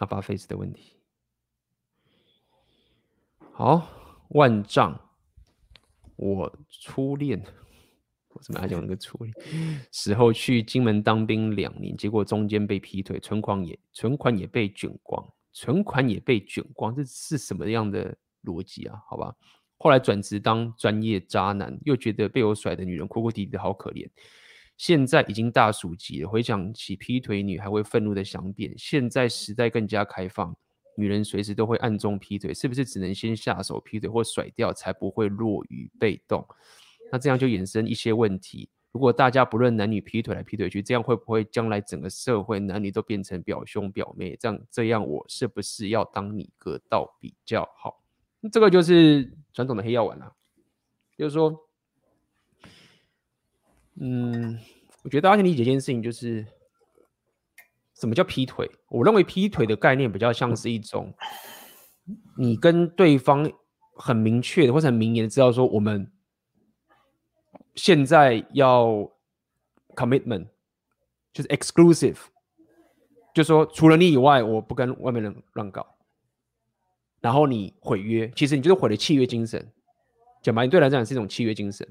[0.00, 0.96] ，Alpha Face 的问题。
[3.52, 3.88] 好，
[4.30, 5.00] 万丈，
[6.16, 7.40] 我初恋。
[8.30, 9.32] 我怎么还讲那个处理？
[9.92, 18.14] 时候去金门当兵两年，结果中间被劈腿，存款也存款也被卷光，存款也被卷光，这是什么样的
[18.44, 19.00] 逻辑啊？
[19.08, 19.34] 好吧，
[19.78, 24.06] 后来转职当专业渣男，又觉得被我甩的女人哭哭啼啼的好可怜。
[24.76, 28.74] 现在已经大暑级了，回想起劈腿女还会愤怒的想扁。
[28.76, 30.54] 现在时代更加开放，
[30.94, 36.46] 女人随时都会暗中劈腿，是不是只能先下手劈腿或甩掉，才不会落于被动？
[37.10, 38.68] 那这样就衍生一些问题。
[38.96, 44.34] 如果大家不论男女劈腿来劈腿去，这样会不会将来整个社会男女都变成表兄表妹？
[44.40, 48.02] 这样这样，我是不是要当你哥倒比较好？
[48.50, 50.32] 这个就是传统的黑药丸了。
[51.14, 51.68] 就是说，
[54.00, 54.58] 嗯，
[55.02, 56.46] 我觉得大家先理解一件事情，就是
[57.96, 58.66] 什么叫劈腿？
[58.88, 61.12] 我认为劈腿的概念比较像是一种，
[62.38, 63.52] 你跟对方
[63.94, 66.10] 很明确的或者很明言的知道说我们。
[67.76, 69.10] 现在要
[69.94, 70.48] commitment，
[71.32, 72.18] 就是 exclusive，
[73.32, 75.86] 就说除了你以外，我不跟外面人乱搞。
[77.20, 79.72] 然后你毁约，其实你就是毁了契约精神。
[80.42, 81.86] 讲白，你对来讲是一种契约精神。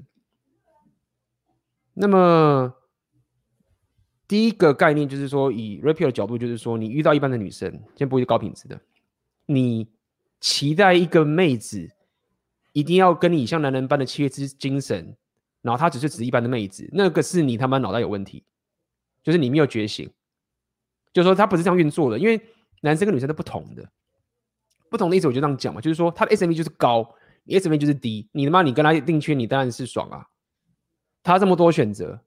[1.92, 2.74] 那么
[4.26, 8.80] 第一个概念就是说，以 Rapio 的角度，就是说，你遇到一般的女生，先不会是高品质的，
[9.46, 9.88] 你
[10.40, 11.90] 期待一个妹子
[12.72, 15.16] 一定要跟你像男人般的契约之精神。
[15.66, 18.44] 然后他只是指一般的妹子，那个是你他妈脑袋有问题，
[19.24, 20.08] 就是你没有觉醒，
[21.12, 22.40] 就是说他不是这样运作的，因为
[22.82, 23.90] 男生跟女生都不同的，
[24.88, 27.12] 不同的意思我就这样讲嘛，就是说他的 SMV 就是高，
[27.42, 30.24] 你 SMV 就是低，你他妈你跟他定圈，你当然是爽啊，
[31.24, 32.20] 他这么多选择，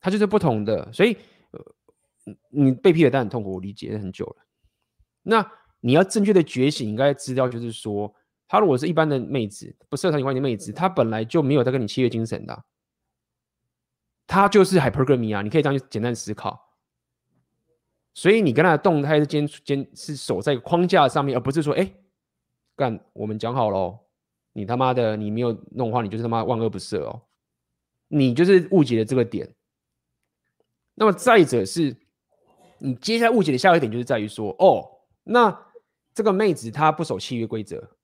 [0.00, 1.14] 他就是不同的，所以
[1.50, 1.60] 呃，
[2.48, 4.36] 你被劈了但很痛苦，我理解很久了，
[5.22, 5.46] 那
[5.80, 8.14] 你要正确的觉醒，应该知道就是说。
[8.50, 12.64] 她如果是一般的妹子，不适合谈情的妹子，她本来就没有在跟你契约精神的、啊，
[14.26, 16.74] 她就是 hypergamy 啊，你可以这样去简单思考。
[18.12, 21.94] 所以你跟她的动态是坚坚是守在框架上面，而不是说，哎、欸，
[22.74, 23.96] 干我们讲好喽，
[24.52, 27.22] 你他妈的你没有弄的话，你就是他妈万恶不赦哦，
[28.08, 29.48] 你就是误解了这个点。
[30.94, 31.96] 那么再者是，
[32.78, 34.90] 你接下来误解的下一个点就是在于说，哦，
[35.22, 35.56] 那
[36.12, 37.96] 这个妹子她不守契约规则，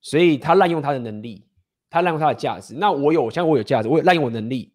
[0.00, 1.44] 所以他滥用他的能力，
[1.90, 2.74] 他滥用他的价值。
[2.74, 4.72] 那我有，像我有价值，我有滥用我能力，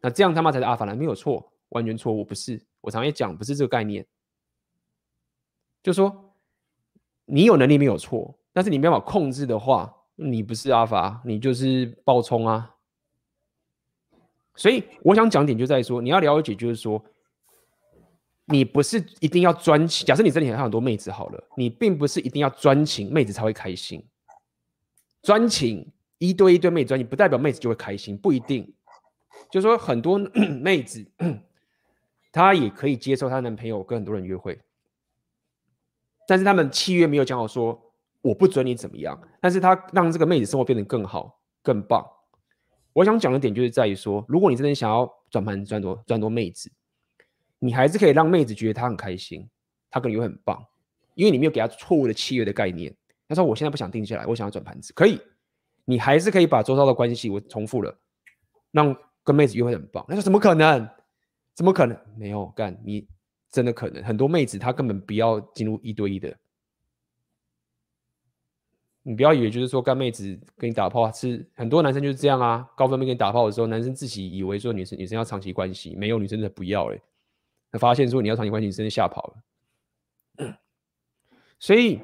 [0.00, 2.64] 那这样他妈才是阿法兰，没有错，完全错误，不是。
[2.80, 4.06] 我常常讲，不是这个概念，
[5.82, 6.34] 就说
[7.24, 12.74] 你有能力没有错，但是你没办法控制的话，你不是阿法，你就是暴冲啊。
[14.54, 17.04] 所以我想讲点就在于说，你要了解，就是说，
[18.46, 20.06] 你不是一定要专情。
[20.06, 24.02] 假设你这里还有很多妹子好了，你并不是一定要专情，妹子才会开心。
[25.26, 25.84] 专情
[26.18, 28.72] 一对一对妹子专情，不代表妹子就会开心，不一定。
[29.50, 30.16] 就说，很多
[30.62, 31.04] 妹子
[32.30, 34.60] 她也可以接受她男朋友跟很多人约会，
[36.28, 37.92] 但是他们契约没有讲好说
[38.22, 42.06] 我不准你怎么样，但是他让这个妹子生活变得更好、更棒。
[42.92, 46.70] 我想讲的点就是在于说，如果你真的想要转盘赚多赚多妹子，
[47.58, 49.48] 你还是可以让妹子觉得她很开心，
[49.90, 50.64] 她跟你会很棒，
[51.16, 52.94] 因为你没有给她错误的契约的概念。
[53.28, 55.20] 他说我现在不想定下来，我想要转盘子，可以，
[55.84, 57.96] 你还是可以把周遭的关系我重复了，
[58.70, 60.04] 让跟妹子约会很棒。
[60.08, 60.88] 那说怎么可能？
[61.54, 61.98] 怎么可能？
[62.16, 63.08] 没有干，你
[63.50, 66.36] 真的可能很多妹子她根本不要进入一对一的。
[69.02, 77.00] 你不要以为就是说干妹子跟你打炮是很多男生就是这样啊，高分妹跟你打炮的时候，男生自己以为说女生女生要长期关系，没有女生的不要嘞，
[77.70, 79.22] 他发现说你要长期关系，女生吓跑
[80.38, 80.56] 了。
[81.60, 82.00] 所以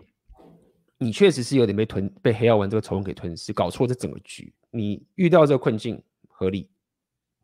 [1.02, 4.52] 你确实是有点被吞被黑药丸这个仇恨给吞噬，搞错这整个局。
[4.70, 6.70] 你遇到这个困境合理，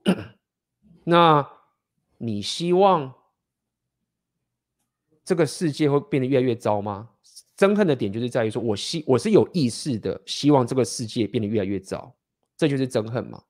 [1.05, 1.47] 那
[2.17, 3.13] 你希望
[5.25, 7.11] 这个世界会变得越来越糟吗？
[7.57, 12.15] 憎恨的点就是在于说，我希我是有意识的希望这个世界变得越来越糟，
[12.57, 13.43] 这就是憎恨嘛。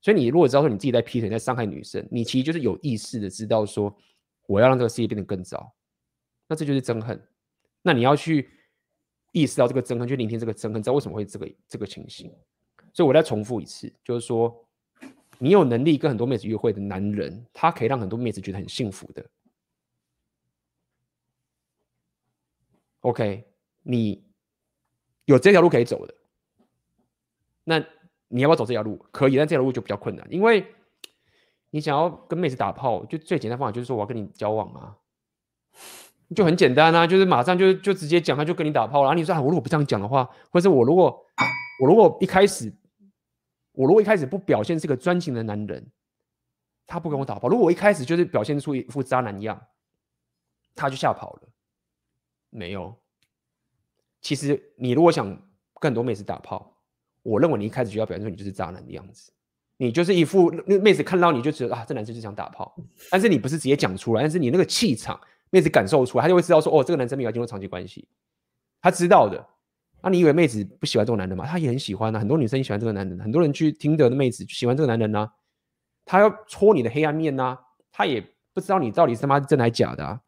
[0.00, 3.92] 所以你如果知道说你自己在劈腿、在伤害女生，你其实就是有意识的知道说
[4.46, 5.74] 我要让这个世界变得更糟，
[6.46, 7.20] 那这就是憎恨。
[7.82, 8.48] 那你要去
[9.32, 12.32] 意识到这个憎恨，去聆听这个憎恨，知道为什么会这个这个情形。
[12.92, 14.66] 所以我再重复一次，就是说，
[15.38, 19.24] 你有能力跟很多妹子约会的男人，他可以让很多妹子觉得很幸福的。
[23.00, 23.46] OK，
[23.82, 24.24] 你
[25.26, 26.14] 有这条路可以走的，
[27.62, 27.78] 那
[28.26, 28.96] 你要不要走这条路？
[29.12, 30.74] 可以，但这条路就比较困难，因为
[31.70, 34.98] 你想要跟妹子打炮，就最简单方法就是说我要跟你交往啊，
[36.34, 39.04] 就很简单啊，就是马上就就直接讲，他就跟你打炮了。
[39.04, 41.24] 然后你说啊，我如果不这样讲的话，或者我如果
[41.80, 42.72] 我如果一开始
[43.72, 45.90] 我如果一开始不表现是个专情的男人，
[46.86, 47.48] 他不跟我打炮。
[47.48, 49.60] 如果我一开始就是表现出一副渣男样，
[50.74, 51.42] 他就吓跑了。
[52.50, 52.96] 没有，
[54.20, 55.26] 其实你如果想
[55.80, 56.76] 跟很多妹子打炮，
[57.22, 59.30] 我认为你一开始就要表现出你就是渣男的样子，
[59.76, 62.74] 你就是一副那妹子看到你就觉得啊，这男生就想打炮，
[63.10, 65.20] 但是你不是直接讲出来，但是你那个气场，
[65.50, 68.08] 妹子感受出来，她就会知道说，哦，这个男生没有进入长期关系，
[68.80, 69.44] 他知道的。
[70.00, 71.44] 那你以为妹子不喜欢这种男人吗？
[71.46, 75.32] 她也很喜欢啊，很多女生喜欢这个男人，很多人去听着妹子喜欢这个男人呢、啊，
[76.04, 77.60] 他要戳你的黑暗面呐、啊，
[77.90, 78.20] 他也
[78.52, 80.20] 不知道你到底是他妈真的还是假的啊，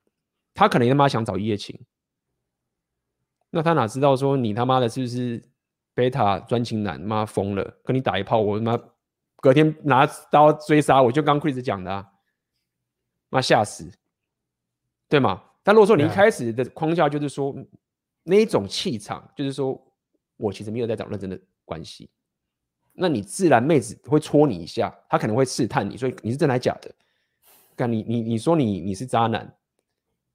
[0.55, 1.79] 他可能他妈想找一夜情。
[3.51, 5.49] 那他哪知道说你他妈的是不是
[5.95, 7.01] 贝塔专情男？
[7.01, 8.81] 妈疯了，跟你打一炮，我他妈
[9.37, 12.07] 隔天拿刀追杀，我就刚 Chris 讲的，啊，
[13.29, 13.91] 妈吓死，
[15.11, 15.43] 对吗？
[15.63, 17.55] 但如果说你一开始的框架就是说
[18.23, 19.79] 那一种气场，就是说
[20.39, 22.09] 我其实没有在找认真的关系，
[22.95, 26.91] 那你自然妹子会戳你一下，她可能会试探你，所以你是真的还是假的？
[27.77, 29.55] 干你你你说你你是渣男？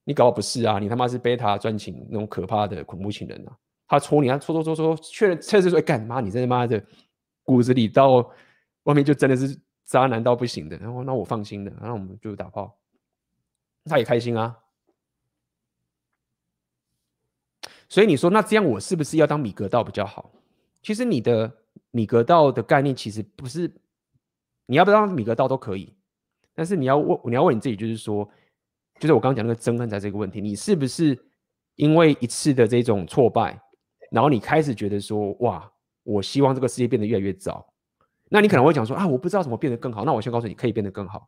[0.03, 0.77] 你搞不是啊？
[0.77, 3.57] 你他妈是贝塔专情那种可怕的恐怖情人啊！
[3.87, 6.21] 他戳你，他戳戳戳戳，确认确实说，干嘛？
[6.21, 6.83] 你真他妈的
[7.43, 8.17] 骨子里到
[8.83, 10.77] 外面就真的是渣男到不行的。
[10.77, 12.77] 然后那我放心的，然后我们就打炮，
[13.85, 14.55] 他也开心啊。
[17.87, 20.31] 所以你说那这样我是不是要当米格道比较好？
[20.81, 21.51] 其实你的
[21.91, 23.71] 米格道的概念其实不是
[24.65, 25.93] 你要不要当米格道都可以，
[26.53, 28.29] 但是你要问你要问你自己，就是说。
[28.97, 31.19] 就是我刚刚讲那个憎恨在这个问题，你是不是
[31.75, 33.61] 因为一次的这种挫败，
[34.09, 35.69] 然后你开始觉得说，哇，
[36.03, 37.73] 我希望这个世界变得越来越糟？
[38.29, 40.05] 那你可能会讲说啊，我不知道怎么变得更好。
[40.05, 41.27] 那我先告诉你，可以变得更好，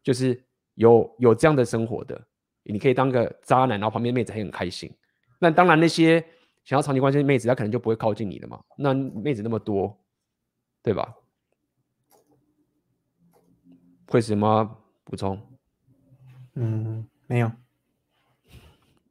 [0.00, 0.40] 就是
[0.74, 2.24] 有有这样的生活的，
[2.62, 4.88] 你可以当个渣男，然后旁边妹子还很开心。
[5.44, 6.18] 那当然，那些
[6.64, 8.64] 想要长期关系的妹子，她可能就不会靠近你了嘛。
[8.78, 9.94] 那妹子那么多，
[10.82, 11.14] 对吧？
[14.06, 14.64] 会什么
[15.04, 15.38] 补充？
[16.54, 17.52] 嗯，没有。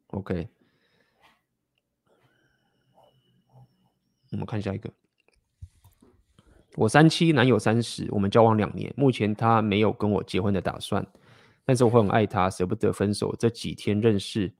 [0.07, 0.47] OK，
[4.31, 4.91] 我们看下一个。
[6.75, 11.05] 我三七，男友三十，我们交往两年，目前他没有跟我结婚的打算，
[11.65, 13.35] 但是我会很爱他，舍不得分手。
[13.37, 14.51] 这几天认识，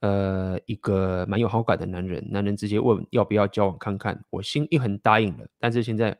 [0.00, 6.16] 呃，一个蛮有好感的男人，男人直接问要不要交往看看，我心一横答应了，但是现在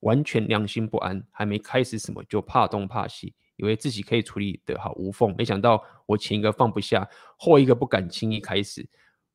[0.00, 8.88] 完全良心不安，还没开始什么就怕东怕西，以为自己可以处理得好无缝，没想到我前一个放不下，后一个不敢轻易开始，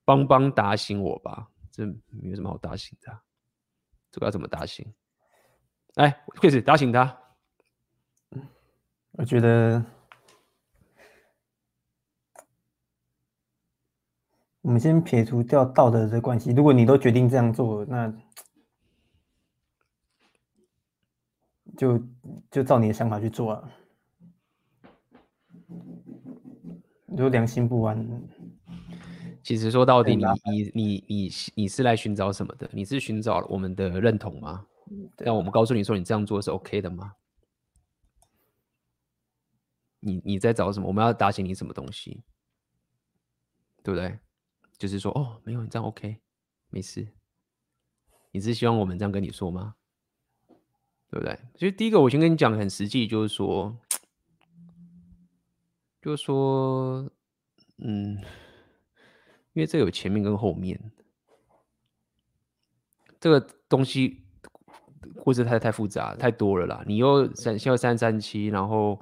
[0.04, 3.20] 帮帮打醒我吧，这没有什么好打醒的，
[4.10, 4.86] 这个要怎么打醒？
[5.96, 7.20] 哎，开始打醒他。
[9.12, 9.84] 我觉得
[14.64, 16.52] 我们先撇除掉道德的关系。
[16.52, 18.12] 如果你都决定这样做，那
[21.78, 22.02] 就
[22.50, 23.70] 就照你的想法去做啊。
[27.08, 28.24] 如果良心不安，
[29.44, 32.70] 其实说到底你，你你你你你是来寻找什么的？
[32.72, 34.66] 你是寻找我们的认同吗？
[35.18, 37.12] 让我们告诉你说，你这样做是 OK 的吗？
[40.00, 40.88] 你你在找什么？
[40.88, 42.24] 我们要打醒你什么东西？
[43.84, 44.18] 对不对？
[44.78, 46.18] 就是说，哦，没有，你这样 OK，
[46.70, 47.08] 没事。
[48.32, 49.76] 你是希望我们这样跟你说吗？
[51.10, 51.38] 对不对？
[51.56, 53.78] 所以第一个，我先跟你讲很实际，就是说，
[56.02, 57.10] 就是说，
[57.78, 58.18] 嗯，
[59.54, 60.92] 因为这有前面跟后面，
[63.20, 64.20] 这个东西。
[65.22, 66.84] 故事太太复杂，太多了啦。
[66.86, 69.00] 你又三，现在三三七，然后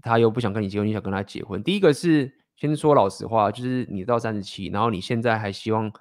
[0.00, 1.62] 他又不想跟你结婚，你想跟他结婚。
[1.62, 5.92] 第一个是先说老实话，就是你到三十七，然后你现在还希望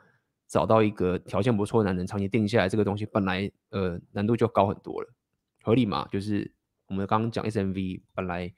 [0.48, 5.10] 找到一个条件不错的男人长期定下来，这个东西本来呃难度就高很多了，
[5.64, 6.08] 合理嘛？
[6.12, 6.54] 就是
[6.86, 8.54] 我们刚刚讲 SMV，本来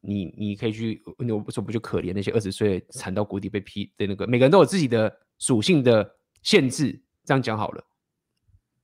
[0.00, 7.84] 你你可以去，我不说不就可怜那些二十岁惨到谷底被劈的那个，每个人都有自己的属性的限制，这样讲好了。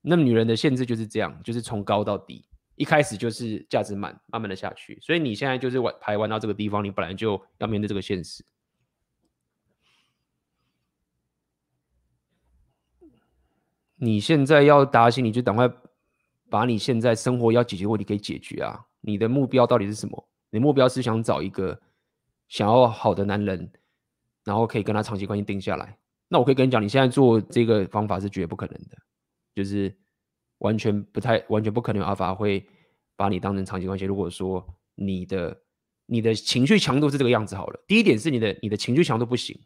[0.02, 2.44] 那女人的限制就是这样，就是从高到低，
[2.78, 4.98] 一开始就是价值满，慢慢的下去。
[5.02, 8.44] 所以你现在就是玩牌玩到这个地方，你本来就要面对这个现实。
[13.96, 15.68] 你现在要打醒，你就赶快
[16.48, 18.86] 把你现在生活要解决问题给解决啊！
[19.00, 20.28] 你的目标到底是什么？
[20.50, 21.78] 你目标是想找一个
[22.46, 23.68] 想要好的男人，
[24.44, 25.98] 然后可以跟他长期关系定下来。
[26.28, 28.96] 那我可以跟你讲，你现在做这个方法是绝对不可能的。
[29.52, 29.92] 就是
[30.58, 32.64] 完全不太完全不可能有阿法会
[33.16, 34.04] 把你当成长期关系。
[34.04, 34.64] 如果说
[34.94, 35.56] 你的
[36.06, 39.58] 你的情绪强度是这个样子好了，第一点是你的你的情绪强度不行。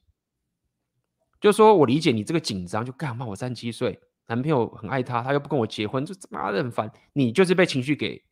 [1.41, 3.27] 就说我理解你这个紧张，就干嘛？
[3.27, 3.99] 我三七岁，
[4.29, 6.91] 男朋友很爱他，他又不跟我结婚，就他妈的很烦。
[7.13, 8.23] 你就是被情绪给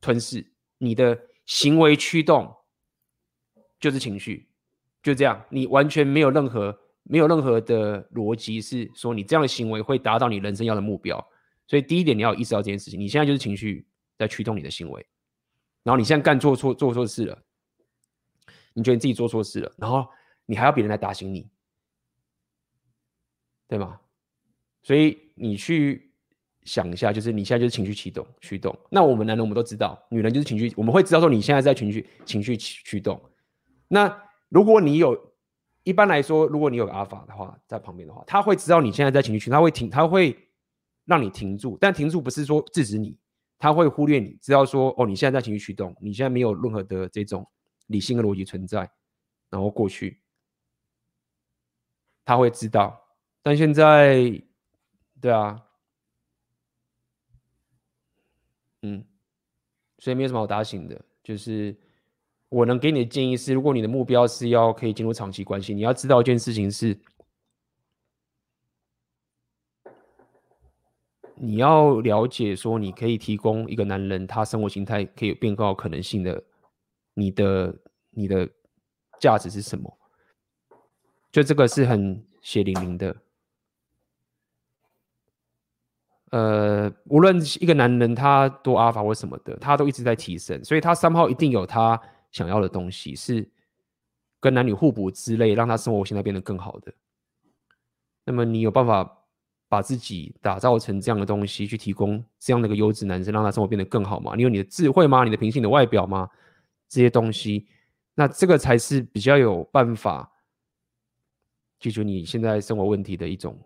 [0.00, 2.54] 吞噬，你的行为驱动
[3.78, 4.48] 就是情绪，
[5.02, 6.78] 就这样，你完全没有任何。
[7.10, 11.26] 没有任何的逻辑是说你这样的行为会达到你人生要的目标，
[11.68, 13.86] 所以第一点你要意识到这件事情，你现在就是情绪
[14.16, 15.06] 在驱动你的行为，
[15.84, 17.38] 然后你现在干做错做错事了，
[18.72, 20.08] 你觉得你自己做错事了，然后
[20.46, 21.48] 你还要别人来打醒你，
[23.68, 24.00] 对吗？
[24.82, 26.10] 所以你去
[26.64, 33.22] 想一下，就是你现在就是情绪驱动驱动，那我们男人我们都知道，女人就是情绪，我们会知道说你现在在情绪情绪驱动，
[33.86, 35.28] 那如果你有。
[35.84, 40.36] 一般来说，如果你有个阿法的话，在旁边的话，他会知道你现在在情绪区，他会停，他会
[41.08, 41.76] 让你停住。
[41.80, 43.16] 但停住不是说制止你，
[43.58, 47.44] 他会忽略你，知道说哦，你现在在情绪驱动，你现在没有任何的这种
[47.86, 48.88] 理性的逻辑存在，
[49.48, 50.20] 然后过去，
[52.24, 53.02] 他会知道。
[53.42, 54.42] 但现在，
[55.20, 55.60] 对啊，
[58.82, 59.04] 嗯，
[59.98, 61.74] 所以没有什么好打醒的，就是。
[62.50, 66.98] 我能给你的建议是，如果你的目标是要可以进入长期关系，你要知道一件事情是，
[71.40, 76.42] 你要了解说，你可以提供一个男人他生活形态可以有变高可能性的，
[77.14, 77.74] 你的
[78.10, 78.48] 你的
[79.20, 79.98] 价值是什么？
[81.30, 83.16] 就这个是很血淋淋的。
[86.30, 92.00] 呃，无论一个男人他多阿法或什么的，他都一直在提升，所以他三号一定有他。
[92.30, 93.50] 想要的东西是
[94.38, 96.92] 跟男女互补之类，让他生活现在变得更好的。
[98.24, 99.17] 那么你有办法
[99.68, 104.32] 把自己打造成这样的东西，去提供这样的一个优质男生，让他生活变得更好吗？
[104.34, 105.24] 你有你的智慧吗？
[105.24, 106.28] 你的品性、你的外表吗？
[106.88, 107.66] 这些东西，
[108.14, 110.32] 那这个才是比较有办法
[111.78, 113.58] 解决你现在生活问题的一种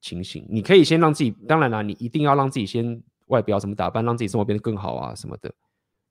[0.00, 0.46] 情形。
[0.48, 5.52] 你可以先让自己，当然啦，你一定要让自己先外表怎么打扮，让自己生活变得更好啊什么的。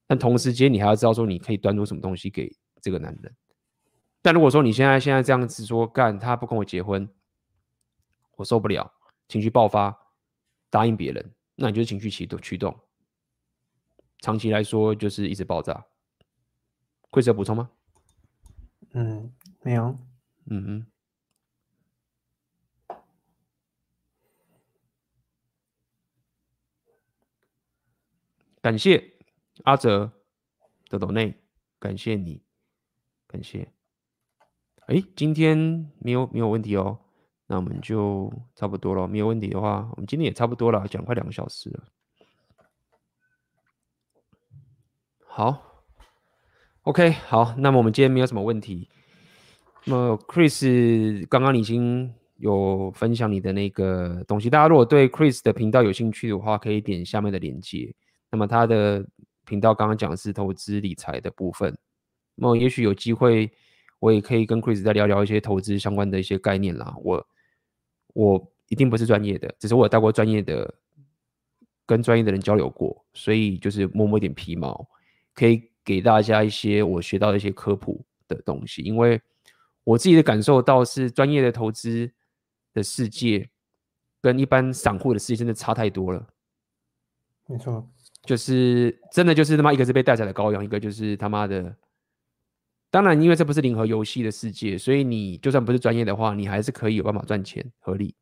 [0.05, 3.33] 但同时间，你还要知道说，你可以端出什么东西给这个男人。
[4.21, 7.09] 但如果说你现在现在这样子说，干他不跟我结婚，
[8.35, 8.91] 我受不了，
[9.33, 9.97] 情绪爆发，
[10.69, 12.79] 答应别人，那你就是情绪启动驱动，
[14.19, 15.87] 长期来说就是一直爆炸。
[17.09, 17.71] Chris 有补充吗？
[18.91, 19.33] 嗯，
[19.63, 19.97] 没有。
[20.45, 20.87] 嗯嗯。
[28.61, 29.15] 感谢
[29.63, 30.11] 阿哲
[30.89, 31.41] 的抖内，
[31.79, 32.43] 感谢你，
[33.25, 33.73] 感谢。
[34.85, 36.99] 哎，今天没有没有问题哦，
[37.47, 39.07] 那我们就差不多了。
[39.07, 41.83] 没有问题的话，我们今天也差不多了，讲快两个小时了。
[45.27, 45.83] 好
[46.83, 48.87] ，OK，好，那么我们今天没有什么问题。
[49.85, 57.93] 那么 Chris 刚刚已经有分享你的那个东西，大家如果对 Chris 的频道有兴趣的话，可以点下面的链接。
[58.31, 59.05] 那么他的
[59.45, 61.77] 频道刚刚讲的是投资理财的部分，
[62.35, 63.51] 那么也许有机会，
[63.99, 66.95] 我也可以跟 Chris 再聊聊一些投资相关的一些概念啦。
[67.03, 67.27] 我
[68.13, 70.73] 我一定不是专业的，只是我有带过专业的，
[71.85, 74.87] 跟专业的人交流过，所以就是摸摸一点皮毛，
[75.33, 78.81] 可以给大家一些我学到的一些科普的东西。
[78.81, 79.21] 因为
[79.83, 82.11] 我自己的感受到是，专业的投资
[82.73, 83.49] 的世界
[84.21, 86.27] 跟一般散户的世界真的差太多了。
[87.47, 87.87] 没错。
[88.23, 91.75] 就是真的，就是他妈一个是被带宰的羔羊，一个就是他妈的。
[92.93, 98.13] 当然，因为这不是零和游戏的世界，所以你就算不是专业的话，你还是可以有办法赚钱，合理。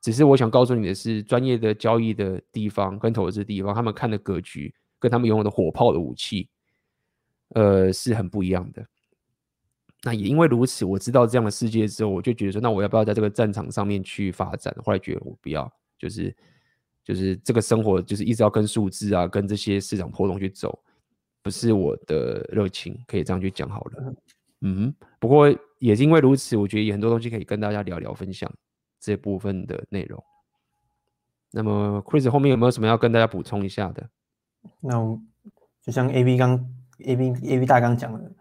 [0.00, 6.48] 只是我想告诉你的是，专业的交易的地方跟投资地方，他们看的格局跟他们拥有的火炮的武器，
[7.50, 8.82] 呃，是很不一样的。
[10.04, 14.74] 那也因为如此，我知道这样的世界之后，我就觉得说，那我要不要在这个战场上面去发展？
[14.82, 16.34] 后来觉得我不要，就是。
[17.04, 20.78] 就是这个生活，就是一直要跟数字啊，跟这些市场波动去走，
[21.42, 24.14] 不是我的热情，可以这样去讲好了。
[24.60, 25.48] 嗯，不过
[25.78, 28.52] 也是因为如此，我觉得有很多东西可以跟大家聊聊，分享
[28.98, 30.22] 这部分的内容。
[31.50, 34.08] 那么，Chris 后面有没有什么要跟大家补充一下的？
[34.80, 35.20] 那我
[35.82, 36.68] 就像 A B 刚
[37.04, 38.32] A B A B 大刚讲的，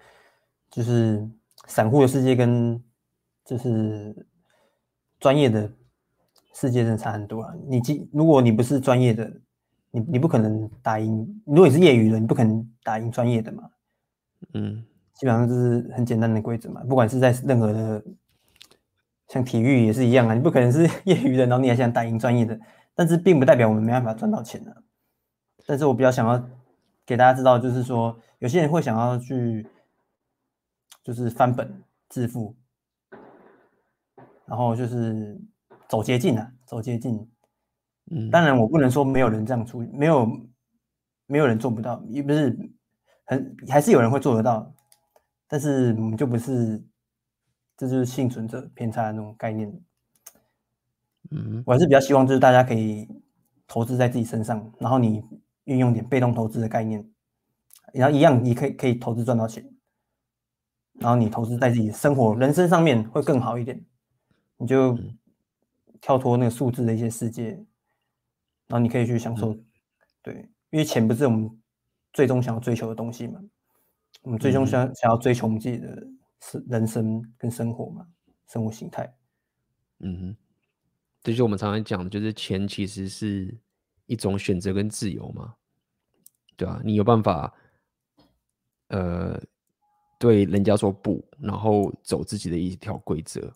[0.70, 1.30] 就是
[1.68, 2.84] 散户的世界跟
[3.46, 4.28] 就是
[5.20, 5.72] 专业的。
[6.54, 7.54] 世界真的差很多啊！
[7.70, 9.32] 你既如果你不是专业的，
[9.92, 13.70] 你你不可能打赢；如果你是业余的，你不可能打赢专业的嘛。
[14.54, 16.84] 嗯，基本上就是很简单的规则嘛。
[16.84, 18.04] 不管是在任何的，
[19.28, 22.60] 像体育也是一样啊，你不可能是 业余的，然后你还想打赢专业的。
[22.94, 24.76] 但是并不代表我们没办法赚到钱啊。
[25.66, 26.50] 但是我比较想要
[27.06, 29.68] 给大家知道，就是说有些人会想要去，
[31.04, 32.56] 就是翻本致富，
[34.46, 35.40] 然后就是。
[35.90, 37.26] 走捷径啊，走捷径。
[38.10, 40.26] 嗯，当然我不能说没有人这样出，没有
[41.26, 42.58] 没有人做不到，也不是
[43.26, 44.74] 很还是有人会做得到，
[45.48, 46.82] 但是我们就不是，
[47.76, 49.70] 这就是幸存者偏差的那种概念。
[51.32, 53.08] 嗯，我还是比较希望就是大家可以
[53.68, 55.22] 投资在自己身上，然后你
[55.66, 57.06] 运用点被动投资的概念，
[57.94, 59.70] 然后一样你可以可以投资赚到钱，
[60.94, 63.84] 然后你投资在自己生活人生上面会更好一点，
[64.58, 64.94] 你就。
[64.94, 65.18] 嗯
[66.00, 67.60] 跳脱那个数字的一些世界，
[68.68, 69.66] 然后你可以去享受，嗯、
[70.22, 71.50] 对，因为钱不是我们
[72.14, 73.40] 最终想要追求的东西嘛，
[74.22, 76.08] 我们最终想想要追求我们自己的
[76.42, 78.08] 是人生跟生活嘛，
[78.48, 79.16] 生活形态。
[80.00, 80.38] 嗯哼，
[81.24, 83.58] 这就是我们常常讲的，就是钱其实是
[84.06, 85.56] 一种选择跟自由嘛，
[86.56, 87.54] 对啊，你有办法，
[88.90, 89.42] 呃，
[90.20, 93.56] 对人家说不，然后走自己的一条规则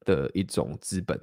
[0.00, 1.20] 的一种资本。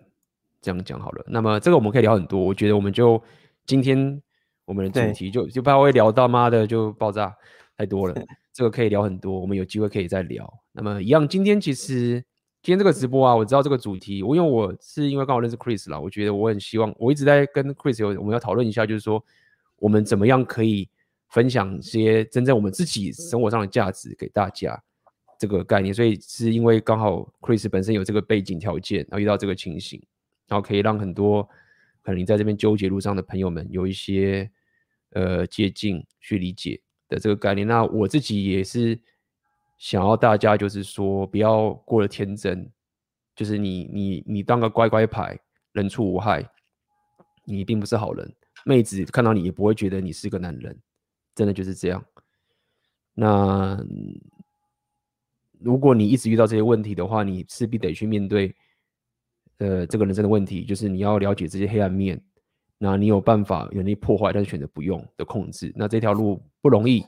[0.64, 2.40] 这样讲好了，那么这个我们可以聊很多。
[2.40, 3.22] 我觉得我们就
[3.65, 4.19] 今天
[4.64, 7.35] 我们的主题就就怕会聊到妈的就爆炸
[7.77, 8.15] 太多了。
[8.53, 10.48] 这个可以聊很多，我们有机会可以再聊。
[10.72, 12.23] 那么一样，今天其实
[12.61, 19.22] 今天这个直播啊，我知道这个主题，我因为我是因为刚好认识 Chris 啦，我觉得我很希望我一直在跟 Chris 有我们要讨论一下，就是说
[19.77, 20.88] 我们怎么样可以
[21.30, 24.81] 分享一些真正我们自己生活上的价值给大家
[25.40, 25.91] 这个概念。
[25.91, 29.99] 所以是因为刚好 Chris 本身有这个背景条件，然后遇到这个情形。
[30.48, 31.44] 然后可以让很多
[32.02, 34.49] 可能你在这边纠结路上的朋友们有一些
[35.11, 37.65] 呃接近去理解的这个概念。
[37.65, 38.99] 那我自己也是
[39.78, 42.70] 想要大家就是说不要过了天真，
[43.36, 45.40] 就是你你你当个乖乖牌，
[45.72, 46.48] 人畜无害，
[47.45, 50.78] 你并不是好人，妹子看到你也不会觉得你是个男人，
[51.34, 52.06] 真的就是这样。
[53.14, 53.82] 那
[55.60, 58.53] 如果你一直遇到这些问题的话，你势必得去面对。
[59.57, 62.19] 呃，这个人生的问题就是你要了解这些黑暗面，
[62.77, 67.05] 那你有办法有能力破坏，但是选择不用的控制，那这条路不容易。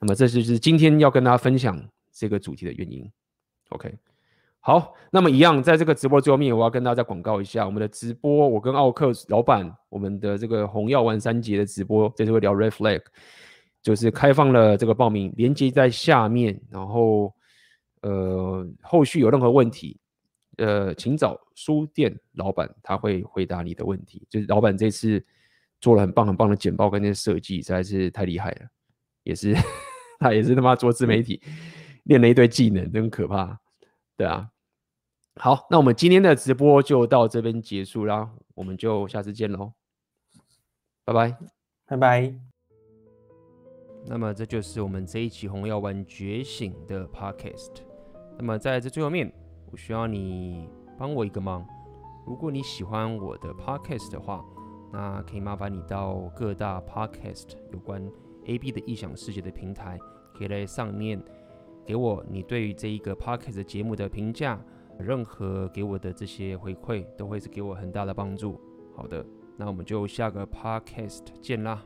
[0.00, 1.76] 那么这就是今天要跟大家分享
[2.12, 3.10] 这个主题的原因。
[3.70, 3.92] OK，
[4.60, 8.48] 好，那么一样，在这个直播最后面，我要跟大家广告一下我们的直播。
[8.48, 13.02] 我跟奥克老板，我们的这个红药丸三杰的直播，这次会聊 Red Flag，
[13.82, 16.60] 就是开放了这个报名，连接在下面。
[16.70, 17.34] 然后，
[18.02, 19.98] 呃，后续有任何问题，
[20.58, 24.26] 呃，请找书店老板，他会回答你的问题。
[24.28, 25.24] 就是老板这次
[25.80, 28.68] 做了很棒很棒的简报跟那些设计，实在是太厉害了，
[29.22, 29.54] 也是
[30.20, 31.40] 他也是他妈做自媒体，
[32.04, 33.58] 练了一堆技能，真可怕。
[34.16, 34.50] 对啊。
[35.36, 39.72] 好，那我们今天的直播就到这边结束啦，我们就下次见喽，
[41.04, 41.38] 拜拜，
[41.86, 42.34] 拜拜。
[44.06, 47.82] 那么这就是我们这一期红药丸觉醒的 Podcast。
[48.36, 49.32] 那么在这最后面，
[49.70, 51.66] 我需要你帮我一个忙，
[52.26, 54.44] 如果你喜欢我的 Podcast 的话，
[54.92, 58.10] 那可以麻烦你到各大 Podcast 有关
[58.46, 59.98] AB 的异想世界的平台，
[60.34, 61.22] 可以在上面
[61.84, 64.58] 给我你对于这一个 Podcast 节目的评价。
[64.98, 68.60] 任何给我的这些回馈，都会是给我很大的帮助。
[68.96, 69.24] 好的，
[69.56, 71.80] 那我们就下个 podcast 见啦。